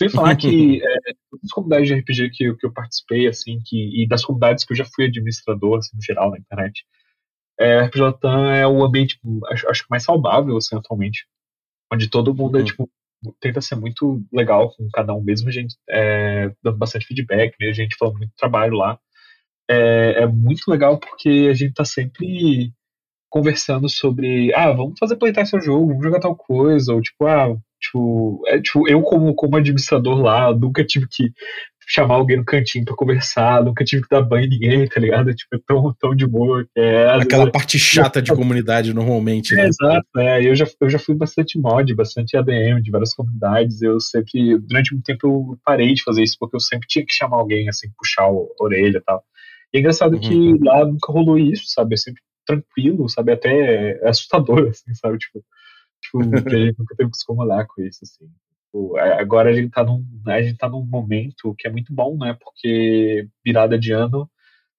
Sem 0.00 0.08
falar 0.08 0.36
que 0.36 0.80
é, 0.82 1.12
das 1.42 1.50
comunidades 1.52 1.88
de 1.88 1.94
RPG 1.94 2.30
que, 2.30 2.54
que 2.54 2.66
eu 2.66 2.72
participei, 2.72 3.26
assim, 3.26 3.60
que, 3.64 4.02
e 4.02 4.08
das 4.08 4.24
comunidades 4.24 4.64
que 4.64 4.72
eu 4.72 4.76
já 4.76 4.84
fui 4.84 5.06
administrador, 5.06 5.78
assim, 5.78 5.96
no 5.96 6.02
geral, 6.02 6.30
na 6.30 6.38
internet, 6.38 6.84
é, 7.58 7.82
RPG 7.82 8.00
Latam 8.00 8.50
é 8.50 8.66
o 8.66 8.82
ambiente, 8.84 9.18
acho, 9.50 9.68
acho 9.68 9.86
mais 9.88 10.02
saudável, 10.02 10.56
assim, 10.56 10.76
atualmente, 10.76 11.26
onde 11.92 12.08
todo 12.08 12.34
mundo 12.34 12.56
é, 12.56 12.60
uhum. 12.60 12.66
tipo, 12.66 12.90
tenta 13.40 13.60
ser 13.60 13.76
muito 13.76 14.22
legal 14.32 14.70
com 14.74 14.88
cada 14.92 15.14
um, 15.14 15.22
mesmo 15.22 15.48
a 15.48 15.52
gente 15.52 15.76
é, 15.88 16.52
dando 16.62 16.76
bastante 16.76 17.06
feedback, 17.06 17.54
mesmo 17.58 17.72
a 17.72 17.84
gente 17.84 17.96
falando 17.96 18.18
muito 18.18 18.32
trabalho 18.36 18.74
lá. 18.74 18.98
É, 19.68 20.22
é 20.22 20.26
muito 20.26 20.68
legal 20.68 20.98
porque 20.98 21.48
a 21.50 21.54
gente 21.54 21.72
tá 21.72 21.84
sempre 21.84 22.72
conversando 23.34 23.88
sobre, 23.88 24.54
ah, 24.54 24.70
vamos 24.70 24.94
fazer 24.96 25.16
playtest 25.16 25.50
seu 25.50 25.60
jogo, 25.60 25.88
vamos 25.88 26.04
jogar 26.04 26.20
tal 26.20 26.36
coisa, 26.36 26.94
ou 26.94 27.02
tipo, 27.02 27.26
ah, 27.26 27.52
tipo, 27.80 28.40
é, 28.46 28.60
tipo 28.60 28.88
eu 28.88 29.02
como, 29.02 29.34
como 29.34 29.56
administrador 29.56 30.20
lá, 30.22 30.54
nunca 30.54 30.84
tive 30.84 31.08
que 31.10 31.32
chamar 31.88 32.14
alguém 32.14 32.36
no 32.36 32.44
cantinho 32.44 32.84
para 32.84 32.94
conversar, 32.94 33.64
nunca 33.64 33.84
tive 33.84 34.02
que 34.02 34.08
dar 34.08 34.22
banho 34.22 34.46
em 34.46 34.50
ninguém, 34.50 34.86
tá 34.86 35.00
ligado? 35.00 35.34
Tipo, 35.34 35.56
é 35.56 35.58
tão, 35.66 35.92
tão 35.98 36.14
de 36.14 36.28
boa. 36.28 36.64
É, 36.78 37.06
Aquela 37.06 37.42
vezes, 37.42 37.52
parte 37.52 37.76
chata 37.76 38.22
de 38.22 38.30
comunidade 38.32 38.94
normalmente, 38.94 39.52
né? 39.52 39.64
É, 39.64 39.66
exato, 39.66 40.06
é. 40.16 40.48
Eu 40.48 40.54
já, 40.54 40.64
eu 40.80 40.88
já 40.88 40.98
fui 41.00 41.16
bastante 41.16 41.58
mod, 41.58 41.92
bastante 41.92 42.36
ADM 42.36 42.80
de 42.80 42.90
várias 42.92 43.12
comunidades. 43.12 43.82
Eu 43.82 43.98
sempre, 43.98 44.58
durante 44.60 44.94
muito 44.94 45.04
tempo, 45.04 45.26
eu 45.26 45.58
parei 45.64 45.92
de 45.92 46.04
fazer 46.04 46.22
isso, 46.22 46.36
porque 46.38 46.54
eu 46.54 46.60
sempre 46.60 46.86
tinha 46.88 47.04
que 47.04 47.12
chamar 47.12 47.38
alguém, 47.38 47.68
assim, 47.68 47.88
puxar 47.98 48.22
a 48.22 48.32
orelha 48.60 48.98
e 48.98 49.02
tal. 49.02 49.22
E 49.74 49.78
é 49.78 49.80
engraçado 49.80 50.14
uhum. 50.14 50.20
que 50.20 50.64
lá 50.64 50.86
nunca 50.86 51.12
rolou 51.12 51.36
isso, 51.36 51.64
sabe? 51.66 51.94
Eu 51.94 51.98
sempre 51.98 52.22
tranquilo, 52.46 53.08
sabe? 53.08 53.32
Até 53.32 54.00
é 54.02 54.08
assustador, 54.08 54.68
assim, 54.70 54.94
sabe? 54.94 55.18
Tipo, 55.18 55.44
tipo 56.00 56.30
que 56.42 56.54
a 56.54 56.58
gente 56.66 56.78
nunca 56.78 56.96
teve 56.96 57.10
que 57.10 57.16
se 57.16 57.24
incomodar 57.24 57.66
com 57.66 57.82
isso, 57.82 58.00
assim. 58.02 58.26
Tipo, 58.64 58.96
agora 58.98 59.50
a 59.50 59.52
gente, 59.52 59.70
tá 59.70 59.84
num, 59.84 60.04
a 60.26 60.42
gente 60.42 60.58
tá 60.58 60.68
num 60.68 60.84
momento 60.84 61.54
que 61.56 61.66
é 61.66 61.70
muito 61.70 61.92
bom, 61.92 62.16
né? 62.16 62.36
Porque 62.42 63.28
virada 63.44 63.78
de 63.78 63.92
ano, 63.92 64.28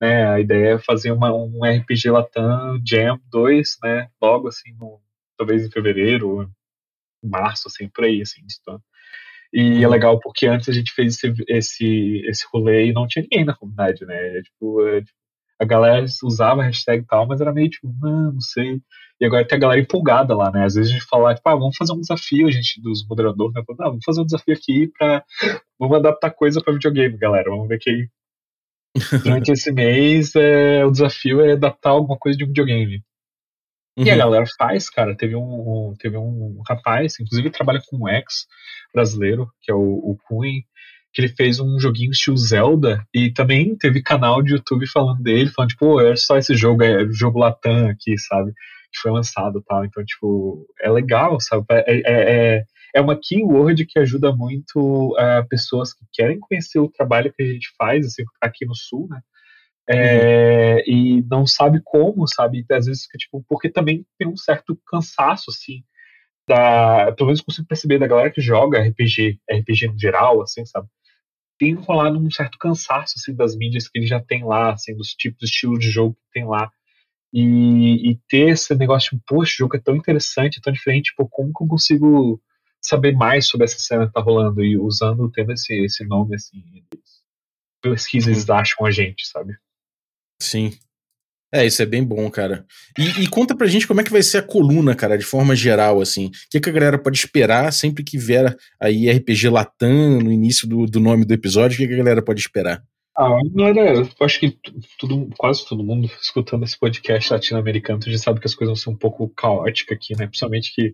né? 0.01 0.28
A 0.28 0.39
ideia 0.39 0.75
é 0.75 0.80
fazer 0.80 1.12
uma, 1.12 1.34
um 1.34 1.60
RPG 1.63 2.10
Latam 2.10 2.80
Jam 2.86 3.19
2, 3.32 3.78
né? 3.84 4.10
Logo, 4.21 4.47
assim, 4.47 4.73
no, 4.80 5.01
talvez 5.38 5.65
em 5.65 5.71
fevereiro, 5.71 6.49
março, 7.23 7.67
assim, 7.67 7.88
por 7.89 8.04
aí, 8.04 8.21
assim, 8.21 8.41
então. 8.62 8.82
E 9.54 9.84
é 9.84 9.88
uhum. 9.88 9.93
legal 9.93 10.19
porque 10.19 10.47
antes 10.47 10.67
a 10.67 10.73
gente 10.73 10.91
fez 10.91 11.15
esse, 11.15 11.34
esse, 11.47 12.23
esse 12.28 12.45
rolê 12.51 12.88
e 12.88 12.93
não 12.93 13.08
tinha 13.08 13.23
ninguém 13.23 13.45
na 13.45 13.56
comunidade, 13.56 14.06
né? 14.06 14.38
É, 14.38 14.41
tipo, 14.41 14.86
é, 14.88 15.01
tipo 15.01 15.17
a 15.60 15.65
galera 15.65 16.06
usava 16.24 16.62
a 16.62 16.65
hashtag 16.65 17.04
e 17.04 17.06
tal, 17.06 17.28
mas 17.28 17.39
era 17.39 17.54
meio 17.54 17.70
tipo, 17.70 17.88
não, 18.02 18.34
não 18.34 18.41
sei. 18.41 18.82
E 19.20 19.26
agora 19.26 19.48
tem 19.48 19.58
a 19.58 19.62
galera 19.62 19.80
empolgada 19.80 20.36
lá, 20.36 20.52
né? 20.52 20.65
Às 20.65 20.76
vezes 20.76 20.91
a 20.91 20.94
gente 20.94 21.06
fala, 21.06 21.34
tipo, 21.34 21.48
ah, 21.48 21.56
vamos 21.56 21.78
fazer 21.78 21.94
um 21.94 22.02
desafio, 22.02 22.48
a 22.48 22.52
gente, 22.52 22.82
dos 22.82 23.08
moderadores, 23.08 23.54
né? 23.54 23.63
Fala, 23.65 23.89
vamos 23.89 24.04
fazer 24.04 24.22
um 24.22 24.26
desafio 24.26 24.54
aqui 24.54 24.91
pra. 24.98 25.24
Vamos 25.80 25.98
adaptar 25.98 26.32
coisa 26.32 26.62
pra 26.62 26.74
videogame, 26.74 27.18
galera. 27.18 27.50
Vamos 27.50 27.68
ver 27.68 27.80
que 27.80 28.10
durante 29.24 29.52
esse 29.52 29.72
mês 29.72 30.36
é, 30.36 30.86
o 30.86 30.91
desafio 30.91 31.41
é 31.41 31.54
adaptar 31.54 31.91
alguma 31.91 32.18
coisa 32.18 32.38
de 32.38 32.44
um 32.44 32.48
videogame. 32.48 33.02
Uhum. 33.98 34.06
E 34.06 34.10
a 34.10 34.13
uhum. 34.13 34.20
galera 34.20 34.46
faz, 34.58 34.89
cara. 34.89 35.15
Teve 35.15 35.36
um, 35.38 35.96
teve 35.98 36.18
um 36.18 36.62
rapaz, 36.68 37.18
inclusive 37.20 37.50
trabalha 37.50 37.82
com 37.88 37.98
um 37.98 38.10
ex 38.10 38.46
brasileiro, 38.94 39.50
que 39.62 39.72
é 39.72 39.76
o, 39.76 39.80
o 39.80 40.18
Queen 40.28 40.65
que 41.15 41.21
ele 41.21 41.30
fez 41.30 41.62
um 41.62 41.80
joguinho 41.80 42.12
estilo 42.12 42.36
Zelda 42.36 43.01
e 43.13 43.32
também 43.32 43.73
teve 43.78 44.04
canal 44.04 44.43
de 44.43 44.51
YouTube 44.51 44.86
falando 44.86 45.23
dele, 45.23 45.49
falando, 45.49 45.69
tipo, 45.69 46.01
é 46.01 46.13
só 46.17 46.38
esse 46.38 46.54
jogo, 46.56 46.84
é 46.84 47.04
o 47.04 47.13
jogo 47.13 47.39
Latam 47.39 47.88
aqui, 47.88 48.17
sabe? 48.17 48.51
Que 48.51 48.99
foi 49.01 49.12
lançado 49.12 49.63
tal. 49.65 49.86
Então, 49.86 50.04
tipo, 50.04 50.67
é 50.82 50.91
legal, 50.91 51.39
sabe? 51.39 51.65
É, 51.69 51.84
é, 51.88 52.01
é, 52.58 52.65
é 52.95 53.01
uma 53.01 53.17
keyword 53.17 53.86
que 53.86 53.97
ajuda 53.97 54.36
muito 54.36 55.15
uh, 55.17 55.47
pessoas 55.47 55.93
que 55.93 56.04
querem 56.12 56.38
conhecer 56.38 56.80
o 56.80 56.91
trabalho 56.91 57.32
que 57.34 57.41
a 57.41 57.45
gente 57.45 57.69
faz, 57.78 58.06
assim, 58.06 58.23
aqui 58.41 58.65
no 58.65 58.75
Sul, 58.75 59.08
né? 59.10 59.21
É, 59.88 60.75
uhum. 60.75 60.82
E 60.86 61.25
não 61.30 61.47
sabe 61.47 61.80
como, 61.82 62.28
sabe? 62.28 62.65
Às 62.69 62.88
vezes, 62.88 63.08
tipo, 63.17 63.41
porque 63.47 63.69
também 63.69 64.06
tem 64.19 64.28
um 64.28 64.36
certo 64.36 64.78
cansaço, 64.86 65.49
assim, 65.49 65.82
da, 66.45 67.13
pelo 67.13 67.28
menos 67.28 67.39
consigo 67.41 67.67
perceber 67.67 67.99
da 67.99 68.08
galera 68.08 68.32
que 68.32 68.41
joga 68.41 68.82
RPG, 68.82 69.39
RPG 69.49 69.88
no 69.88 69.97
geral, 69.97 70.41
assim, 70.41 70.65
sabe? 70.65 70.89
Tem 71.58 71.74
rolado 71.74 72.20
um 72.20 72.32
certo 72.32 72.58
cansaço 72.58 73.15
assim, 73.18 73.34
das 73.36 73.56
mídias 73.56 73.88
que 73.88 73.98
ele 74.00 74.08
já 74.08 74.22
tem 74.22 74.44
lá, 74.44 74.74
assim, 74.74 74.96
dos 74.96 75.10
tipos 75.10 75.39
de 75.39 75.46
estilo 75.46 75.80
de 75.80 75.89
jogo 75.89 76.13
que 76.15 76.39
tem 76.39 76.46
lá. 76.46 76.70
E, 77.34 78.12
e 78.12 78.20
ter 78.30 78.50
esse 78.50 78.74
negócio 78.76 79.18
de, 79.18 79.24
poxa, 79.28 79.54
o 79.54 79.58
jogo 79.58 79.76
é 79.76 79.80
tão 79.80 79.96
interessante, 79.96 80.62
tão 80.62 80.72
diferente, 80.72 81.12
tipo, 81.12 81.28
como 81.28 81.52
que 81.54 81.63
eu 81.63 81.68
consigo 81.68 82.41
saber 82.82 83.13
mais 83.13 83.48
sobre 83.48 83.65
essa 83.65 83.80
cena 83.80 84.08
que 84.08 84.13
tá 84.13 84.22
rolando? 84.22 84.63
E 84.63 84.78
usando, 84.78 85.30
tendo 85.32 85.52
esse, 85.52 85.74
esse 85.84 86.06
nome, 86.06 86.36
assim, 86.36 86.63
pesquisas 87.82 88.50
acham 88.50 88.86
a 88.86 88.91
gente, 88.91 89.28
sabe? 89.28 89.54
Sim. 90.41 90.72
É, 91.56 91.65
isso 91.65 91.82
é 91.82 91.86
bem 91.86 92.04
bom, 92.04 92.30
cara. 92.30 92.65
E, 93.00 93.24
e, 93.24 93.28
conta 93.30 93.56
pra 93.56 93.65
gente 93.65 93.88
como 93.88 94.02
é 94.02 94.04
que 94.04 94.12
vai 94.12 94.22
ser 94.22 94.39
a 94.39 94.41
coluna, 94.41 94.94
cara, 94.94 95.18
de 95.18 95.24
forma 95.24 95.56
geral, 95.56 96.02
assim. 96.02 96.26
O 96.26 96.32
que, 96.52 96.60
que 96.60 96.70
a 96.70 96.74
galera 96.74 97.00
pode 97.00 97.18
esperar 97.18 97.72
sempre 97.72 98.04
que 98.04 98.18
vier 98.18 98.54
aí 98.78 99.10
RPG 99.10 99.48
Latam 99.48 100.20
no 100.20 100.34
início 100.34 100.68
do, 100.68 100.86
do 100.86 101.00
nome 101.00 101.24
do 101.24 101.34
episódio? 101.34 101.76
O 101.76 101.78
que, 101.78 101.88
que 101.88 101.94
a 101.94 101.98
galera 101.98 102.22
pode 102.22 102.41
esperar? 102.41 102.84
Ah, 103.18 103.39
galera, 103.54 104.00
eu 104.00 104.26
acho 104.26 104.38
que 104.38 104.58
tudo, 105.00 105.30
quase 105.38 105.65
todo 105.65 105.82
mundo 105.82 106.12
escutando 106.22 106.65
esse 106.65 106.78
podcast 106.78 107.32
latino-americano 107.32 108.02
já 108.06 108.18
sabe 108.18 108.41
que 108.41 108.48
as 108.48 108.54
coisas 108.54 108.78
vão 108.78 108.84
ser 108.84 108.89
um 108.89 109.00
pouco 109.00 109.30
caóticas 109.30 109.98
aqui, 109.98 110.13
né? 110.18 110.28
Principalmente 110.28 110.74
que 110.76 110.94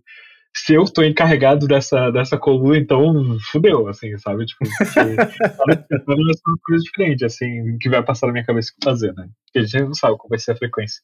se 0.54 0.74
eu 0.74 0.84
tô 0.84 1.02
encarregado 1.02 1.66
dessa, 1.66 2.10
dessa 2.10 2.36
coluna, 2.36 2.76
então 2.76 3.38
fudeu, 3.50 3.88
assim, 3.88 4.16
sabe? 4.18 4.44
Tipo, 4.44 4.64
pensando 4.64 6.20
uma 6.46 6.58
coisa 6.62 6.84
diferente, 6.84 7.24
assim, 7.24 7.78
que 7.78 7.88
vai 7.88 8.02
passar 8.04 8.26
na 8.26 8.34
minha 8.34 8.44
cabeça 8.44 8.70
o 8.70 8.78
que 8.78 8.84
fazer, 8.84 9.14
né? 9.14 9.28
Porque 9.46 9.60
a 9.60 9.62
gente 9.62 9.84
não 9.84 9.94
sabe 9.94 10.18
qual 10.18 10.28
vai 10.28 10.38
ser 10.38 10.52
a 10.52 10.56
frequência. 10.56 11.00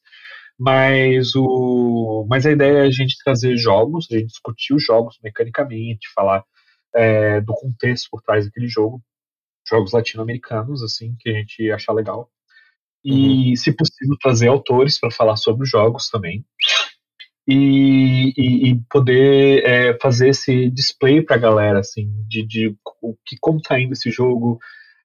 Mas, 0.57 1.35
o, 1.35 2.27
mas 2.29 2.45
a 2.45 2.51
ideia 2.51 2.79
é 2.79 2.87
a 2.87 2.91
gente 2.91 3.17
trazer 3.23 3.57
jogos, 3.57 4.07
a 4.11 4.17
gente 4.17 4.27
discutir 4.27 4.73
os 4.75 4.83
jogos 4.83 5.17
mecanicamente, 5.23 6.11
falar 6.13 6.43
é, 6.95 7.41
do 7.41 7.53
contexto 7.53 8.07
por 8.11 8.21
trás 8.21 8.45
daquele 8.45 8.67
jogo, 8.67 9.01
jogos 9.67 9.93
latino-americanos, 9.93 10.83
assim, 10.83 11.15
que 11.19 11.29
a 11.29 11.33
gente 11.33 11.71
achar 11.71 11.93
legal. 11.93 12.29
E, 13.03 13.49
uhum. 13.49 13.55
se 13.55 13.71
possível, 13.71 14.15
trazer 14.21 14.47
autores 14.47 14.99
para 14.99 15.09
falar 15.09 15.37
sobre 15.37 15.63
os 15.63 15.69
jogos 15.69 16.09
também 16.09 16.45
e, 17.51 18.31
e, 18.37 18.69
e 18.69 18.81
poder 18.87 19.65
é, 19.65 19.97
fazer 19.99 20.29
esse 20.29 20.69
display 20.69 21.19
para 21.23 21.35
a 21.35 21.39
galera, 21.39 21.79
assim, 21.79 22.07
de, 22.27 22.45
de 22.45 22.77
o 23.01 23.15
que, 23.25 23.37
como 23.41 23.57
está 23.57 23.79
indo 23.79 23.93
esse 23.93 24.11
jogo, 24.11 24.59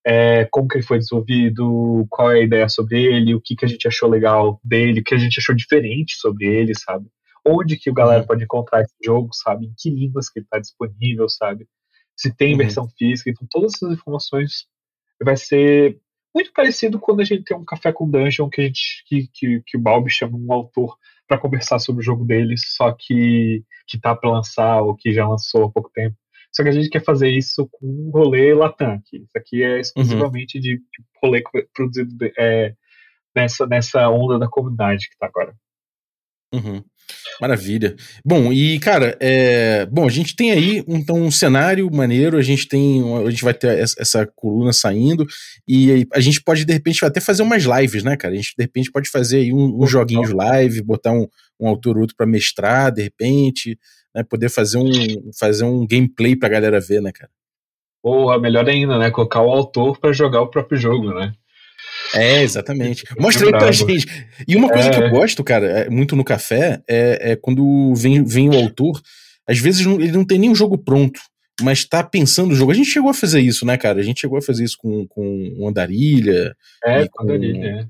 é, 0.07 0.45
como 0.51 0.69
que 0.69 0.77
ele 0.77 0.85
foi 0.85 0.99
desenvolvido, 0.99 2.07
qual 2.11 2.31
é 2.31 2.41
a 2.41 2.43
ideia 2.43 2.69
sobre 2.69 3.03
ele, 3.03 3.35
o 3.35 3.41
que, 3.41 3.57
que 3.57 3.65
a 3.65 3.69
gente 3.69 3.89
achou 3.89 4.11
legal 4.11 4.61
dele, 4.63 5.01
o 5.01 5.05
que 5.05 5.15
a 5.15 5.19
gente 5.19 5.41
achou 5.41 5.55
diferente 5.55 6.17
sobre 6.17 6.45
ele, 6.45 6.75
sabe? 6.75 7.07
Onde 7.47 7.79
que 7.79 7.89
o 7.89 7.95
galera 7.95 8.21
uhum. 8.21 8.27
pode 8.27 8.45
encontrar 8.45 8.83
esse 8.83 8.95
jogo, 9.03 9.31
sabe? 9.33 9.65
Em 9.65 9.75
que 9.79 9.89
línguas 9.89 10.29
que 10.29 10.41
ele 10.41 10.47
está 10.47 10.59
disponível, 10.59 11.27
sabe? 11.31 11.67
Se 12.15 12.31
tem 12.31 12.53
uhum. 12.53 12.59
versão 12.59 12.87
física, 12.99 13.31
então 13.31 13.49
todas 13.51 13.73
essas 13.75 13.91
informações 13.91 14.67
vai 15.23 15.37
ser 15.39 15.99
muito 16.35 16.53
parecido 16.53 16.99
quando 16.99 17.21
a 17.21 17.25
gente 17.25 17.45
tem 17.45 17.57
um 17.57 17.65
café 17.65 17.91
com 17.91 18.11
dungeon 18.11 18.51
que 18.51 18.61
a 18.61 18.65
gente 18.65 19.03
que, 19.07 19.29
que, 19.33 19.63
que 19.65 19.79
o 19.79 19.81
Balbi 19.81 20.11
chama 20.11 20.37
um 20.37 20.53
autor 20.53 20.99
para 21.27 21.39
conversar 21.39 21.79
sobre 21.79 22.01
o 22.01 22.05
jogo 22.05 22.25
deles, 22.25 22.75
só 22.75 22.93
que 22.93 23.65
que 23.87 24.01
tá 24.01 24.15
para 24.15 24.31
lançar 24.31 24.81
ou 24.81 24.95
que 24.95 25.13
já 25.13 25.29
lançou 25.29 25.65
há 25.65 25.71
pouco 25.71 25.91
tempo. 25.93 26.17
Só 26.55 26.63
que 26.63 26.69
a 26.69 26.73
gente 26.73 26.89
quer 26.89 27.05
fazer 27.05 27.29
isso 27.31 27.69
com 27.71 27.87
um 27.87 28.11
rolê 28.11 28.55
Latam, 28.55 29.01
que 29.05 29.19
isso 29.19 29.37
aqui 29.37 29.63
é 29.63 29.81
exclusivamente 29.81 30.57
uhum. 30.57 30.63
de, 30.63 30.83
rolê 31.23 31.43
produzido 31.75 32.17
é, 32.39 32.75
nessa, 33.35 33.67
nessa 33.67 34.09
onda 34.09 34.39
da 34.39 34.49
comunidade 34.49 35.09
que 35.11 35.19
tá 35.19 35.27
agora. 35.27 35.55
Uhum. 36.55 36.85
Maravilha. 37.41 37.97
Bom, 38.25 38.53
e 38.53 38.79
cara, 38.79 39.17
é... 39.21 39.87
bom, 39.87 40.07
a 40.07 40.11
gente 40.11 40.37
tem 40.37 40.53
aí 40.53 40.85
então 40.87 41.17
um 41.17 41.31
cenário 41.31 41.91
maneiro, 41.93 42.37
a 42.39 42.43
gente 42.43 42.69
tem, 42.69 43.03
a 43.17 43.31
gente 43.31 43.45
vai 43.45 43.55
ter 43.55 43.79
essa 43.79 44.27
coluna 44.35 44.73
saindo 44.73 45.27
e 45.67 46.07
a 46.13 46.21
gente 46.21 46.43
pode 46.43 46.65
de 46.65 46.73
repente 46.73 47.05
até 47.05 47.21
fazer 47.21 47.43
umas 47.43 47.65
lives, 47.65 48.03
né, 48.03 48.17
cara? 48.17 48.35
A 48.35 48.37
gente 48.37 48.55
de 48.57 48.63
repente 48.63 48.91
pode 48.91 49.11
fazer 49.11 49.39
aí 49.39 49.53
uns 49.53 49.73
um, 49.75 49.87
joguinhos 49.87 50.31
live, 50.31 50.83
botar 50.83 51.13
um, 51.13 51.27
um 51.59 51.69
autor 51.69 51.97
ou 51.97 52.03
outro 52.03 52.17
para 52.17 52.27
mestrar, 52.27 52.93
de 52.93 53.03
repente, 53.03 53.79
né, 54.15 54.23
poder 54.23 54.49
fazer 54.49 54.79
um 54.79 54.91
fazer 55.39 55.65
um 55.65 55.87
gameplay 55.87 56.37
pra 56.37 56.49
galera 56.49 56.81
ver, 56.81 57.01
né, 57.01 57.11
cara? 57.13 57.31
Ou 58.03 58.39
melhor 58.39 58.69
ainda, 58.69 58.99
né, 58.99 59.11
colocar 59.11 59.43
o 59.43 59.51
autor 59.51 59.99
para 59.99 60.13
jogar 60.13 60.43
o 60.43 60.49
próprio 60.49 60.79
jogo, 60.79 61.13
né? 61.15 61.33
É, 62.15 62.43
exatamente. 62.43 63.05
Mostra 63.19 63.47
aí 63.47 63.53
pra 63.53 63.73
gente. 63.73 64.07
E 64.47 64.57
uma 64.57 64.69
coisa 64.69 64.89
é. 64.89 64.91
que 64.91 65.03
eu 65.03 65.11
gosto, 65.11 65.43
cara, 65.43 65.67
é, 65.67 65.91
muito 65.91 66.15
no 66.17 66.25
café, 66.25 66.83
é, 66.89 67.33
é, 67.33 67.37
quando 67.37 67.95
vem, 67.95 68.25
vem 68.25 68.49
o 68.49 68.57
autor, 68.57 69.01
às 69.47 69.59
vezes 69.59 69.87
ele 69.87 70.13
não 70.13 70.25
tem 70.25 70.39
nem 70.39 70.51
um 70.51 70.55
jogo 70.55 70.79
pronto, 70.79 71.21
mas 71.61 71.85
tá 71.85 72.03
pensando 72.03 72.53
o 72.53 72.55
jogo. 72.55 72.73
A 72.73 72.75
gente 72.75 72.91
chegou 72.91 73.11
a 73.11 73.15
fazer 73.15 73.41
isso, 73.41 73.67
né, 73.67 73.77
cara? 73.77 74.01
A 74.01 74.03
gente 74.03 74.21
chegou 74.21 74.39
a 74.39 74.43
fazer 74.43 74.65
isso 74.65 74.77
com, 74.79 75.07
com 75.09 75.69
Andarilha. 75.69 76.55
É, 76.85 77.07
com 77.09 77.23
Andarilha, 77.23 77.67
é. 77.67 77.87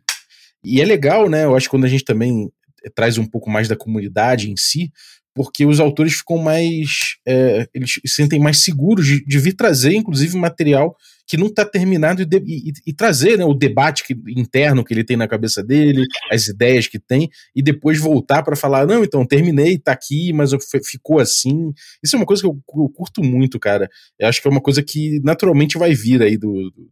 E 0.65 0.81
é 0.81 0.85
legal, 0.85 1.29
né? 1.29 1.45
Eu 1.45 1.55
acho 1.55 1.67
que 1.67 1.71
quando 1.71 1.85
a 1.85 1.89
gente 1.89 2.05
também 2.05 2.51
traz 2.95 3.19
um 3.19 3.27
pouco 3.27 3.51
mais 3.51 3.69
da 3.69 3.77
comunidade 3.77 4.51
em 4.51 4.57
si, 4.57 4.91
porque 5.35 5.67
os 5.67 5.81
autores 5.81 6.15
ficam 6.15 6.39
mais. 6.39 7.17
É, 7.27 7.67
eles 7.75 7.93
se 7.93 8.15
sentem 8.15 8.39
mais 8.39 8.63
seguros 8.63 9.07
de, 9.07 9.25
de, 9.25 9.39
vir 9.39 9.55
trazer, 9.55 9.95
inclusive, 9.95 10.37
material 10.39 10.97
que 11.27 11.37
não 11.37 11.47
está 11.47 11.65
terminado 11.65 12.23
e, 12.23 12.27
e, 12.47 12.73
e, 12.87 12.93
trazer 12.93 13.39
né, 13.39 13.45
o 13.45 13.55
debate 13.55 14.05
que, 14.05 14.15
interno 14.29 14.85
que 14.85 14.93
ele 14.93 15.05
tem 15.05 15.17
na 15.17 15.29
cabeça 15.29 15.63
dele, 15.63 16.07
as 16.31 16.49
ideias 16.49 16.87
que 16.87 16.99
tem, 16.99 17.31
e 17.55 17.63
depois 17.63 17.99
voltar 17.99 18.43
para 18.43 18.57
falar: 18.57 18.87
não, 18.87 19.03
então 19.03 19.27
terminei, 19.27 19.79
tá 19.79 19.93
aqui, 19.93 20.33
mas 20.33 20.51
ficou 20.85 21.19
assim. 21.19 21.73
Isso 22.03 22.17
é 22.17 22.19
uma 22.19 22.27
coisa 22.27 22.43
que 22.43 22.49
eu, 22.49 22.59
eu, 22.77 22.89
curto 22.89 23.23
muito, 23.23 23.59
cara. 23.59 23.89
Eu 24.19 24.29
acho 24.29 24.41
que 24.41 24.49
é 24.49 24.51
uma 24.51 24.61
coisa 24.61 24.83
que 24.83 25.21
naturalmente 25.25 25.79
vai 25.79 25.95
vir 25.95 26.23
aí 26.23 26.37
do, 26.37 26.53
do, 26.71 26.91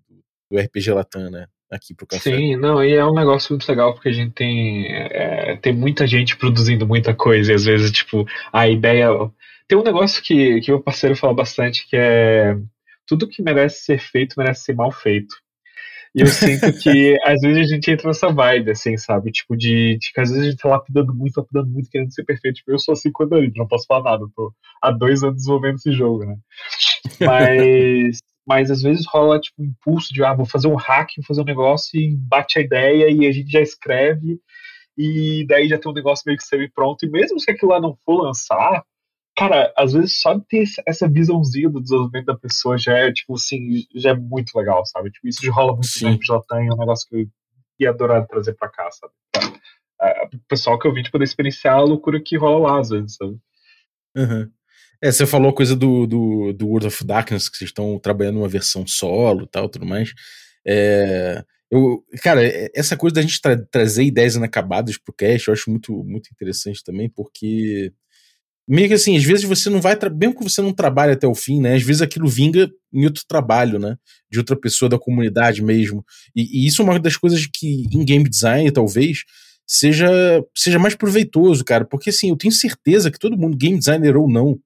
do 0.50 0.58
RPG 0.58 0.90
Latam, 0.92 1.30
né? 1.30 1.46
aqui 1.72 1.94
pro 1.94 2.06
café. 2.06 2.36
Sim, 2.36 2.56
não, 2.56 2.84
e 2.84 2.92
é 2.92 3.04
um 3.04 3.14
negócio 3.14 3.52
muito 3.52 3.66
legal 3.66 3.94
porque 3.94 4.10
a 4.10 4.12
gente 4.12 4.32
tem, 4.32 4.86
é, 4.92 5.56
tem 5.56 5.72
muita 5.72 6.06
gente 6.06 6.36
produzindo 6.36 6.86
muita 6.86 7.14
coisa 7.14 7.50
e 7.50 7.54
às 7.54 7.64
vezes, 7.64 7.90
tipo, 7.90 8.26
a 8.52 8.68
ideia. 8.68 9.08
Tem 9.66 9.78
um 9.78 9.82
negócio 9.82 10.22
que, 10.22 10.60
que 10.60 10.70
meu 10.70 10.82
parceiro 10.82 11.16
fala 11.16 11.32
bastante 11.32 11.88
que 11.88 11.96
é 11.96 12.58
tudo 13.06 13.28
que 13.28 13.42
merece 13.42 13.84
ser 13.84 13.98
feito 13.98 14.34
merece 14.36 14.64
ser 14.64 14.74
mal 14.74 14.90
feito. 14.90 15.34
E 16.14 16.20
eu 16.20 16.26
sinto 16.26 16.72
que 16.78 17.16
às 17.24 17.40
vezes 17.40 17.58
a 17.58 17.74
gente 17.74 17.90
entra 17.90 18.08
nessa 18.08 18.30
vibe, 18.32 18.70
assim, 18.70 18.96
sabe? 18.98 19.30
Tipo, 19.30 19.56
de, 19.56 19.98
de 19.98 20.12
que 20.12 20.20
às 20.20 20.30
vezes 20.30 20.46
a 20.46 20.50
gente 20.50 20.60
tá 20.60 20.68
lapidando 20.68 21.14
muito, 21.14 21.38
lapidando 21.38 21.70
muito, 21.70 21.90
querendo 21.90 22.12
ser 22.12 22.24
perfeito. 22.24 22.56
Tipo, 22.56 22.72
eu 22.72 22.78
sou 22.78 22.92
assim 22.92 23.10
quando 23.10 23.36
eu 23.36 23.50
não 23.56 23.66
posso 23.66 23.86
falar 23.86 24.10
nada. 24.10 24.24
Eu 24.24 24.30
tô 24.34 24.54
há 24.82 24.90
dois 24.90 25.22
anos 25.22 25.36
desenvolvendo 25.36 25.76
esse 25.76 25.92
jogo, 25.92 26.24
né? 26.24 26.36
Mas 27.20 28.18
mas 28.44 28.70
às 28.72 28.82
vezes 28.82 29.06
rola 29.06 29.40
tipo 29.40 29.62
um 29.62 29.66
impulso 29.66 30.12
de 30.12 30.22
ah, 30.24 30.34
vou 30.34 30.44
fazer 30.44 30.66
um 30.66 30.74
hack, 30.74 31.10
vou 31.16 31.24
fazer 31.24 31.42
um 31.42 31.44
negócio 31.44 31.98
e 31.98 32.16
bate 32.16 32.58
a 32.58 32.62
ideia 32.62 33.08
e 33.08 33.26
a 33.26 33.32
gente 33.32 33.50
já 33.50 33.60
escreve 33.60 34.40
e 34.98 35.46
daí 35.48 35.68
já 35.68 35.78
tem 35.78 35.90
um 35.90 35.94
negócio 35.94 36.24
meio 36.26 36.36
que 36.36 36.44
semi-pronto. 36.44 37.06
E 37.06 37.10
mesmo 37.10 37.38
se 37.40 37.50
aquilo 37.50 37.72
lá 37.72 37.80
não 37.80 37.96
for 38.04 38.22
lançar, 38.22 38.84
cara, 39.36 39.72
às 39.76 39.92
vezes 39.92 40.20
só 40.20 40.38
ter 40.40 40.64
essa 40.86 41.08
visãozinha 41.08 41.68
do 41.68 41.80
desenvolvimento 41.80 42.26
da 42.26 42.36
pessoa 42.36 42.78
já 42.78 42.96
é, 42.96 43.12
tipo 43.12 43.34
assim, 43.34 43.84
já 43.94 44.10
é 44.10 44.14
muito 44.14 44.56
legal, 44.56 44.84
sabe? 44.86 45.10
Tipo, 45.10 45.28
isso 45.28 45.44
já 45.44 45.52
rola 45.52 45.72
muito 45.72 45.86
Sim. 45.86 46.18
já 46.22 46.40
tem, 46.48 46.68
é 46.68 46.72
um 46.72 46.78
negócio 46.78 47.08
que 47.08 47.16
eu 47.16 47.26
ia 47.80 47.90
adorar 47.90 48.26
trazer 48.26 48.54
pra 48.54 48.68
cá, 48.68 48.88
sabe? 48.90 49.12
Pra, 49.32 49.62
é, 50.02 50.26
o 50.34 50.38
pessoal 50.48 50.78
que 50.78 50.86
eu 50.86 50.92
vi, 50.92 51.02
tipo, 51.02 51.12
poder 51.12 51.24
experienciar 51.24 51.76
a 51.76 51.82
loucura 51.82 52.20
que 52.20 52.36
rola 52.36 52.70
lá, 52.70 52.80
às 52.80 52.90
vezes, 52.90 53.16
sabe? 53.16 53.38
Uhum. 54.16 54.50
É, 55.00 55.10
você 55.10 55.26
falou 55.26 55.50
a 55.50 55.54
coisa 55.54 55.74
do, 55.74 56.06
do, 56.06 56.52
do 56.52 56.66
World 56.68 56.86
of 56.86 57.04
Darkness, 57.04 57.48
que 57.48 57.56
vocês 57.56 57.70
estão 57.70 57.98
trabalhando 57.98 58.38
uma 58.38 58.48
versão 58.48 58.86
solo 58.86 59.44
e 59.44 59.48
tal, 59.48 59.68
tudo 59.68 59.86
mais. 59.86 60.12
É, 60.64 61.44
eu, 61.70 62.04
cara, 62.22 62.44
é, 62.44 62.70
essa 62.74 62.96
coisa 62.96 63.14
da 63.14 63.22
gente 63.22 63.40
tra 63.40 63.56
trazer 63.70 64.04
ideias 64.04 64.36
inacabadas 64.36 64.98
pro 64.98 65.14
cast, 65.14 65.48
eu 65.48 65.54
acho 65.54 65.70
muito, 65.70 66.04
muito 66.04 66.28
interessante 66.30 66.84
também, 66.84 67.08
porque 67.08 67.92
meio 68.74 68.88
que 68.88 68.94
assim, 68.94 69.16
às 69.16 69.24
vezes 69.24 69.44
você 69.44 69.68
não 69.68 69.80
vai, 69.80 69.98
mesmo 70.16 70.36
que 70.36 70.42
você 70.42 70.62
não 70.62 70.72
trabalhe 70.72 71.12
até 71.12 71.26
o 71.26 71.34
fim, 71.34 71.60
né? 71.60 71.74
Às 71.74 71.82
vezes 71.82 72.00
aquilo 72.00 72.28
vinga 72.28 72.70
em 72.92 73.04
outro 73.04 73.22
trabalho, 73.28 73.78
né? 73.78 73.96
De 74.30 74.38
outra 74.38 74.56
pessoa 74.56 74.88
da 74.88 74.98
comunidade 74.98 75.62
mesmo. 75.62 76.04
E, 76.34 76.64
e 76.64 76.66
isso 76.66 76.80
é 76.80 76.84
uma 76.84 76.98
das 76.98 77.16
coisas 77.16 77.46
que 77.46 77.84
em 77.92 78.04
game 78.04 78.28
design, 78.28 78.70
talvez, 78.70 79.24
seja, 79.66 80.08
seja 80.56 80.78
mais 80.78 80.94
proveitoso, 80.94 81.64
cara. 81.64 81.84
Porque 81.84 82.10
assim, 82.10 82.30
eu 82.30 82.36
tenho 82.36 82.52
certeza 82.52 83.10
que 83.10 83.18
todo 83.18 83.36
mundo, 83.36 83.56
game 83.56 83.78
designer 83.78 84.16
ou 84.16 84.28
não, 84.28 84.58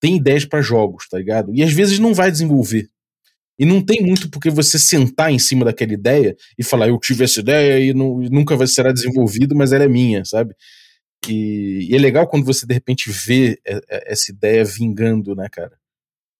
tem 0.00 0.16
ideias 0.16 0.44
para 0.44 0.62
jogos, 0.62 1.08
tá 1.08 1.18
ligado? 1.18 1.52
E 1.54 1.62
às 1.62 1.72
vezes 1.72 1.98
não 1.98 2.14
vai 2.14 2.30
desenvolver. 2.30 2.88
E 3.58 3.66
não 3.66 3.84
tem 3.84 4.00
muito 4.02 4.30
porque 4.30 4.50
você 4.50 4.78
sentar 4.78 5.32
em 5.32 5.38
cima 5.38 5.64
daquela 5.64 5.92
ideia 5.92 6.36
e 6.56 6.62
falar, 6.62 6.88
eu 6.88 6.98
tive 6.98 7.24
essa 7.24 7.40
ideia 7.40 7.80
e, 7.80 7.92
não, 7.92 8.18
nunca 8.30 8.56
vai 8.56 8.68
será 8.68 8.92
desenvolvido, 8.92 9.56
mas 9.56 9.72
ela 9.72 9.82
é 9.84 9.88
minha, 9.88 10.24
sabe? 10.24 10.54
E, 11.26 11.88
e, 11.90 11.94
é 11.94 11.98
legal 11.98 12.26
quando 12.26 12.44
você 12.44 12.66
de 12.66 12.74
repente 12.74 13.10
vê 13.10 13.58
essa 13.90 14.30
ideia 14.30 14.64
vingando, 14.64 15.34
né, 15.34 15.48
cara? 15.50 15.72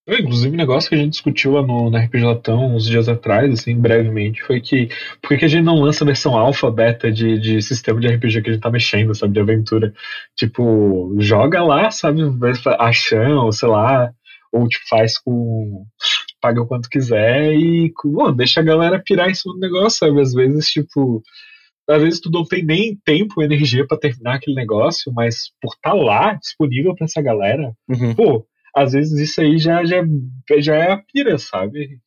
É, 0.08 0.20
inclusive, 0.20 0.54
um 0.54 0.56
negócio 0.56 0.88
que 0.88 0.94
a 0.94 0.98
gente 0.98 1.10
discutiu 1.10 1.52
lá 1.52 1.62
no, 1.62 1.90
na 1.90 2.00
RPG 2.00 2.24
Latão 2.24 2.74
uns 2.74 2.86
dias 2.86 3.10
atrás, 3.10 3.52
assim, 3.52 3.78
brevemente, 3.78 4.42
foi 4.42 4.58
que 4.58 4.88
por 5.20 5.36
que 5.36 5.44
a 5.44 5.48
gente 5.48 5.64
não 5.64 5.82
lança 5.82 6.02
versão 6.02 6.34
alfa, 6.34 6.70
beta 6.70 7.12
de, 7.12 7.38
de 7.38 7.60
sistema 7.60 8.00
de 8.00 8.08
RPG 8.08 8.40
que 8.40 8.48
a 8.48 8.52
gente 8.54 8.62
tá 8.62 8.70
mexendo, 8.70 9.14
sabe, 9.14 9.34
de 9.34 9.40
aventura? 9.40 9.92
Tipo, 10.34 11.14
joga 11.18 11.62
lá, 11.62 11.90
sabe, 11.90 12.22
achão, 12.78 13.52
sei 13.52 13.68
lá, 13.68 14.10
ou 14.50 14.66
tipo, 14.66 14.88
faz 14.88 15.18
com. 15.18 15.84
paga 16.40 16.62
o 16.62 16.66
quanto 16.66 16.88
quiser 16.88 17.52
e 17.54 17.92
bom, 18.04 18.32
deixa 18.32 18.60
a 18.60 18.64
galera 18.64 19.02
pirar 19.04 19.28
em 19.28 19.34
cima 19.34 19.54
do 19.54 19.60
negócio, 19.60 19.98
sabe? 20.06 20.20
Às 20.20 20.32
vezes, 20.32 20.68
tipo. 20.68 21.22
Às 21.88 22.02
vezes 22.02 22.20
tu 22.20 22.30
não 22.30 22.44
tem 22.44 22.64
nem 22.64 22.96
tempo, 23.04 23.42
energia 23.42 23.86
para 23.86 23.98
terminar 23.98 24.36
aquele 24.36 24.56
negócio, 24.56 25.12
mas 25.12 25.50
por 25.60 25.74
estar 25.74 25.90
tá 25.90 25.94
lá 25.94 26.34
disponível 26.34 26.94
para 26.94 27.06
essa 27.06 27.22
galera, 27.22 27.72
uhum. 27.88 28.14
pô, 28.14 28.46
às 28.74 28.92
vezes 28.92 29.18
isso 29.18 29.40
aí 29.40 29.58
já, 29.58 29.84
já, 29.84 30.02
já 30.58 30.76
é 30.76 30.92
a 30.92 30.98
pira, 30.98 31.38
sabe? 31.38 31.98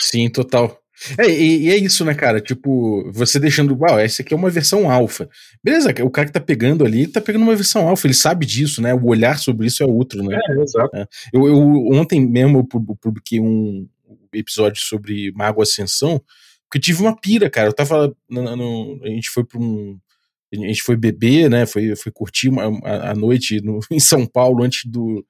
Sim, 0.00 0.28
total. 0.28 0.80
É, 1.16 1.28
e, 1.28 1.66
e, 1.66 1.70
é 1.70 1.76
isso, 1.76 2.04
né, 2.04 2.12
cara? 2.12 2.40
Tipo, 2.40 3.10
você 3.12 3.38
deixando. 3.38 3.76
Uau, 3.78 3.98
essa 3.98 4.22
aqui 4.22 4.34
é 4.34 4.36
uma 4.36 4.50
versão 4.50 4.90
alfa. 4.90 5.28
Beleza, 5.62 5.94
o 6.02 6.10
cara 6.10 6.26
que 6.26 6.32
tá 6.32 6.40
pegando 6.40 6.84
ali, 6.84 7.06
tá 7.06 7.20
pegando 7.20 7.42
uma 7.42 7.54
versão 7.54 7.88
alfa, 7.88 8.06
ele 8.06 8.14
sabe 8.14 8.44
disso, 8.44 8.82
né? 8.82 8.92
O 8.92 9.06
olhar 9.06 9.38
sobre 9.38 9.68
isso 9.68 9.82
é 9.82 9.86
outro, 9.86 10.22
né? 10.22 10.38
É, 10.48 10.60
exato. 10.60 10.96
É. 10.96 11.06
Eu, 11.32 11.46
eu, 11.46 11.56
ontem 11.92 12.26
mesmo 12.26 12.58
eu 12.58 12.96
publiquei 12.96 13.38
um 13.40 13.88
episódio 14.32 14.82
sobre 14.82 15.30
Mago 15.32 15.62
Ascensão, 15.62 16.20
porque 16.68 16.80
tive 16.80 17.00
uma 17.00 17.16
pira, 17.18 17.48
cara. 17.48 17.68
Eu 17.68 17.72
tava. 17.72 18.14
No, 18.28 18.56
no, 18.56 19.00
a 19.02 19.08
gente 19.08 19.30
foi 19.30 19.44
pra 19.44 19.58
um. 19.58 19.98
A 20.52 20.56
gente 20.56 20.82
foi 20.82 20.96
beber, 20.96 21.50
né? 21.50 21.66
Foi, 21.66 21.94
foi 21.96 22.12
curtir 22.12 22.48
uma, 22.48 22.64
a, 22.82 23.10
a 23.10 23.14
noite 23.14 23.60
no, 23.62 23.80
em 23.90 24.00
São 24.00 24.26
Paulo 24.26 24.62
antes 24.62 24.84
do, 24.90 25.24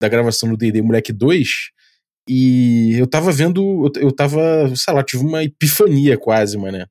da 0.00 0.08
gravação 0.08 0.48
do 0.48 0.56
D&D 0.56 0.80
Moleque 0.82 1.12
2, 1.12 1.70
e 2.28 2.94
eu 2.94 3.06
tava 3.06 3.30
vendo, 3.30 3.90
eu, 3.96 4.02
eu 4.02 4.12
tava, 4.12 4.40
sei 4.74 4.94
lá, 4.94 5.02
tive 5.02 5.24
uma 5.24 5.44
epifania 5.44 6.16
quase, 6.16 6.56
mano. 6.56 6.86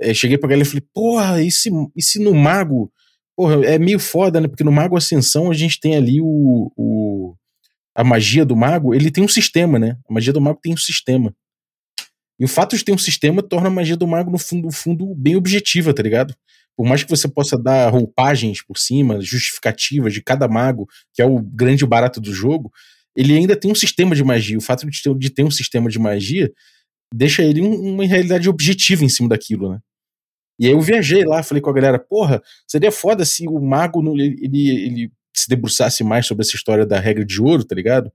É, 0.00 0.12
cheguei 0.12 0.36
pra 0.36 0.48
galera 0.48 0.66
e 0.66 0.70
falei, 0.70 0.86
porra, 0.92 1.42
e 1.42 1.50
se, 1.50 1.70
e 1.96 2.02
se 2.02 2.18
no 2.18 2.34
Mago, 2.34 2.92
porra, 3.36 3.64
é 3.64 3.78
meio 3.78 3.98
foda, 3.98 4.40
né, 4.40 4.48
porque 4.48 4.64
no 4.64 4.72
Mago 4.72 4.96
Ascensão 4.96 5.50
a 5.50 5.54
gente 5.54 5.80
tem 5.80 5.96
ali 5.96 6.20
o, 6.20 6.70
o 6.76 7.34
a 7.94 8.02
magia 8.02 8.44
do 8.44 8.56
Mago, 8.56 8.94
ele 8.94 9.10
tem 9.10 9.22
um 9.22 9.28
sistema, 9.28 9.78
né, 9.78 9.96
a 10.08 10.12
magia 10.12 10.32
do 10.32 10.40
Mago 10.40 10.58
tem 10.62 10.74
um 10.74 10.76
sistema. 10.76 11.34
E 12.38 12.44
o 12.44 12.48
fato 12.48 12.76
de 12.76 12.84
ter 12.84 12.92
um 12.92 12.98
sistema 12.98 13.42
torna 13.42 13.68
a 13.68 13.70
magia 13.70 13.96
do 13.96 14.06
Mago, 14.06 14.30
no 14.30 14.38
fundo, 14.38 14.70
fundo 14.72 15.14
bem 15.14 15.36
objetiva, 15.36 15.94
tá 15.94 16.02
ligado? 16.02 16.34
por 16.76 16.86
mais 16.86 17.02
que 17.02 17.10
você 17.10 17.28
possa 17.28 17.56
dar 17.56 17.88
roupagens 17.88 18.62
por 18.62 18.78
cima, 18.78 19.20
justificativas 19.20 20.12
de 20.12 20.22
cada 20.22 20.48
mago, 20.48 20.88
que 21.12 21.22
é 21.22 21.24
o 21.24 21.40
grande 21.40 21.86
barato 21.86 22.20
do 22.20 22.32
jogo, 22.32 22.72
ele 23.16 23.36
ainda 23.36 23.54
tem 23.54 23.70
um 23.70 23.74
sistema 23.74 24.14
de 24.14 24.24
magia. 24.24 24.58
O 24.58 24.60
fato 24.60 24.88
de 24.88 25.02
ter, 25.02 25.14
de 25.16 25.30
ter 25.30 25.44
um 25.44 25.50
sistema 25.50 25.88
de 25.88 25.98
magia 25.98 26.52
deixa 27.14 27.42
ele 27.42 27.60
um, 27.60 27.94
uma 27.94 28.04
realidade 28.04 28.48
objetiva 28.48 29.04
em 29.04 29.08
cima 29.08 29.28
daquilo, 29.28 29.70
né? 29.70 29.78
E 30.58 30.66
aí 30.66 30.72
eu 30.72 30.80
viajei 30.80 31.24
lá, 31.24 31.42
falei 31.42 31.60
com 31.60 31.70
a 31.70 31.72
galera, 31.72 31.98
porra, 31.98 32.40
seria 32.66 32.92
foda 32.92 33.24
se 33.24 33.46
o 33.48 33.60
mago 33.60 34.00
ele, 34.14 34.36
ele, 34.40 34.68
ele 34.68 35.12
se 35.34 35.48
debruçasse 35.48 36.04
mais 36.04 36.26
sobre 36.26 36.42
essa 36.44 36.54
história 36.54 36.86
da 36.86 36.98
regra 36.98 37.24
de 37.24 37.40
ouro, 37.40 37.64
tá 37.64 37.74
ligado? 37.74 38.10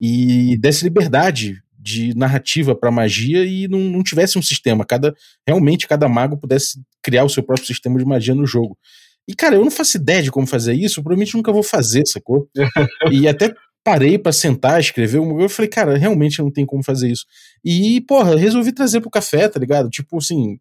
E 0.00 0.56
desse 0.58 0.84
liberdade 0.84 1.62
de 1.86 2.12
narrativa 2.16 2.74
para 2.74 2.90
magia 2.90 3.44
e 3.44 3.68
não, 3.68 3.78
não, 3.78 4.02
tivesse 4.02 4.36
um 4.36 4.42
sistema. 4.42 4.84
Cada 4.84 5.14
realmente 5.46 5.86
cada 5.86 6.08
mago 6.08 6.36
pudesse 6.36 6.82
criar 7.00 7.22
o 7.22 7.28
seu 7.28 7.44
próprio 7.44 7.64
sistema 7.64 7.96
de 7.96 8.04
magia 8.04 8.34
no 8.34 8.44
jogo. 8.44 8.76
E 9.28 9.34
cara, 9.34 9.54
eu 9.54 9.62
não 9.62 9.70
faço 9.70 9.96
ideia 9.96 10.20
de 10.20 10.32
como 10.32 10.48
fazer 10.48 10.74
isso, 10.74 10.96
provavelmente 10.96 11.36
nunca 11.36 11.52
vou 11.52 11.62
fazer, 11.62 12.02
sacou? 12.06 12.48
e 13.12 13.28
até 13.28 13.54
parei 13.84 14.18
para 14.18 14.32
sentar, 14.32 14.80
escrever 14.80 15.20
um, 15.20 15.40
eu 15.40 15.48
falei, 15.48 15.68
cara, 15.68 15.96
realmente 15.96 16.40
não 16.40 16.50
tem 16.50 16.66
como 16.66 16.82
fazer 16.82 17.08
isso. 17.08 17.24
E, 17.64 18.00
porra, 18.00 18.36
resolvi 18.36 18.72
trazer 18.72 19.00
pro 19.00 19.10
café, 19.10 19.48
tá 19.48 19.60
ligado? 19.60 19.88
Tipo 19.88 20.18
assim, 20.18 20.58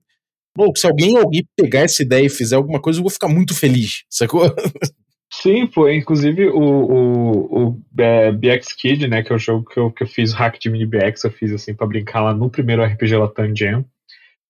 Ou 0.58 0.72
se 0.76 0.86
alguém, 0.86 1.18
alguém 1.18 1.44
pegar 1.56 1.82
essa 1.82 2.04
ideia 2.04 2.28
e 2.28 2.30
fizer 2.30 2.56
alguma 2.56 2.80
coisa, 2.80 3.00
eu 3.00 3.04
vou 3.04 3.12
ficar 3.12 3.28
muito 3.28 3.56
feliz, 3.56 4.04
sacou? 4.12 4.44
Sim, 5.46 5.68
pô, 5.68 5.88
inclusive 5.88 6.48
o, 6.48 6.60
o, 6.60 7.68
o 7.68 7.82
é, 8.00 8.32
BX 8.32 8.74
Kid, 8.74 9.08
né, 9.08 9.22
que 9.22 9.32
é 9.32 9.36
o 9.36 9.38
jogo 9.38 9.64
que 9.64 9.80
eu, 9.80 9.92
que 9.92 10.02
eu 10.02 10.08
fiz, 10.08 10.34
o 10.34 10.36
hack 10.38 10.58
de 10.60 10.72
mini 10.72 10.88
BX, 10.88 11.24
eu 11.24 11.30
fiz 11.30 11.54
assim 11.54 11.76
pra 11.76 11.86
brincar 11.86 12.22
lá 12.22 12.34
no 12.34 12.50
primeiro 12.50 12.84
RPG 12.84 13.16
Latam 13.16 13.56
Jam. 13.56 13.86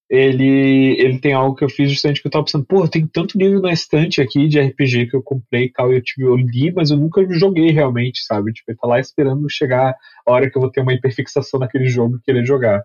Ele, 0.09 0.95
ele 0.97 1.19
tem 1.19 1.33
algo 1.33 1.53
que 1.53 1.65
eu 1.65 1.69
fiz 1.69 1.91
justamente 1.91 2.21
que 2.21 2.27
eu 2.27 2.31
tava 2.31 2.45
pensando, 2.45 2.65
pô, 2.65 2.87
tem 2.87 3.05
tanto 3.05 3.37
livro 3.37 3.59
na 3.59 3.73
estante 3.73 4.21
aqui 4.21 4.47
de 4.47 4.57
RPG 4.57 5.07
que 5.07 5.17
eu 5.17 5.21
comprei 5.21 5.65
e 5.65 5.71
tal, 5.73 5.91
e 5.91 5.97
eu, 5.97 6.01
tive, 6.01 6.25
eu 6.25 6.37
li, 6.37 6.71
mas 6.71 6.91
eu 6.91 6.97
nunca 6.97 7.27
joguei 7.29 7.71
realmente, 7.71 8.23
sabe? 8.23 8.53
Tipo, 8.53 8.71
ele 8.71 8.77
tá 8.77 8.87
lá 8.87 8.97
esperando 8.97 9.49
chegar 9.49 9.93
a 10.25 10.31
hora 10.31 10.49
que 10.49 10.57
eu 10.57 10.61
vou 10.61 10.71
ter 10.71 10.79
uma 10.79 10.93
hiperfixação 10.93 11.59
naquele 11.59 11.87
jogo 11.87 12.15
e 12.15 12.21
querer 12.21 12.45
jogar. 12.45 12.81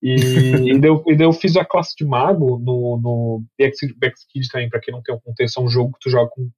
E, 0.00 0.14
e, 0.70 0.78
daí, 0.78 0.90
e 1.08 1.16
daí 1.16 1.26
eu 1.26 1.32
fiz 1.32 1.56
a 1.56 1.64
classe 1.64 1.96
de 1.96 2.04
mago 2.04 2.60
no, 2.60 3.00
no 3.02 3.44
BX, 3.58 3.92
BX 3.96 4.24
Kid 4.30 4.48
também, 4.48 4.68
pra 4.68 4.78
quem 4.78 4.94
não 4.94 5.02
tem 5.02 5.12
um 5.12 5.20
contexto, 5.20 5.58
é 5.60 5.64
um 5.64 5.68
jogo 5.68 5.94
que 5.94 6.08
tu 6.08 6.10
joga 6.10 6.30
com 6.30 6.48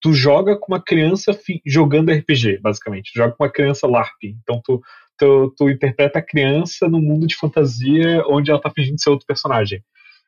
tu 0.00 0.12
joga 0.12 0.56
com 0.56 0.72
uma 0.72 0.82
criança 0.82 1.38
jogando 1.66 2.12
RPG, 2.12 2.58
basicamente. 2.60 3.12
Tu 3.12 3.18
joga 3.18 3.34
com 3.34 3.44
uma 3.44 3.50
criança 3.50 3.86
LARP. 3.86 4.24
Então 4.24 4.60
tu, 4.64 4.80
tu, 5.18 5.54
tu 5.56 5.70
interpreta 5.70 6.18
a 6.18 6.22
criança 6.22 6.88
num 6.88 7.00
mundo 7.00 7.26
de 7.26 7.36
fantasia 7.36 8.22
onde 8.26 8.50
ela 8.50 8.60
tá 8.60 8.70
fingindo 8.70 9.00
ser 9.00 9.10
outro 9.10 9.26
personagem. 9.26 9.82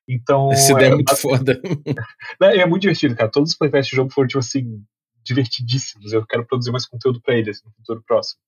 Então. 0.09 0.51
Essa 0.53 0.73
ideia 0.73 0.89
é, 0.89 0.93
é 0.93 0.95
muito 0.95 1.17
foda. 1.17 1.61
É, 2.43 2.59
é, 2.59 2.67
muito 2.67 2.83
divertido, 2.83 3.15
cara. 3.15 3.31
Todos 3.31 3.51
os 3.51 3.57
playtests 3.57 3.93
do 3.93 3.97
jogo 3.97 4.13
foram, 4.13 4.27
tipo 4.27 4.39
assim, 4.39 4.83
divertidíssimos. 5.23 6.13
Eu 6.13 6.27
quero 6.27 6.47
produzir 6.47 6.73
mais 6.73 6.87
conteúdo 6.87 7.21
pra 7.21 7.37
eles 7.37 7.63
no 7.63 7.71
futuro 7.73 8.03
próximo. 8.07 8.41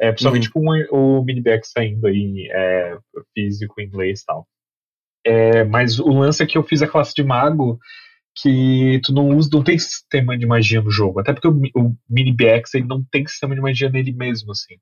É, 0.00 0.10
principalmente 0.10 0.50
uhum. 0.54 0.86
com 0.90 1.18
o 1.18 1.24
miniback 1.24 1.66
saindo 1.66 2.06
aí 2.06 2.48
é, 2.50 2.98
físico, 3.34 3.80
inglês 3.80 4.20
e 4.20 4.26
tal. 4.26 4.46
É, 5.24 5.64
mas 5.64 5.98
o 5.98 6.08
lance 6.08 6.42
é 6.42 6.46
que 6.46 6.58
eu 6.58 6.62
fiz 6.62 6.82
a 6.82 6.88
classe 6.88 7.14
de 7.14 7.22
mago 7.22 7.78
que 8.34 9.00
tu 9.04 9.12
não 9.12 9.28
usa, 9.28 9.50
não 9.52 9.62
tem 9.62 9.78
sistema 9.78 10.36
de 10.36 10.46
magia 10.46 10.80
no 10.80 10.90
jogo. 10.90 11.20
Até 11.20 11.32
porque 11.32 11.48
o, 11.48 11.60
o 11.76 11.94
Mini 12.08 12.32
BX 12.32 12.74
ele 12.74 12.86
não 12.86 13.04
tem 13.10 13.26
sistema 13.26 13.54
de 13.54 13.60
magia 13.60 13.90
nele 13.90 14.12
mesmo, 14.12 14.52
assim. 14.52 14.76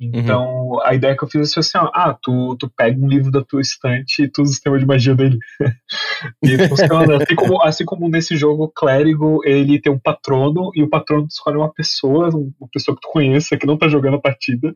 Então, 0.00 0.70
uhum. 0.70 0.80
a 0.82 0.94
ideia 0.94 1.16
que 1.16 1.22
eu 1.22 1.28
fiz 1.28 1.56
é 1.56 1.60
assim, 1.60 1.78
ó, 1.78 1.88
ah, 1.94 2.18
tu, 2.20 2.56
tu 2.56 2.68
pega 2.76 2.98
um 2.98 3.06
livro 3.06 3.30
da 3.30 3.44
tua 3.44 3.60
estante 3.60 4.22
e 4.22 4.28
tu 4.28 4.42
usa 4.42 4.50
o 4.50 4.54
sistema 4.54 4.78
de 4.78 4.84
magia 4.84 5.14
dele. 5.14 5.38
e 6.42 6.68
funciona. 6.68 7.18
assim, 7.22 7.34
como, 7.36 7.62
assim 7.62 7.84
como 7.84 8.08
nesse 8.08 8.36
jogo, 8.36 8.64
o 8.64 8.68
clérigo, 8.68 9.40
ele 9.44 9.80
tem 9.80 9.92
um 9.92 9.98
patrono, 9.98 10.70
e 10.74 10.82
o 10.82 10.90
patrono 10.90 11.26
escolhe 11.30 11.56
uma 11.56 11.72
pessoa, 11.72 12.30
uma 12.30 12.68
pessoa 12.72 12.96
que 12.96 13.02
tu 13.02 13.12
conheça, 13.12 13.56
que 13.56 13.66
não 13.66 13.78
tá 13.78 13.86
jogando 13.86 14.16
a 14.16 14.20
partida, 14.20 14.74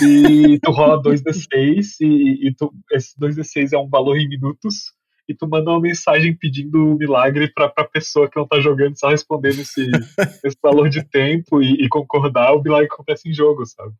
e 0.00 0.60
tu 0.62 0.70
rola 0.70 1.02
2d6, 1.02 1.96
e, 2.00 2.48
e 2.48 2.54
tu, 2.54 2.72
esse 2.92 3.18
2d6 3.18 3.72
é 3.72 3.78
um 3.78 3.88
valor 3.88 4.16
em 4.16 4.28
minutos, 4.28 4.92
e 5.28 5.34
tu 5.34 5.48
manda 5.48 5.70
uma 5.70 5.80
mensagem 5.80 6.36
pedindo 6.36 6.78
um 6.78 6.96
milagre 6.96 7.50
pra, 7.52 7.68
pra 7.68 7.84
pessoa 7.84 8.28
que 8.30 8.38
não 8.38 8.46
tá 8.46 8.60
jogando, 8.60 8.98
só 8.98 9.08
respondendo 9.08 9.60
esse, 9.60 9.86
esse 10.44 10.56
valor 10.62 10.88
de 10.88 11.02
tempo 11.02 11.62
e, 11.62 11.84
e, 11.84 11.88
concordar, 11.88 12.52
o 12.54 12.62
milagre 12.62 12.88
acontece 12.92 13.28
em 13.28 13.34
jogo, 13.34 13.64
sabe? 13.66 13.92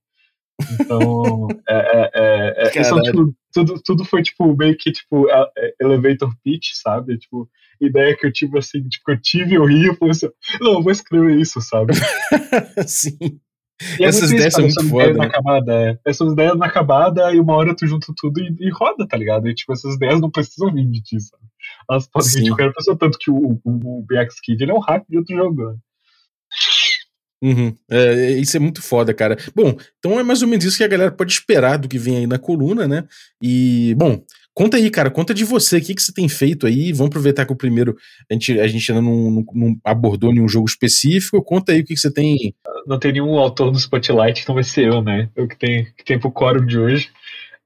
Então, 0.80 1.48
é, 1.68 1.76
é, 1.76 2.10
é, 2.66 2.78
é 2.78 2.84
são, 2.84 3.00
tipo, 3.02 3.34
tudo, 3.52 3.80
tudo 3.84 4.04
foi, 4.04 4.22
tipo, 4.22 4.56
meio 4.56 4.76
que, 4.76 4.90
tipo, 4.90 5.26
elevator 5.80 6.34
pitch, 6.42 6.70
sabe? 6.74 7.18
Tipo, 7.18 7.48
ideia 7.80 8.16
que 8.16 8.26
eu 8.26 8.32
tive, 8.32 8.58
assim, 8.58 8.82
tipo, 8.88 9.10
eu 9.10 9.20
tive, 9.20 9.54
eu 9.54 9.64
ri, 9.64 9.86
eu 9.86 9.94
falei 9.94 10.12
assim, 10.12 10.28
não, 10.60 10.74
eu 10.74 10.82
vou 10.82 10.92
escrever 10.92 11.38
isso, 11.38 11.60
sabe? 11.60 11.92
Sim. 12.86 13.40
E 13.98 14.04
é 14.04 14.08
Essas 14.08 14.30
ideias 14.30 14.54
são 14.54 14.62
muito 14.62 14.88
foda. 14.88 15.12
Né? 15.12 15.30
é. 15.68 15.98
Essas 16.04 16.32
ideias 16.32 16.56
na 16.56 16.66
acabada 16.66 17.32
e 17.32 17.38
uma 17.38 17.54
hora 17.54 17.76
tu 17.76 17.86
junta 17.86 18.12
tudo 18.16 18.40
e, 18.40 18.56
e, 18.60 18.70
roda, 18.70 19.06
tá 19.06 19.16
ligado? 19.16 19.48
E 19.48 19.54
tipo, 19.54 19.72
essas 19.72 19.94
ideias 19.96 20.20
não 20.20 20.30
precisam 20.30 20.72
vir 20.72 20.86
de 20.86 21.02
ti, 21.02 21.20
sabe? 21.20 21.42
Elas 21.90 22.08
podem 22.08 22.30
vir 22.30 22.42
de 22.42 22.50
qualquer 22.50 22.72
pessoa, 22.72 22.96
tanto 22.96 23.18
que 23.18 23.30
o, 23.30 23.60
o, 23.64 24.00
o 24.00 24.06
BX 24.06 24.40
Kid 24.40 24.62
ele 24.62 24.72
é 24.72 24.74
um 24.74 24.80
hack 24.80 25.04
de 25.08 25.18
outro 25.18 25.36
jogo, 25.36 25.70
né? 25.70 25.76
Uhum. 27.42 27.74
É, 27.90 28.32
isso 28.32 28.56
é 28.56 28.60
muito 28.60 28.82
foda, 28.82 29.12
cara. 29.12 29.36
Bom, 29.54 29.76
então 29.98 30.18
é 30.18 30.22
mais 30.22 30.42
ou 30.42 30.48
menos 30.48 30.64
isso 30.64 30.78
que 30.78 30.84
a 30.84 30.88
galera 30.88 31.12
pode 31.12 31.32
esperar 31.32 31.76
do 31.76 31.88
que 31.88 31.98
vem 31.98 32.18
aí 32.18 32.26
na 32.26 32.38
coluna, 32.38 32.88
né? 32.88 33.04
E, 33.42 33.94
bom, 33.96 34.22
Conta 34.56 34.78
aí, 34.78 34.90
cara, 34.90 35.10
conta 35.10 35.34
de 35.34 35.44
você, 35.44 35.76
o 35.76 35.82
que, 35.82 35.94
que 35.94 36.00
você 36.00 36.10
tem 36.10 36.30
feito 36.30 36.66
aí? 36.66 36.90
Vamos 36.90 37.08
aproveitar 37.08 37.44
que 37.44 37.52
o 37.52 37.56
primeiro 37.56 37.94
a 38.30 38.32
gente, 38.32 38.58
a 38.58 38.66
gente 38.66 38.90
ainda 38.90 39.02
não, 39.02 39.30
não, 39.30 39.44
não 39.52 39.76
abordou 39.84 40.32
nenhum 40.32 40.48
jogo 40.48 40.66
específico. 40.66 41.44
Conta 41.44 41.72
aí 41.72 41.80
o 41.80 41.84
que, 41.84 41.92
que 41.92 42.00
você 42.00 42.10
tem. 42.10 42.54
Não 42.86 42.98
tem 42.98 43.12
nenhum 43.12 43.36
autor 43.36 43.70
no 43.70 43.76
Spotlight, 43.76 44.40
então 44.40 44.54
vai 44.54 44.64
ser 44.64 44.88
eu, 44.88 45.02
né? 45.02 45.28
Eu 45.36 45.46
que 45.46 45.58
tenho, 45.58 45.84
que 45.94 46.02
tenho 46.02 46.18
pro 46.18 46.32
quórum 46.32 46.64
de 46.64 46.78
hoje. 46.78 47.10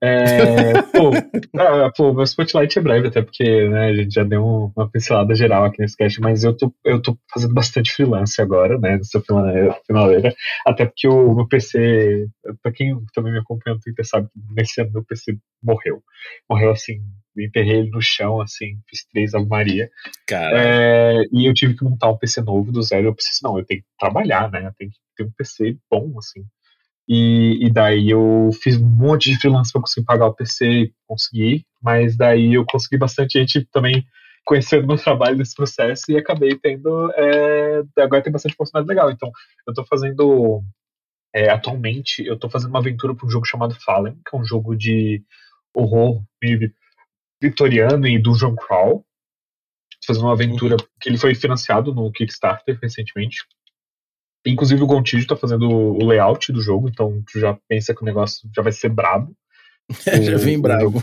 É, 0.03 0.81
pô, 0.83 1.11
ah, 1.59 1.91
pô, 1.95 2.13
meu 2.15 2.25
spotlight 2.25 2.79
é 2.79 2.83
breve, 2.83 3.09
até 3.09 3.21
porque 3.21 3.69
né, 3.69 3.89
a 3.89 3.95
gente 3.95 4.15
já 4.15 4.25
deu 4.25 4.73
uma 4.75 4.91
pincelada 4.91 5.35
geral 5.35 5.65
aqui 5.65 5.81
nesse 5.81 5.97
cast, 5.97 6.21
mas 6.21 6.43
eu 6.43 6.57
tô, 6.57 6.75
eu 6.85 7.03
tô 7.03 7.19
fazendo 7.33 7.53
bastante 7.53 7.93
freelance 7.93 8.41
agora, 8.41 8.79
né, 8.79 8.97
nessa 8.97 9.21
finaleira, 9.21 10.35
até 10.67 10.87
porque 10.87 11.07
o 11.07 11.35
meu 11.35 11.47
PC, 11.47 12.27
pra 12.63 12.73
quem 12.73 12.97
também 13.15 13.33
me 13.33 13.39
acompanha 13.41 13.75
no 13.75 13.81
Twitter 13.81 14.07
sabe 14.07 14.29
que 14.29 14.55
nesse 14.55 14.81
ano 14.81 14.93
meu 14.93 15.05
PC 15.05 15.37
morreu. 15.63 16.03
Morreu 16.49 16.71
assim, 16.71 17.01
enterrei 17.39 17.81
ele 17.81 17.91
no 17.91 18.01
chão, 18.01 18.41
assim, 18.41 18.79
fiz 18.89 19.05
três 19.13 19.35
Ave 19.35 19.47
Maria. 19.47 19.91
É, 20.55 21.23
e 21.33 21.49
eu 21.49 21.55
tive 21.55 21.77
que 21.77 21.85
montar 21.85 22.11
um 22.11 22.17
PC 22.17 22.41
novo 22.43 22.73
do 22.73 22.83
zero. 22.83 23.09
Eu 23.09 23.15
preciso, 23.15 23.41
não, 23.43 23.59
eu 23.59 23.65
tenho 23.65 23.81
que 23.81 23.87
trabalhar, 23.99 24.51
né? 24.51 24.67
Eu 24.67 24.73
tenho 24.77 24.91
que 24.91 24.97
ter 25.17 25.25
um 25.25 25.33
PC 25.37 25.77
bom, 25.91 26.13
assim. 26.19 26.45
E, 27.13 27.67
e, 27.67 27.73
daí 27.73 28.09
eu 28.09 28.51
fiz 28.63 28.77
um 28.77 28.89
monte 28.89 29.33
de 29.33 29.37
freelance 29.41 29.73
para 29.73 29.81
conseguir 29.81 30.07
pagar 30.07 30.27
o 30.27 30.35
PC 30.35 30.65
e 30.65 30.95
conseguir, 31.09 31.67
mas 31.83 32.17
daí 32.17 32.55
eu 32.55 32.65
consegui 32.65 32.97
bastante 32.97 33.37
gente 33.37 33.67
também 33.73 34.07
conhecendo 34.47 34.87
meu 34.87 34.97
trabalho 34.97 35.37
nesse 35.37 35.57
processo 35.57 36.05
e 36.09 36.17
acabei 36.17 36.57
tendo. 36.57 37.11
É, 37.17 37.83
agora 37.99 38.23
tem 38.23 38.33
bastante 38.33 38.55
oportunidade 38.55 38.87
legal. 38.87 39.11
Então, 39.11 39.29
eu 39.67 39.73
estou 39.73 39.85
fazendo. 39.87 40.63
É, 41.35 41.51
atualmente, 41.51 42.25
eu 42.25 42.35
estou 42.35 42.49
fazendo 42.49 42.71
uma 42.71 42.79
aventura 42.79 43.13
para 43.13 43.27
um 43.27 43.31
jogo 43.31 43.45
chamado 43.45 43.75
Fallen, 43.75 44.15
que 44.15 44.37
é 44.37 44.39
um 44.39 44.45
jogo 44.45 44.77
de 44.77 45.21
horror 45.75 46.23
vitoriano 47.43 48.07
e 48.07 48.21
dungeon 48.21 48.55
crawl. 48.55 49.05
Fazendo 50.07 50.27
uma 50.27 50.33
aventura 50.33 50.77
que 51.01 51.09
ele 51.09 51.19
foi 51.19 51.35
financiado 51.35 51.93
no 51.93 52.13
Kickstarter 52.13 52.79
recentemente. 52.81 53.39
Inclusive 54.47 54.83
o 54.83 54.87
Gontijo 54.87 55.27
tá 55.27 55.37
fazendo 55.37 55.69
o 55.69 56.07
layout 56.07 56.53
do 56.53 56.63
jogo, 56.63 56.89
então 56.89 57.23
tu 57.31 57.39
já 57.39 57.57
pensa 57.69 57.95
que 57.95 58.03
o 58.03 58.07
negócio 58.07 58.49
já 58.55 58.63
vai 58.63 58.73
ser 58.73 58.89
brabo. 58.89 59.35
já 60.23 60.37
vem 60.39 60.61
brabo. 60.61 61.03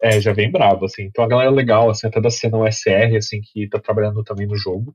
É, 0.00 0.20
já 0.20 0.32
vem 0.32 0.50
brabo, 0.50 0.86
assim. 0.86 1.02
Então 1.02 1.24
a 1.24 1.28
galera 1.28 1.50
é 1.50 1.54
legal, 1.54 1.90
assim, 1.90 2.06
até 2.06 2.20
da 2.20 2.30
cena 2.30 2.58
USR, 2.58 3.16
assim, 3.16 3.40
que 3.40 3.68
tá 3.68 3.78
trabalhando 3.78 4.22
também 4.22 4.46
no 4.46 4.56
jogo. 4.56 4.94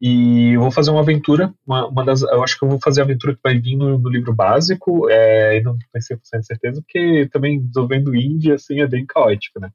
E 0.00 0.54
eu 0.54 0.62
vou 0.62 0.70
fazer 0.70 0.90
uma 0.90 1.00
aventura, 1.00 1.52
uma, 1.66 1.86
uma 1.86 2.04
das, 2.04 2.22
eu 2.22 2.42
acho 2.42 2.58
que 2.58 2.64
eu 2.64 2.68
vou 2.70 2.78
fazer 2.82 3.02
a 3.02 3.04
aventura 3.04 3.34
que 3.34 3.40
vai 3.44 3.58
vir 3.58 3.76
no, 3.76 3.98
no 3.98 4.08
livro 4.08 4.34
básico, 4.34 5.10
é, 5.10 5.58
e 5.58 5.62
não 5.62 5.76
tenho 5.76 6.18
100% 6.18 6.40
de 6.40 6.46
certeza, 6.46 6.82
porque 6.82 7.28
também 7.30 7.60
desenvolvendo 7.60 8.14
indie, 8.14 8.52
assim, 8.52 8.80
é 8.80 8.86
bem 8.86 9.04
caótico, 9.04 9.60
né? 9.60 9.70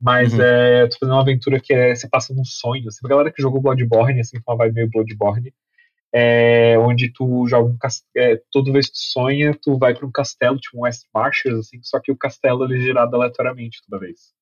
Mas 0.00 0.34
uhum. 0.34 0.42
é, 0.42 0.82
eu 0.82 0.88
tô 0.88 0.98
fazendo 1.00 1.14
uma 1.14 1.22
aventura 1.22 1.58
que 1.58 1.74
é, 1.74 1.94
se 1.96 2.08
passa 2.08 2.32
num 2.32 2.44
sonho, 2.44 2.86
assim, 2.86 3.00
a 3.04 3.08
galera 3.08 3.32
que 3.32 3.42
jogou 3.42 3.60
Bloodborne, 3.60 4.20
assim, 4.20 4.40
com 4.40 4.52
uma 4.52 4.58
vibe 4.58 4.74
meio 4.74 4.90
Bloodborne, 4.90 5.52
é, 6.18 6.78
onde 6.78 7.12
tu 7.12 7.46
joga 7.46 7.68
um 7.68 7.76
é, 8.16 8.40
toda 8.50 8.72
vez 8.72 8.86
que 8.86 8.94
tu 8.94 9.00
sonha, 9.00 9.54
tu 9.60 9.76
vai 9.76 9.94
para 9.94 10.06
um 10.06 10.10
castelo, 10.10 10.58
tipo 10.58 10.78
um 10.78 10.84
West 10.84 11.02
Marches, 11.14 11.52
assim, 11.52 11.78
só 11.82 12.00
que 12.00 12.10
o 12.10 12.16
castelo 12.16 12.64
ele 12.64 12.78
é 12.78 12.86
gerado 12.86 13.14
aleatoriamente 13.14 13.82
toda 13.86 14.00
vez. 14.00 14.32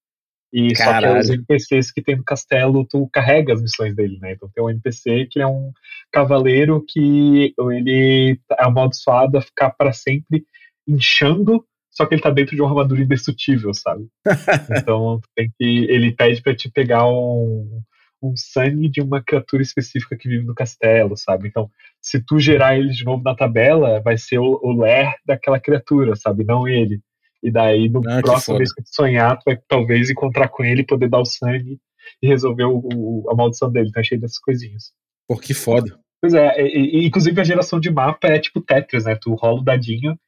E 0.53 0.73
Caralho. 0.73 1.07
só 1.09 1.15
que 1.15 1.19
os 1.19 1.31
NPCs 1.31 1.91
que 1.91 2.01
tem 2.01 2.15
no 2.15 2.23
castelo, 2.23 2.87
tu 2.89 3.09
carrega 3.13 3.55
as 3.55 3.61
missões 3.61 3.97
dele, 3.97 4.21
né? 4.21 4.35
Então 4.35 4.49
tem 4.55 4.63
um 4.63 4.71
NPC 4.71 5.27
que 5.29 5.41
é 5.41 5.47
um 5.49 5.73
cavaleiro 6.13 6.85
que 6.89 7.53
ele 7.59 8.39
é 8.53 8.65
amaldiçoado 8.65 9.37
a 9.37 9.43
ficar 9.43 9.71
para 9.71 9.93
sempre 9.93 10.47
inchando, 10.87 11.67
só 11.91 12.07
que 12.07 12.15
ele 12.15 12.23
tá 12.23 12.31
dentro 12.31 12.55
de 12.55 12.63
uma 12.63 12.71
armadura 12.71 13.03
indestrutível, 13.03 13.75
sabe? 13.75 14.07
então 14.79 15.21
tem 15.35 15.51
que 15.59 15.87
ele 15.91 16.13
pede 16.13 16.41
para 16.41 16.55
te 16.55 16.71
pegar 16.71 17.05
um 17.05 17.83
um 18.29 18.37
sangue 18.37 18.89
de 18.89 19.01
uma 19.01 19.23
criatura 19.23 19.63
específica 19.63 20.17
que 20.17 20.29
vive 20.29 20.45
no 20.45 20.55
castelo, 20.55 21.17
sabe? 21.17 21.49
Então, 21.49 21.71
se 22.01 22.21
tu 22.25 22.39
gerar 22.39 22.79
ele 22.79 22.91
de 22.91 23.05
novo 23.05 23.23
na 23.23 23.35
tabela, 23.35 24.01
vai 24.01 24.17
ser 24.17 24.39
o, 24.39 24.61
o 24.63 24.81
ler 24.81 25.13
daquela 25.27 25.61
criatura, 25.61 26.15
sabe? 26.17 26.45
Não 26.45 26.67
ele. 26.67 27.01
E 27.43 27.51
daí, 27.51 27.89
no 27.89 28.01
ah, 28.09 28.21
próximo 28.23 28.57
vez 28.57 28.73
que 28.73 28.83
tu 28.83 28.89
sonhar, 28.91 29.37
tu 29.39 29.43
vai 29.47 29.59
talvez 29.69 30.11
encontrar 30.11 30.49
com 30.49 30.65
ele, 30.65 30.83
poder 30.83 31.09
dar 31.09 31.21
o 31.21 31.27
sangue 31.27 31.79
e 32.23 32.27
resolver 32.27 32.65
o, 32.65 32.79
o, 32.79 33.31
a 33.31 33.35
maldição 33.35 33.71
dele. 33.71 33.89
Então, 33.89 34.01
achei 34.01 34.19
dessas 34.19 34.39
coisinhas. 34.39 34.93
Pô, 35.29 35.37
que 35.37 35.53
foda. 35.53 35.99
Pois 36.21 36.33
é, 36.33 36.59
e, 36.59 37.03
e, 37.03 37.07
inclusive 37.07 37.39
a 37.39 37.45
geração 37.45 37.79
de 37.79 37.91
mapa 37.91 38.29
é 38.29 38.39
tipo 38.39 38.63
Tetris, 38.63 39.05
né? 39.05 39.15
Tu 39.21 39.35
rola 39.35 39.61
o 39.61 39.65
dadinho 39.65 40.19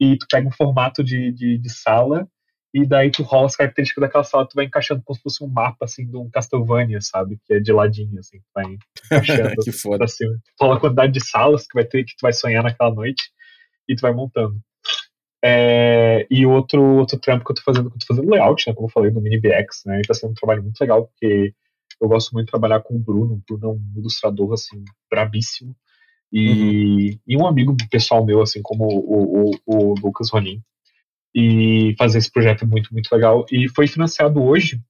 e 0.00 0.16
tu 0.16 0.26
pega 0.28 0.48
um 0.48 0.52
formato 0.52 1.04
de, 1.04 1.30
de, 1.30 1.58
de 1.58 1.70
sala 1.70 2.26
e 2.74 2.84
daí 2.84 3.08
tu 3.08 3.22
rola 3.22 3.46
as 3.46 3.54
características 3.54 4.02
daquela 4.02 4.24
sala, 4.24 4.48
tu 4.48 4.56
vai 4.56 4.64
encaixando 4.64 5.00
como 5.04 5.16
se 5.16 5.22
fosse 5.22 5.44
um 5.44 5.46
mapa, 5.46 5.84
assim, 5.84 6.04
de 6.04 6.16
um 6.16 6.28
Castlevania, 6.28 7.00
sabe? 7.00 7.38
Que 7.44 7.54
é 7.54 7.60
de 7.60 7.72
ladinho, 7.72 8.18
assim, 8.18 8.38
tu 8.40 8.50
vai 8.52 8.64
encaixando 9.06 9.54
que 9.62 9.70
foda. 9.70 10.08
cima. 10.08 10.34
Tu 10.58 10.64
rola 10.64 10.76
a 10.76 10.80
quantidade 10.80 11.12
de 11.12 11.24
salas 11.24 11.68
que 11.68 11.74
vai 11.74 11.84
ter, 11.84 12.02
que 12.02 12.16
tu 12.16 12.22
vai 12.22 12.32
sonhar 12.32 12.64
naquela 12.64 12.92
noite, 12.92 13.22
e 13.88 13.94
tu 13.94 14.00
vai 14.00 14.12
montando. 14.12 14.60
É, 15.44 16.26
e 16.28 16.44
outro, 16.44 16.82
outro 16.82 17.16
trampo 17.20 17.44
que 17.44 17.52
eu 17.52 17.56
tô 17.56 17.62
fazendo, 17.62 17.90
que 17.90 17.94
eu 17.94 18.00
tô 18.00 18.06
fazendo 18.14 18.30
layout, 18.30 18.66
né, 18.66 18.74
como 18.74 18.88
eu 18.88 18.92
falei, 18.92 19.12
no 19.12 19.20
MiniBX, 19.20 19.82
né, 19.86 20.00
e 20.00 20.02
tá 20.02 20.12
sendo 20.12 20.32
um 20.32 20.34
trabalho 20.34 20.62
muito 20.64 20.80
legal, 20.80 21.06
porque 21.06 21.54
eu 22.00 22.08
gosto 22.08 22.32
muito 22.32 22.46
de 22.46 22.50
trabalhar 22.50 22.80
com 22.80 22.96
o 22.96 22.98
Bruno, 22.98 23.34
o 23.34 23.42
Bruno 23.46 23.72
é 23.72 23.72
um 23.72 24.00
ilustrador, 24.00 24.52
assim, 24.52 24.82
brabíssimo, 25.08 25.76
e, 26.32 27.10
uhum. 27.10 27.18
e 27.28 27.36
um 27.36 27.46
amigo 27.46 27.76
pessoal 27.88 28.24
meu, 28.24 28.42
assim, 28.42 28.60
como 28.62 28.84
o, 28.84 29.50
o, 29.50 29.50
o 29.64 29.94
Lucas 30.02 30.30
Ronin, 30.30 30.60
e 31.34 31.94
fazer 31.98 32.18
esse 32.18 32.30
projeto 32.30 32.66
muito, 32.66 32.92
muito 32.92 33.10
legal, 33.12 33.44
e 33.50 33.68
foi 33.68 33.86
financiado 33.86 34.42
hoje 34.42 34.80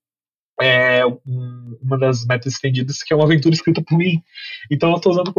é 0.61 1.05
um, 1.07 1.77
uma 1.83 1.99
das 1.99 2.25
metas 2.25 2.53
estendidas, 2.53 3.03
que 3.03 3.13
é 3.13 3.17
uma 3.17 3.25
aventura 3.25 3.55
escrita 3.55 3.83
por 3.83 3.99
mim. 3.99 4.23
Então 4.71 4.91
eu 4.91 4.97
estou 4.97 5.13
usando 5.13 5.33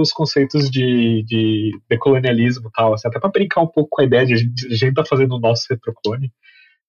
os 0.00 0.12
conceitos 0.12 0.70
de, 0.70 1.22
de 1.24 1.78
decolonialismo 1.88 2.68
e 2.68 2.72
tal, 2.72 2.94
assim, 2.94 3.08
até 3.08 3.18
para 3.20 3.30
brincar 3.30 3.60
um 3.62 3.66
pouco 3.66 3.90
com 3.90 4.02
a 4.02 4.04
ideia 4.04 4.26
de 4.26 4.34
a 4.34 4.36
gente, 4.36 4.66
a 4.66 4.74
gente 4.74 4.94
tá 4.94 5.04
fazendo 5.04 5.36
o 5.36 5.40
nosso 5.40 5.66
retroclone, 5.68 6.32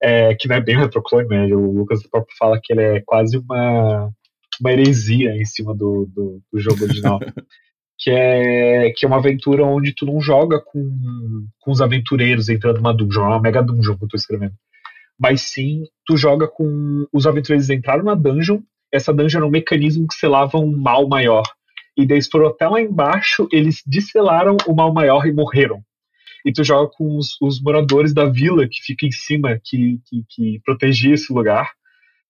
é, 0.01 0.33
que 0.35 0.47
não 0.47 0.55
é 0.55 0.61
bem 0.61 0.77
um 0.77 0.81
retroclone, 0.81 1.27
né? 1.27 1.45
O 1.53 1.71
Lucas 1.71 2.01
próprio 2.07 2.35
fala 2.37 2.59
que 2.61 2.73
ele 2.73 2.81
é 2.81 3.01
quase 3.01 3.37
uma, 3.37 4.09
uma 4.59 4.71
heresia 4.71 5.35
em 5.35 5.45
cima 5.45 5.75
do, 5.75 6.09
do, 6.13 6.41
do 6.51 6.59
jogo 6.59 6.83
original. 6.83 7.19
que 8.01 8.09
é, 8.09 8.91
que 8.95 9.05
é 9.05 9.07
uma 9.07 9.17
aventura 9.17 9.63
onde 9.63 9.93
tu 9.93 10.05
não 10.05 10.19
joga 10.19 10.59
com, 10.59 11.47
com 11.59 11.71
os 11.71 11.81
aventureiros 11.81 12.49
entrando 12.49 12.77
numa 12.77 12.93
dungeon, 12.93 13.25
é 13.25 13.27
uma 13.27 13.41
mega 13.41 13.61
dungeon 13.61 13.95
que 13.95 14.03
eu 14.03 14.09
tô 14.09 14.17
escrevendo 14.17 14.53
mas 15.21 15.41
sim 15.41 15.83
tu 16.03 16.17
joga 16.17 16.47
com 16.47 17.05
os 17.13 17.27
aventureiros 17.27 17.69
entraram 17.69 18.03
na 18.03 18.15
dungeon, 18.15 18.59
essa 18.91 19.13
dungeon 19.13 19.37
era 19.37 19.45
um 19.45 19.51
mecanismo 19.51 20.07
que 20.07 20.15
selava 20.15 20.57
um 20.57 20.75
mal 20.75 21.07
maior. 21.07 21.43
E 21.95 22.07
daí 22.07 22.19
foram 22.23 22.47
até 22.47 22.67
lá 22.67 22.81
embaixo, 22.81 23.47
eles 23.51 23.83
disselaram 23.85 24.57
o 24.67 24.73
mal 24.73 24.91
maior 24.91 25.27
e 25.27 25.31
morreram. 25.31 25.79
E 26.43 26.51
tu 26.51 26.63
joga 26.63 26.89
com 26.97 27.17
os, 27.17 27.39
os 27.39 27.61
moradores 27.61 28.15
da 28.15 28.25
vila 28.25 28.67
que 28.67 28.81
fica 28.81 29.05
em 29.05 29.11
cima, 29.11 29.59
que, 29.63 29.99
que, 30.07 30.23
que 30.27 30.61
protegia 30.65 31.13
esse 31.13 31.31
lugar. 31.31 31.69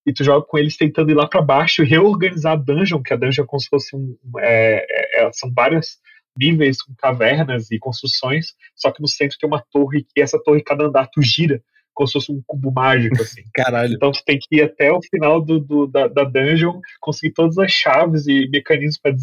E 0.05 0.11
tu 0.11 0.25
joga 0.25 0.45
com 0.45 0.57
eles 0.57 0.75
tentando 0.75 1.11
ir 1.11 1.13
lá 1.13 1.25
para 1.25 1.41
baixo 1.41 1.83
e 1.83 1.85
reorganizar 1.85 2.53
a 2.53 2.55
dungeon, 2.57 3.01
que 3.01 3.13
a 3.13 3.15
dungeon 3.15 3.45
é 3.45 3.47
como 3.47 3.61
se 3.61 3.69
fosse 3.69 3.95
um. 3.95 4.17
É, 4.39 4.85
é, 4.89 5.10
é, 5.10 5.10
são 5.33 5.51
vários 5.53 5.97
níveis 6.37 6.81
com 6.81 6.93
cavernas 6.95 7.69
e 7.71 7.79
construções, 7.79 8.53
só 8.75 8.91
que 8.91 9.01
no 9.01 9.07
centro 9.07 9.37
tem 9.37 9.47
uma 9.47 9.63
torre, 9.71 10.05
e 10.15 10.21
essa 10.21 10.41
torre, 10.41 10.63
cada 10.63 10.85
andar 10.85 11.07
tu 11.07 11.21
gira 11.21 11.61
como 11.93 12.07
se 12.07 12.13
fosse 12.13 12.31
um 12.31 12.41
cubo 12.45 12.71
mágico, 12.71 13.21
assim. 13.21 13.43
Caralho. 13.53 13.93
Então 13.93 14.11
tu 14.11 14.23
tem 14.25 14.39
que 14.39 14.55
ir 14.55 14.63
até 14.63 14.91
o 14.91 15.01
final 15.01 15.41
do, 15.41 15.59
do 15.59 15.87
da, 15.87 16.07
da, 16.07 16.23
dungeon, 16.23 16.79
conseguir 16.99 17.33
todas 17.33 17.57
as 17.57 17.71
chaves 17.71 18.27
e 18.27 18.49
mecanismos 18.49 18.97
para 18.97 19.15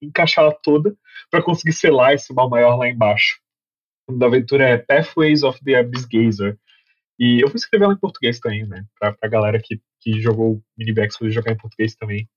encaixar 0.00 0.44
ela 0.44 0.56
toda 0.62 0.94
para 1.30 1.42
conseguir 1.42 1.72
selar 1.72 2.14
esse 2.14 2.32
mal 2.32 2.48
maior 2.48 2.76
lá 2.76 2.88
embaixo. 2.88 3.40
O 4.08 4.12
nome 4.12 4.20
da 4.20 4.26
aventura 4.26 4.64
é 4.64 4.78
Pathways 4.78 5.42
of 5.42 5.62
the 5.64 5.76
Abyss 5.76 6.06
Gazer. 6.06 6.58
E 7.18 7.40
eu 7.42 7.48
vou 7.48 7.56
escrever 7.56 7.84
ela 7.84 7.94
em 7.94 7.98
português 7.98 8.40
também, 8.40 8.66
né? 8.66 8.84
Pra, 8.98 9.12
pra 9.12 9.28
galera 9.28 9.60
que, 9.62 9.80
que 10.00 10.20
jogou 10.20 10.60
Minibags 10.76 11.18
poder 11.18 11.30
jogar 11.30 11.52
em 11.52 11.56
português 11.56 11.94
também. 11.94 12.28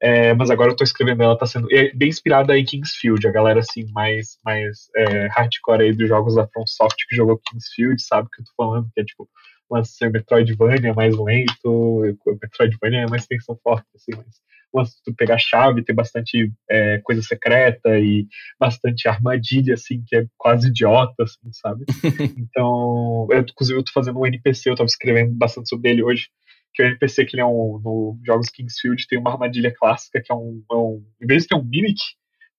É, 0.00 0.34
mas 0.34 0.50
agora 0.50 0.72
eu 0.72 0.76
tô 0.76 0.84
escrevendo 0.84 1.22
ela, 1.22 1.38
tá 1.38 1.46
sendo 1.46 1.72
é 1.72 1.90
bem 1.94 2.08
inspirada 2.08 2.56
em 2.56 2.64
Kingsfield, 2.64 3.26
a 3.26 3.32
galera 3.32 3.60
assim 3.60 3.86
mais, 3.92 4.38
mais 4.44 4.88
é, 4.94 5.26
hardcore 5.28 5.82
aí 5.82 5.92
dos 5.92 6.08
jogos 6.08 6.34
da 6.34 6.46
FromSoft 6.48 6.96
que 7.08 7.16
jogou 7.16 7.40
Kingsfield, 7.50 8.00
sabe 8.02 8.28
o 8.28 8.30
que 8.30 8.42
eu 8.42 8.44
tô 8.44 8.52
falando, 8.56 8.90
que 8.94 9.00
é 9.00 9.04
tipo 9.04 9.28
lance 9.70 10.08
Metroidvania 10.08 10.94
mais 10.94 11.16
lento, 11.16 12.02
Metroidvania 12.42 13.00
é 13.00 13.06
mais 13.10 13.26
tensão 13.26 13.58
forte, 13.62 13.86
assim, 13.94 14.12
mas 14.16 14.36
lance 14.72 14.96
tu 15.04 15.14
pegar 15.14 15.38
chave, 15.38 15.82
ter 15.82 15.92
bastante 15.92 16.52
é, 16.70 16.98
coisa 17.02 17.22
secreta 17.22 17.98
e 17.98 18.26
bastante 18.60 19.08
armadilha, 19.08 19.74
assim, 19.74 20.02
que 20.06 20.16
é 20.16 20.26
quase 20.36 20.68
idiota, 20.68 21.22
assim, 21.22 21.52
sabe? 21.52 21.84
então, 22.38 23.26
eu, 23.30 23.40
inclusive 23.40 23.78
eu 23.78 23.84
tô 23.84 23.92
fazendo 23.92 24.18
um 24.18 24.26
NPC, 24.26 24.70
eu 24.70 24.76
tava 24.76 24.86
escrevendo 24.86 25.32
bastante 25.34 25.68
sobre 25.68 25.90
ele 25.90 26.02
hoje, 26.02 26.28
que 26.76 26.82
o 26.82 26.86
NPC 26.86 27.24
que 27.24 27.34
ele 27.34 27.40
é 27.40 27.46
um, 27.46 27.80
no 27.82 28.18
jogos 28.24 28.50
Kingsfield 28.50 29.06
tem 29.08 29.18
uma 29.18 29.32
armadilha 29.32 29.74
clássica 29.74 30.20
que 30.22 30.30
é 30.30 30.34
um, 30.34 30.62
é 30.70 30.74
um 30.74 31.02
em 31.20 31.26
vez 31.26 31.42
de 31.42 31.48
ter 31.48 31.56
um 31.56 31.64
mimic, 31.64 31.98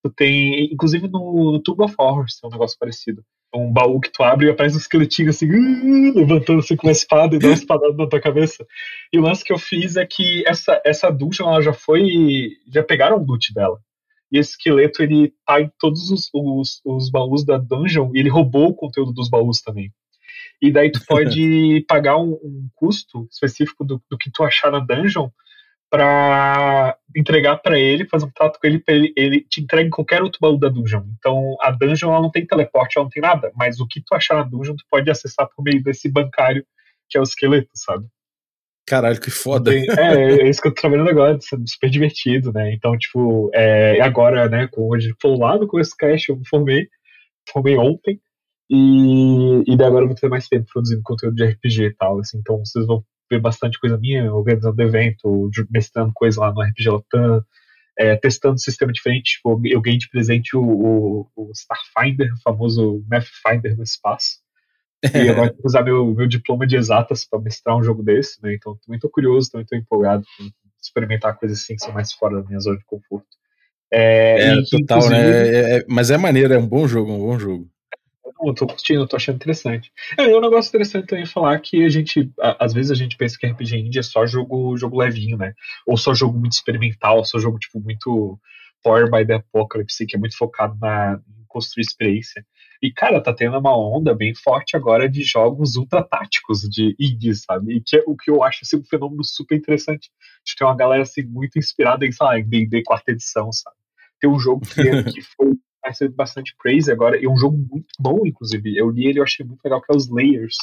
tu 0.03 0.09
tem, 0.09 0.73
inclusive 0.73 1.07
no, 1.07 1.51
no 1.53 1.59
Tube 1.61 1.83
of 1.83 1.93
Horrors 1.97 2.39
tem 2.39 2.49
um 2.49 2.51
negócio 2.51 2.77
parecido. 2.79 3.23
É 3.53 3.57
um 3.57 3.71
baú 3.71 4.01
que 4.01 4.11
tu 4.11 4.23
abre 4.23 4.47
e 4.47 4.49
aparece 4.49 4.75
um 4.75 4.79
esqueletinho 4.79 5.29
assim, 5.29 5.45
uh, 5.45 6.13
levantando 6.15 6.59
assim 6.59 6.75
com 6.75 6.87
uma 6.87 6.91
espada 6.91 7.35
e 7.35 7.39
dá 7.39 7.47
uma 7.47 7.53
espadada 7.55 7.93
na 7.93 8.07
tua 8.07 8.19
cabeça. 8.19 8.65
E 9.13 9.19
o 9.19 9.21
lance 9.21 9.43
que 9.43 9.53
eu 9.53 9.57
fiz 9.57 9.95
é 9.95 10.05
que 10.05 10.43
essa, 10.45 10.81
essa 10.83 11.09
dungeon, 11.09 11.47
ela 11.47 11.61
já 11.61 11.71
foi, 11.71 12.49
já 12.73 12.83
pegaram 12.83 13.17
o 13.17 13.25
loot 13.25 13.53
dela. 13.53 13.79
E 14.29 14.37
esse 14.37 14.51
esqueleto, 14.51 15.01
ele 15.01 15.33
tá 15.45 15.61
em 15.61 15.71
todos 15.79 16.11
os, 16.11 16.29
os, 16.33 16.81
os 16.83 17.09
baús 17.09 17.45
da 17.45 17.57
dungeon 17.57 18.11
e 18.13 18.19
ele 18.19 18.29
roubou 18.29 18.67
o 18.67 18.75
conteúdo 18.75 19.13
dos 19.13 19.29
baús 19.29 19.61
também. 19.61 19.93
E 20.61 20.71
daí 20.71 20.91
tu 20.91 20.99
pode 21.07 21.85
pagar 21.87 22.17
um, 22.17 22.31
um 22.43 22.69
custo 22.75 23.27
específico 23.31 23.83
do, 23.83 24.01
do, 24.09 24.17
que 24.17 24.31
tu 24.31 24.43
achar 24.43 24.71
na 24.71 24.79
dungeon 24.79 25.29
para 25.89 26.97
entregar 27.15 27.57
para 27.57 27.79
ele, 27.79 28.07
fazer 28.07 28.25
um 28.25 28.31
trato 28.31 28.59
com 28.59 28.67
ele, 28.67 28.79
pra 28.79 28.93
ele, 28.93 29.13
ele 29.15 29.41
te 29.41 29.61
entrega 29.61 29.87
em 29.87 29.91
qualquer 29.91 30.21
outro 30.21 30.39
baú 30.41 30.57
da 30.57 30.67
dungeon. 30.67 31.03
Então 31.17 31.55
a 31.61 31.71
dungeon 31.71 32.11
ela 32.11 32.21
não 32.21 32.31
tem 32.31 32.45
teleporte, 32.45 32.97
ela 32.97 33.05
não 33.05 33.09
tem 33.09 33.21
nada, 33.21 33.51
mas 33.55 33.79
o 33.79 33.87
que 33.87 34.01
tu 34.05 34.13
achar 34.13 34.35
na 34.35 34.43
dungeon 34.43 34.75
tu 34.75 34.83
pode 34.89 35.09
acessar 35.09 35.47
por 35.55 35.63
meio 35.63 35.81
desse 35.81 36.09
bancário 36.11 36.65
que 37.09 37.17
é 37.17 37.21
o 37.21 37.23
esqueleto, 37.23 37.69
sabe? 37.73 38.05
Caralho, 38.87 39.19
que 39.19 39.29
foda. 39.29 39.73
É, 39.73 40.41
é 40.41 40.49
isso 40.49 40.61
que 40.61 40.69
eu 40.69 40.73
tô 40.73 40.79
trabalhando 40.79 41.09
agora, 41.09 41.37
super 41.41 41.89
divertido, 41.89 42.53
né? 42.53 42.71
Então, 42.73 42.97
tipo, 42.97 43.51
é, 43.53 43.99
agora, 43.99 44.47
né, 44.47 44.69
a 44.93 44.99
gente 44.99 45.15
falou 45.21 45.39
lá 45.39 45.57
no 45.57 45.67
começo 45.67 45.91
do 45.91 45.97
cast, 45.97 46.29
eu 46.29 46.37
me 46.37 46.47
formei, 46.47 46.87
formei 47.51 47.75
ontem, 47.75 48.17
e, 48.69 49.63
e 49.65 49.77
daí 49.77 49.87
agora 49.87 50.03
eu 50.03 50.07
vou 50.07 50.15
ter 50.15 50.29
mais 50.29 50.47
tempo 50.47 50.67
produzindo 50.71 51.01
conteúdo 51.03 51.35
de 51.35 51.45
RPG 51.45 51.83
e 51.83 51.93
tal, 51.93 52.19
assim, 52.19 52.37
então 52.37 52.59
vocês 52.59 52.85
vão 52.85 53.03
ver 53.29 53.39
bastante 53.39 53.79
coisa 53.79 53.97
minha, 53.97 54.33
organizando 54.33 54.81
evento, 54.81 55.49
mestrando 55.69 56.11
coisa 56.13 56.41
lá 56.41 56.53
no 56.53 56.61
RPG 56.61 56.89
Latam, 56.89 57.43
é, 57.97 58.15
testando 58.15 58.59
sistema 58.59 58.91
diferente, 58.91 59.35
tipo, 59.35 59.61
eu 59.65 59.81
ganhei 59.81 59.97
de 59.97 60.09
presente 60.09 60.55
o, 60.55 60.61
o, 60.61 61.27
o 61.35 61.51
Starfinder, 61.51 62.31
o 62.33 62.41
famoso 62.41 63.03
Mathfinder 63.09 63.75
no 63.77 63.83
espaço, 63.83 64.39
e 65.03 65.07
agora 65.29 65.53
vou 65.53 65.65
usar 65.65 65.83
meu, 65.83 66.13
meu 66.13 66.27
diploma 66.27 66.67
de 66.67 66.75
exatas 66.75 67.25
para 67.25 67.39
mestrar 67.39 67.77
um 67.77 67.83
jogo 67.83 68.03
desse, 68.03 68.41
né, 68.43 68.53
então 68.53 68.77
também 68.85 68.99
tô 68.99 69.09
curioso, 69.09 69.49
também 69.49 69.65
tô 69.65 69.75
empolgado 69.75 70.25
com 70.37 70.49
experimentar 70.81 71.37
coisas 71.37 71.59
assim 71.59 71.75
que 71.75 71.83
são 71.83 71.93
mais 71.93 72.11
fora 72.13 72.41
da 72.41 72.47
minha 72.47 72.59
zona 72.59 72.77
de 72.77 72.85
conforto. 72.85 73.27
É, 73.91 74.49
é 74.49 74.55
total, 74.69 75.09
né? 75.09 75.47
É, 75.47 75.77
é, 75.77 75.85
mas 75.87 76.11
é 76.11 76.17
maneiro, 76.17 76.53
é 76.53 76.57
um 76.57 76.67
bom 76.67 76.87
jogo, 76.87 77.11
um 77.11 77.19
bom 77.19 77.39
jogo 77.39 77.69
eu 78.45 78.53
tô 78.53 78.67
curtindo, 78.67 79.07
tô 79.07 79.15
achando 79.15 79.35
interessante. 79.35 79.91
É, 80.17 80.29
e 80.29 80.35
um 80.35 80.41
negócio 80.41 80.69
interessante 80.69 81.07
também 81.07 81.25
falar 81.25 81.59
que 81.59 81.83
a 81.83 81.89
gente, 81.89 82.31
às 82.59 82.73
vezes 82.73 82.91
a 82.91 82.95
gente 82.95 83.17
pensa 83.17 83.37
que 83.37 83.47
RPG 83.47 83.77
indie 83.77 83.99
é 83.99 84.03
só 84.03 84.25
jogo, 84.25 84.77
jogo 84.77 84.97
levinho, 84.97 85.37
né? 85.37 85.53
Ou 85.85 85.97
só 85.97 86.13
jogo 86.13 86.37
muito 86.37 86.53
experimental, 86.53 87.23
só 87.25 87.39
jogo, 87.39 87.57
tipo, 87.57 87.79
muito 87.79 88.39
Power 88.83 89.09
by 89.09 89.25
the 89.25 89.35
Apocalypse, 89.35 90.05
que 90.05 90.15
é 90.15 90.19
muito 90.19 90.37
focado 90.37 90.77
na, 90.79 91.19
em 91.27 91.45
construir 91.47 91.83
experiência. 91.83 92.45
E, 92.81 92.91
cara, 92.91 93.21
tá 93.21 93.33
tendo 93.33 93.57
uma 93.57 93.75
onda 93.75 94.13
bem 94.13 94.33
forte 94.35 94.77
agora 94.77 95.09
de 95.09 95.23
jogos 95.23 95.75
ultra 95.75 96.03
táticos 96.03 96.61
de 96.61 96.95
indies, 96.99 97.41
sabe? 97.43 97.77
E 97.77 97.81
que 97.81 97.97
é 97.97 98.03
o 98.05 98.15
que 98.15 98.29
eu 98.29 98.43
acho 98.43 98.59
assim, 98.63 98.77
um 98.77 98.83
fenômeno 98.83 99.23
super 99.23 99.57
interessante. 99.57 100.09
Acho 100.45 100.53
que 100.53 100.59
tem 100.59 100.67
uma 100.67 100.77
galera 100.77 101.01
assim, 101.01 101.23
muito 101.23 101.57
inspirada 101.57 102.05
em, 102.05 102.11
sei 102.11 102.25
lá, 102.25 102.39
em 102.39 102.47
D&D 102.47 102.83
quarta 102.83 103.11
edição, 103.11 103.51
sabe? 103.51 103.75
Tem 104.19 104.29
um 104.29 104.39
jogo 104.39 104.61
que, 104.61 104.73
que 105.11 105.21
foi 105.21 105.53
recebe 105.87 106.13
bastante 106.15 106.55
praise 106.61 106.91
agora, 106.91 107.19
e 107.19 107.25
é 107.25 107.29
um 107.29 107.37
jogo 107.37 107.57
muito 107.57 107.93
bom, 107.99 108.25
inclusive. 108.25 108.77
Eu 108.77 108.89
li 108.89 109.07
ele 109.07 109.19
e 109.19 109.21
achei 109.21 109.45
muito 109.45 109.63
legal, 109.63 109.81
que 109.81 109.91
é 109.91 109.95
os 109.95 110.09
Layers. 110.09 110.57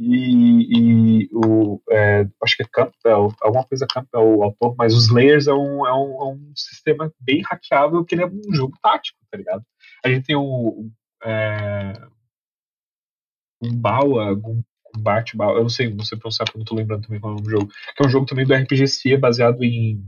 E, 0.00 1.22
e 1.24 1.28
o, 1.32 1.80
é, 1.90 2.28
acho 2.42 2.56
que 2.56 2.62
é 2.62 2.66
Campbell, 2.70 3.34
alguma 3.40 3.64
coisa 3.64 3.86
Campbell 3.90 4.36
o 4.36 4.42
autor, 4.42 4.74
mas 4.76 4.94
os 4.94 5.10
Layers 5.10 5.46
é 5.46 5.54
um, 5.54 5.86
é 5.86 5.94
um, 5.94 6.22
é 6.22 6.24
um 6.34 6.52
sistema 6.54 7.10
bem 7.18 7.42
hackeável, 7.50 8.04
que 8.04 8.14
ele 8.14 8.22
é 8.22 8.26
um 8.26 8.54
jogo 8.54 8.76
tático, 8.82 9.18
tá 9.30 9.38
ligado? 9.38 9.64
A 10.04 10.08
gente 10.10 10.26
tem 10.26 10.36
um, 10.36 10.90
é, 11.24 11.94
um 13.62 13.74
Baua, 13.74 14.34
um 14.34 14.62
Bart 14.98 15.34
Baua, 15.34 15.58
eu 15.58 15.62
não 15.62 15.68
sei, 15.70 15.88
não 15.88 16.04
sei 16.04 16.18
pronunciar 16.18 16.46
porque 16.46 16.58
não 16.58 16.64
tô 16.64 16.74
lembrando 16.74 17.06
também 17.06 17.20
qual 17.20 17.32
é 17.32 17.34
o 17.34 17.36
nome 17.36 17.46
do 17.48 17.50
jogo, 17.50 17.72
que 17.96 18.02
é 18.02 18.06
um 18.06 18.10
jogo 18.10 18.26
também 18.26 18.44
do 18.44 18.54
RPG 18.54 18.86
CIA, 18.88 19.18
baseado 19.18 19.62
em 19.64 20.04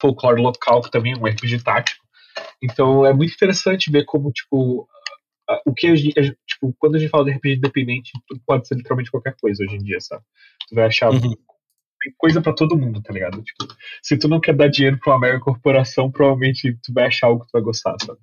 folclore 0.00 0.40
local, 0.40 0.80
que 0.80 0.90
também 0.90 1.12
é 1.12 1.16
um 1.16 1.26
RPG 1.26 1.62
tático, 1.62 1.99
então 2.62 3.04
é 3.06 3.12
muito 3.12 3.32
interessante 3.32 3.90
ver 3.90 4.04
como, 4.04 4.30
tipo, 4.30 4.88
o 5.66 5.74
que 5.74 5.88
a 5.88 5.96
gente, 5.96 6.36
tipo, 6.46 6.74
quando 6.78 6.96
a 6.96 6.98
gente 6.98 7.10
fala 7.10 7.24
de 7.24 7.32
RPG 7.32 7.56
independente, 7.56 8.12
pode 8.46 8.66
ser 8.66 8.76
literalmente 8.76 9.10
qualquer 9.10 9.34
coisa 9.40 9.64
hoje 9.64 9.76
em 9.76 9.82
dia, 9.82 10.00
sabe? 10.00 10.22
Tu 10.68 10.74
vai 10.74 10.86
achar 10.86 11.10
uhum. 11.10 11.34
coisa 12.16 12.40
para 12.40 12.52
todo 12.52 12.76
mundo, 12.76 13.02
tá 13.02 13.12
ligado? 13.12 13.42
Tipo, 13.42 13.66
se 14.02 14.16
tu 14.16 14.28
não 14.28 14.40
quer 14.40 14.54
dar 14.54 14.68
dinheiro 14.68 14.98
pra 14.98 15.14
uma 15.14 15.20
mega 15.20 15.40
corporação, 15.40 16.10
provavelmente 16.10 16.78
tu 16.82 16.92
vai 16.92 17.06
achar 17.06 17.26
algo 17.28 17.40
que 17.40 17.48
tu 17.48 17.52
vai 17.52 17.62
gostar, 17.62 17.96
sabe? 18.04 18.18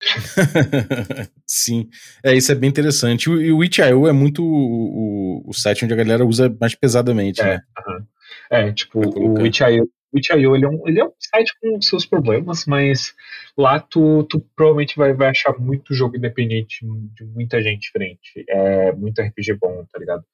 Sim, 1.46 1.88
é 2.24 2.34
isso 2.34 2.50
é 2.50 2.54
bem 2.54 2.70
interessante. 2.70 3.28
E 3.28 3.52
o 3.52 3.62
Itch.io 3.62 4.06
é 4.06 4.12
muito 4.12 4.42
o, 4.42 5.42
o, 5.46 5.52
site 5.52 5.84
onde 5.84 5.92
a 5.92 5.96
galera 5.96 6.24
usa 6.24 6.54
mais 6.58 6.74
pesadamente, 6.74 7.40
é, 7.40 7.44
né? 7.44 7.60
Uh 7.78 7.92
-huh. 7.92 8.06
É, 8.50 8.72
tipo, 8.72 9.00
o 9.00 9.46
Itch.io 9.46 9.88
o 10.12 10.18
itch.io 10.18 10.56
ele, 10.56 10.64
é 10.64 10.68
um, 10.68 10.88
ele 10.88 11.00
é 11.00 11.04
um 11.04 11.12
site 11.18 11.52
com 11.60 11.80
seus 11.80 12.04
problemas, 12.04 12.66
mas 12.66 13.14
lá 13.56 13.78
tu, 13.78 14.24
tu 14.24 14.40
provavelmente 14.56 14.96
vai, 14.96 15.14
vai 15.14 15.28
achar 15.28 15.56
muito 15.58 15.94
jogo 15.94 16.16
independente 16.16 16.84
de 17.14 17.24
muita 17.24 17.62
gente 17.62 17.82
diferente. 17.82 18.44
É 18.48 18.92
muito 18.92 19.20
RPG 19.20 19.54
bom, 19.54 19.84
tá 19.92 19.98
ligado? 19.98 20.24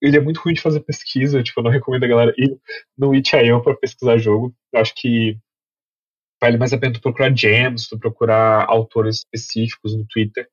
Ele 0.00 0.16
é 0.16 0.20
muito 0.20 0.40
ruim 0.40 0.54
de 0.54 0.60
fazer 0.60 0.80
pesquisa, 0.80 1.42
tipo, 1.42 1.60
eu 1.60 1.64
não 1.64 1.70
recomendo 1.70 2.04
a 2.04 2.08
galera 2.08 2.34
ir 2.36 2.58
no 2.96 3.14
itch.io 3.14 3.62
pra 3.62 3.76
pesquisar 3.76 4.18
jogo. 4.18 4.54
Eu 4.72 4.80
acho 4.80 4.94
que 4.94 5.38
vale 6.40 6.56
mais 6.56 6.72
a 6.72 6.78
pena 6.78 6.94
tu 6.94 7.00
procurar 7.00 7.36
gems, 7.36 7.88
tu 7.88 7.98
procurar 7.98 8.66
autores 8.68 9.18
específicos 9.18 9.96
no 9.96 10.04
Twitter 10.06 10.48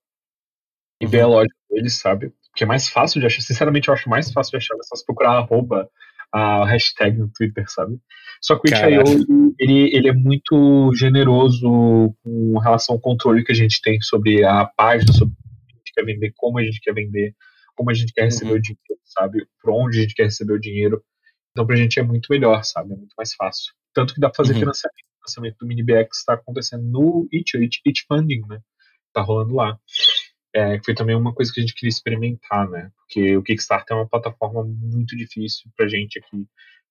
e 1.02 1.08
ver 1.08 1.22
a 1.22 1.28
uhum. 1.28 1.34
lógica 1.34 1.56
deles, 1.70 1.96
sabe? 1.96 2.32
Porque 2.52 2.64
é 2.64 2.68
mais 2.68 2.90
fácil 2.90 3.20
de 3.22 3.26
achar. 3.26 3.42
Sinceramente, 3.42 3.88
eu 3.88 3.94
acho 3.94 4.10
mais 4.10 4.32
fácil 4.32 4.52
de 4.52 4.58
achar 4.58 4.76
é 4.76 4.84
só 4.84 4.96
se 4.96 5.06
procurar 5.06 5.32
arroba 5.32 5.90
a 6.34 6.66
hashtag 6.66 7.18
no 7.18 7.30
Twitter, 7.36 7.66
sabe? 7.68 7.98
Só 8.42 8.58
que 8.58 8.70
o 8.70 8.74
itch.io, 8.74 9.56
ele, 9.60 9.96
ele 9.96 10.08
é 10.08 10.14
muito 10.14 10.92
generoso 10.96 12.16
com 12.24 12.58
relação 12.60 12.96
ao 12.96 13.02
controle 13.02 13.44
que 13.44 13.52
a 13.52 13.56
gente 13.56 13.82
tem 13.82 14.00
sobre 14.02 14.44
a 14.46 14.66
página, 14.66 15.12
sobre 15.12 15.34
o 15.34 15.38
que 15.68 15.74
a 15.74 15.78
gente 15.78 15.94
quer 15.94 16.06
vender, 16.06 16.34
como 16.36 16.60
a 16.60 16.64
gente 16.64 16.80
quer 16.80 16.94
vender, 16.94 17.36
como 17.76 17.90
a 17.90 17.94
gente 17.94 18.14
quer 18.14 18.24
receber 18.24 18.52
uhum. 18.52 18.58
o 18.58 18.62
dinheiro, 18.62 19.02
sabe? 19.04 19.48
Por 19.62 19.72
onde 19.72 20.00
a 20.00 20.02
gente 20.02 20.14
quer 20.14 20.24
receber 20.24 20.54
o 20.54 20.60
dinheiro. 20.60 21.04
Então, 21.52 21.66
pra 21.66 21.76
gente 21.76 22.00
é 22.00 22.04
muito 22.04 22.28
melhor, 22.30 22.64
sabe? 22.64 22.94
É 22.94 22.96
muito 22.96 23.14
mais 23.18 23.34
fácil. 23.34 23.74
Tanto 23.94 24.14
que 24.14 24.20
dá 24.20 24.30
pra 24.30 24.38
fazer 24.38 24.54
uhum. 24.54 24.60
financiamento. 24.60 24.96
O 24.96 25.20
financiamento 25.20 25.58
do 25.60 25.68
MiniBX 25.68 26.18
está 26.18 26.34
acontecendo 26.34 26.84
no 26.84 27.28
Itch, 27.32 27.56
Itch, 27.56 27.80
Itch 27.86 28.02
Funding, 28.08 28.42
né? 28.48 28.60
Tá 29.14 29.22
rolando 29.22 29.56
lá. 29.56 29.78
É, 30.54 30.80
foi 30.84 30.96
também 30.96 31.16
uma 31.16 31.34
coisa 31.34 31.52
que 31.54 31.60
a 31.60 31.64
gente 31.64 31.76
queria 31.76 31.90
experimentar, 31.90 32.68
né? 32.70 32.92
Porque 32.98 33.38
o 33.38 33.44
Kickstarter 33.44 33.96
é 33.96 34.00
uma 34.00 34.08
plataforma 34.08 34.64
muito 34.64 35.16
difícil 35.16 35.70
pra 35.76 35.88
gente 35.88 36.20
aqui. 36.20 36.48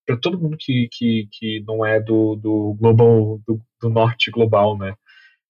Pra 0.06 0.16
todo 0.16 0.38
mundo 0.38 0.56
que, 0.58 0.88
que, 0.92 1.28
que 1.32 1.64
não 1.66 1.84
é 1.84 2.00
do, 2.00 2.36
do 2.36 2.74
global, 2.78 3.40
do, 3.46 3.60
do 3.80 3.90
norte 3.90 4.30
global, 4.30 4.78
né? 4.78 4.94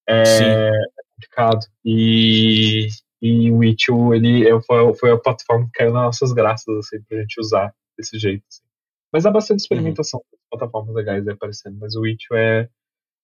É, 0.07 0.69
é 0.69 0.71
complicado. 1.13 1.65
E, 1.85 2.87
e 3.21 3.51
o 3.51 3.63
Itch.io, 3.63 4.13
ele 4.13 4.47
é, 4.47 4.61
foi, 4.61 4.93
foi 4.95 5.11
a 5.11 5.17
plataforma 5.17 5.65
que 5.67 5.71
caiu 5.73 5.93
nas 5.93 6.03
nossas 6.03 6.33
graças, 6.33 6.75
assim, 6.77 7.01
pra 7.07 7.19
gente 7.19 7.39
usar 7.39 7.73
desse 7.97 8.17
jeito. 8.17 8.43
Assim. 8.49 8.63
Mas 9.13 9.25
há 9.25 9.31
bastante 9.31 9.59
experimentação 9.59 10.19
uhum. 10.19 10.39
plataformas 10.49 10.95
legais 10.95 11.27
aí 11.27 11.33
aparecendo, 11.33 11.77
mas 11.79 11.95
o 11.95 12.05
Itch.io 12.05 12.35
é, 12.35 12.69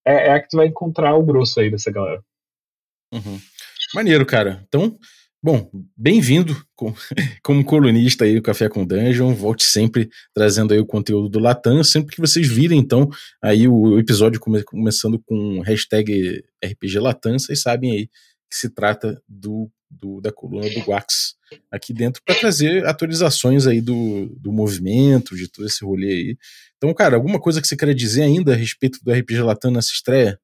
é, 0.06 0.28
é 0.28 0.30
a 0.32 0.40
que 0.40 0.48
tu 0.48 0.56
vai 0.56 0.66
encontrar 0.66 1.14
o 1.14 1.24
grosso 1.24 1.60
aí 1.60 1.70
dessa 1.70 1.90
galera. 1.90 2.22
Uhum. 3.12 3.38
Maneiro, 3.96 4.26
cara. 4.26 4.62
Então, 4.68 4.94
bom, 5.42 5.70
bem-vindo 5.96 6.54
como 7.42 7.64
colunista 7.64 8.26
aí 8.26 8.34
do 8.34 8.42
Café 8.42 8.68
com 8.68 8.84
Dungeon. 8.84 9.32
Volte 9.32 9.64
sempre 9.64 10.10
trazendo 10.34 10.74
aí 10.74 10.78
o 10.78 10.84
conteúdo 10.84 11.30
do 11.30 11.38
Latam. 11.38 11.82
Sempre 11.82 12.14
que 12.14 12.20
vocês 12.20 12.46
virem, 12.46 12.78
então, 12.78 13.08
aí 13.42 13.66
o 13.66 13.98
episódio 13.98 14.38
come 14.38 14.62
começando 14.64 15.18
com 15.24 15.62
hashtag 15.62 16.44
RPG 16.62 16.98
Latam, 16.98 17.38
vocês 17.38 17.62
sabem 17.62 17.90
aí 17.90 18.06
que 18.50 18.56
se 18.58 18.68
trata 18.68 19.18
do, 19.26 19.70
do 19.90 20.20
da 20.20 20.30
coluna 20.30 20.68
do 20.68 20.90
Wax 20.90 21.34
aqui 21.72 21.94
dentro 21.94 22.20
para 22.22 22.34
trazer 22.34 22.84
atualizações 22.84 23.66
aí 23.66 23.80
do, 23.80 24.26
do 24.38 24.52
movimento, 24.52 25.34
de 25.34 25.50
todo 25.50 25.66
esse 25.66 25.82
rolê 25.82 26.08
aí. 26.08 26.36
Então, 26.76 26.92
cara, 26.92 27.16
alguma 27.16 27.40
coisa 27.40 27.62
que 27.62 27.66
você 27.66 27.74
queira 27.74 27.94
dizer 27.94 28.24
ainda 28.24 28.52
a 28.52 28.56
respeito 28.56 28.98
do 29.02 29.10
RPG 29.10 29.40
Latam 29.40 29.70
nessa 29.70 29.90
estreia? 29.90 30.38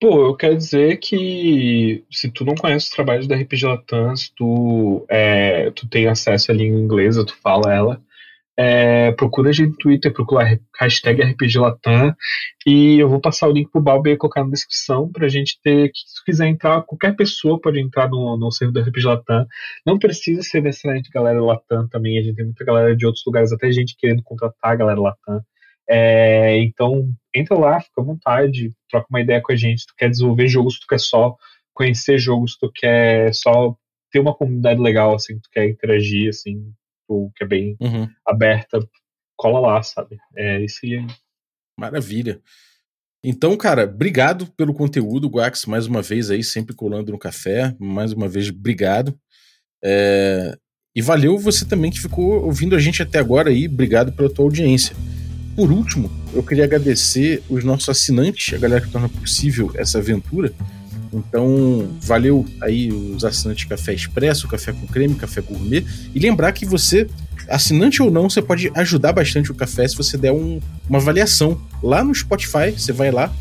Pô, 0.00 0.26
eu 0.26 0.36
quero 0.36 0.54
dizer 0.56 0.98
que 0.98 2.04
se 2.10 2.30
tu 2.30 2.44
não 2.44 2.54
conhece 2.54 2.86
os 2.86 2.92
trabalhos 2.92 3.26
da 3.26 3.34
RPG 3.34 3.64
Latam, 3.64 4.14
se 4.14 4.30
tu, 4.34 5.06
é, 5.08 5.70
tu 5.70 5.88
tem 5.88 6.06
acesso 6.06 6.52
à 6.52 6.54
língua 6.54 6.78
inglesa, 6.78 7.24
tu 7.24 7.34
fala 7.36 7.72
ela, 7.72 8.02
é, 8.58 9.12
procura 9.12 9.50
a 9.50 9.52
gente 9.52 9.70
no 9.70 9.76
Twitter, 9.78 10.12
procura 10.12 10.58
hashtag 10.78 11.22
RPG 11.22 11.58
Latam 11.58 12.14
e 12.66 12.98
eu 12.98 13.08
vou 13.08 13.20
passar 13.20 13.48
o 13.48 13.52
link 13.52 13.70
pro 13.70 13.80
Balbi 13.80 14.10
e 14.10 14.16
colocar 14.18 14.44
na 14.44 14.50
descrição 14.50 15.10
pra 15.10 15.28
gente 15.28 15.58
ter, 15.62 15.90
se 15.94 16.24
quiser 16.26 16.48
entrar, 16.48 16.82
qualquer 16.82 17.16
pessoa 17.16 17.58
pode 17.60 17.80
entrar 17.80 18.08
no, 18.10 18.36
no 18.36 18.52
servidor 18.52 18.84
da 18.84 18.90
RPG 18.90 19.06
Latam, 19.06 19.46
não 19.86 19.98
precisa 19.98 20.42
ser 20.42 20.62
necessariamente 20.62 21.10
galera 21.10 21.42
Latam 21.42 21.88
também, 21.88 22.18
a 22.18 22.22
gente 22.22 22.36
tem 22.36 22.44
muita 22.44 22.64
galera 22.66 22.94
de 22.94 23.06
outros 23.06 23.24
lugares, 23.26 23.50
até 23.50 23.72
gente 23.72 23.96
querendo 23.98 24.22
contratar 24.22 24.72
a 24.72 24.76
galera 24.76 25.00
Latam, 25.00 25.40
é, 25.88 26.58
então, 26.58 27.08
entra 27.34 27.56
lá, 27.56 27.80
fica 27.80 28.00
à 28.00 28.04
vontade, 28.04 28.72
troca 28.90 29.06
uma 29.08 29.20
ideia 29.20 29.40
com 29.40 29.52
a 29.52 29.56
gente. 29.56 29.82
Se 29.82 29.86
tu 29.86 29.94
quer 29.96 30.10
desenvolver 30.10 30.48
jogos, 30.48 30.74
se 30.74 30.80
tu 30.80 30.86
quer 30.88 31.00
só 31.00 31.36
conhecer 31.72 32.18
jogos, 32.18 32.52
se 32.52 32.58
tu 32.58 32.70
quer 32.74 33.32
só 33.34 33.76
ter 34.10 34.20
uma 34.20 34.34
comunidade 34.34 34.80
legal, 34.80 35.14
assim, 35.14 35.38
tu 35.38 35.48
quer 35.52 35.68
interagir, 35.68 36.30
assim, 36.30 36.72
tu 37.06 37.30
que 37.36 37.44
é 37.44 37.46
bem 37.46 37.76
uhum. 37.80 38.08
aberta, 38.26 38.80
cola 39.36 39.60
lá, 39.60 39.82
sabe? 39.82 40.18
É 40.36 40.60
isso 40.64 40.80
aí. 40.84 41.06
Maravilha. 41.78 42.40
Então, 43.22 43.56
cara, 43.56 43.84
obrigado 43.84 44.46
pelo 44.56 44.72
conteúdo, 44.72 45.28
Guax, 45.28 45.66
mais 45.66 45.86
uma 45.86 46.00
vez 46.00 46.30
aí, 46.30 46.42
sempre 46.42 46.74
colando 46.74 47.12
no 47.12 47.18
café. 47.18 47.74
Mais 47.78 48.12
uma 48.12 48.28
vez, 48.28 48.48
obrigado. 48.48 49.18
É... 49.84 50.56
E 50.94 51.02
valeu 51.02 51.36
você 51.36 51.66
também 51.66 51.90
que 51.90 52.00
ficou 52.00 52.44
ouvindo 52.44 52.74
a 52.74 52.78
gente 52.78 53.02
até 53.02 53.18
agora 53.18 53.50
aí. 53.50 53.66
Obrigado 53.66 54.12
pela 54.12 54.32
tua 54.32 54.44
audiência. 54.46 54.96
Por 55.56 55.72
último, 55.72 56.10
eu 56.34 56.42
queria 56.42 56.64
agradecer 56.64 57.42
os 57.48 57.64
nossos 57.64 57.88
assinantes, 57.88 58.52
a 58.52 58.58
galera 58.58 58.82
que 58.82 58.90
torna 58.90 59.08
possível 59.08 59.72
essa 59.74 59.96
aventura. 59.96 60.52
Então, 61.10 61.88
valeu 62.02 62.44
aí 62.60 62.92
os 62.92 63.24
assinantes 63.24 63.64
Café 63.64 63.94
Expresso, 63.94 64.46
Café 64.48 64.74
com 64.74 64.86
Creme, 64.86 65.14
Café 65.14 65.40
Gourmet. 65.40 65.82
E 66.14 66.18
lembrar 66.18 66.52
que 66.52 66.66
você, 66.66 67.08
assinante 67.48 68.02
ou 68.02 68.10
não, 68.10 68.28
você 68.28 68.42
pode 68.42 68.70
ajudar 68.74 69.14
bastante 69.14 69.50
o 69.50 69.54
café 69.54 69.88
se 69.88 69.96
você 69.96 70.18
der 70.18 70.30
um, 70.30 70.60
uma 70.86 70.98
avaliação. 70.98 71.58
Lá 71.82 72.04
no 72.04 72.14
Spotify, 72.14 72.72
você 72.76 72.92
vai 72.92 73.10
lá, 73.10 73.32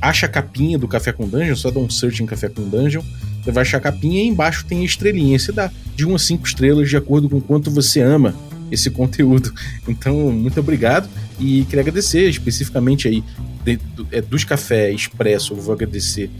acha 0.00 0.26
a 0.26 0.28
capinha 0.28 0.78
do 0.78 0.86
Café 0.86 1.10
com 1.10 1.28
Dungeon, 1.28 1.56
só 1.56 1.72
dá 1.72 1.80
um 1.80 1.90
search 1.90 2.22
em 2.22 2.26
Café 2.26 2.48
com 2.48 2.68
Dungeon. 2.68 3.02
Você 3.42 3.50
vai 3.50 3.62
achar 3.62 3.78
a 3.78 3.80
capinha 3.80 4.22
e 4.22 4.28
embaixo 4.28 4.64
tem 4.64 4.82
a 4.82 4.84
estrelinha. 4.84 5.36
Você 5.36 5.50
dá 5.50 5.72
de 5.96 6.06
1 6.06 6.14
a 6.14 6.18
5 6.20 6.46
estrelas 6.46 6.88
de 6.88 6.96
acordo 6.96 7.28
com 7.28 7.40
quanto 7.40 7.68
você 7.68 8.00
ama 8.00 8.32
esse 8.70 8.90
conteúdo. 8.90 9.52
Então, 9.86 10.30
muito 10.32 10.60
obrigado. 10.60 11.08
E 11.38 11.64
queria 11.64 11.80
agradecer 11.80 12.28
especificamente 12.28 13.08
aí 13.08 13.24
de, 13.64 13.76
do, 13.76 14.06
é, 14.10 14.20
dos 14.20 14.44
Café 14.44 14.90
Expresso, 14.90 15.54
eu 15.54 15.60
vou 15.60 15.74
agradecer 15.74 16.30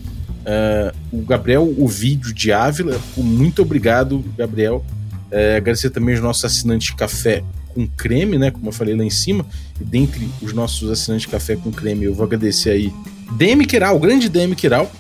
uh, 0.41 0.97
o 1.13 1.23
Gabriel, 1.23 1.73
o 1.77 1.87
vídeo 1.87 2.33
de 2.33 2.53
Ávila, 2.53 3.01
muito 3.17 3.63
obrigado, 3.63 4.25
Gabriel. 4.37 4.85
Uh, 5.31 5.57
agradecer 5.57 5.91
também 5.91 6.15
os 6.15 6.21
nossos 6.21 6.45
assinantes 6.45 6.91
Café 6.91 7.45
com 7.69 7.87
Creme, 7.87 8.37
né, 8.37 8.51
como 8.51 8.69
eu 8.69 8.73
falei 8.73 8.97
lá 8.97 9.05
em 9.05 9.11
cima, 9.11 9.47
e 9.81 9.85
dentre 9.85 10.29
os 10.43 10.53
nossos 10.53 10.91
assinantes 10.91 11.27
Café 11.27 11.57
com 11.57 11.71
Creme, 11.71 12.05
eu 12.05 12.15
vou 12.15 12.27
agradecer 12.27 12.71
aí 12.71 12.93
DM 13.37 13.65
Kiral, 13.65 13.97
o 13.97 14.01
grande 14.01 14.29
DM 14.29 14.55
Kiral, 14.57 14.91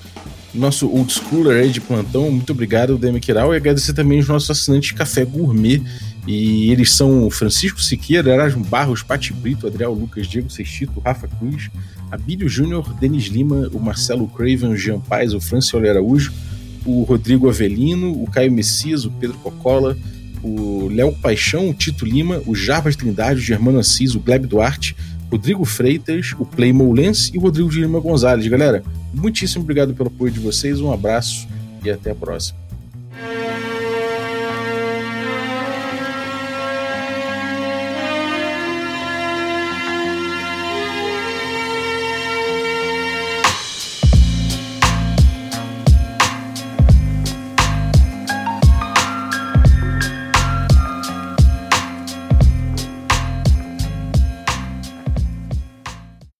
nosso 0.54 0.88
old 0.88 1.12
schooler 1.12 1.62
aí 1.62 1.70
de 1.70 1.80
plantão, 1.80 2.30
muito 2.30 2.52
obrigado, 2.52 2.96
DM 2.96 3.18
Kiral, 3.18 3.52
e 3.52 3.56
agradecer 3.56 3.92
também 3.92 4.20
os 4.20 4.28
nossos 4.28 4.50
assinantes 4.50 4.92
Café 4.92 5.24
Gourmet, 5.24 5.82
e 6.26 6.70
eles 6.70 6.92
são 6.92 7.30
Francisco 7.30 7.80
Siqueira, 7.80 8.32
Erasmo 8.32 8.64
Barros, 8.64 9.02
Pati 9.02 9.32
Brito, 9.32 9.66
Adriel 9.66 9.92
Lucas, 9.92 10.26
Diego 10.26 10.50
Sextito, 10.50 11.00
Rafa 11.00 11.26
Cruz, 11.26 11.70
Abílio 12.10 12.48
Júnior, 12.48 12.92
Denis 12.94 13.24
Lima, 13.24 13.70
o 13.72 13.80
Marcelo 13.80 14.28
Craven, 14.28 14.70
o 14.70 14.76
Jean 14.76 15.00
Paz, 15.00 15.32
o 15.32 15.40
Francioli 15.40 15.88
Araújo, 15.88 16.32
o 16.84 17.02
Rodrigo 17.02 17.48
Avelino, 17.48 18.22
o 18.22 18.26
Caio 18.30 18.52
Messias, 18.52 19.04
o 19.04 19.10
Pedro 19.10 19.38
Cocola, 19.38 19.96
o 20.42 20.88
Léo 20.88 21.12
Paixão, 21.12 21.70
o 21.70 21.74
Tito 21.74 22.04
Lima, 22.04 22.42
o 22.46 22.54
Jarbas 22.54 22.96
Trindade, 22.96 23.40
o 23.40 23.42
Germano 23.42 23.78
Assis, 23.78 24.14
o 24.14 24.20
Gleb 24.20 24.46
Duarte, 24.46 24.96
Rodrigo 25.30 25.64
Freitas, 25.64 26.34
o 26.38 26.44
Play 26.44 26.72
Moulens 26.72 27.30
e 27.32 27.38
o 27.38 27.40
Rodrigo 27.40 27.70
de 27.70 27.80
Lima 27.80 28.00
Gonzalez. 28.00 28.46
Galera, 28.48 28.82
muitíssimo 29.14 29.62
obrigado 29.62 29.94
pelo 29.94 30.08
apoio 30.08 30.32
de 30.32 30.40
vocês, 30.40 30.80
um 30.80 30.92
abraço 30.92 31.46
e 31.84 31.90
até 31.90 32.10
a 32.10 32.14
próxima. 32.14 32.59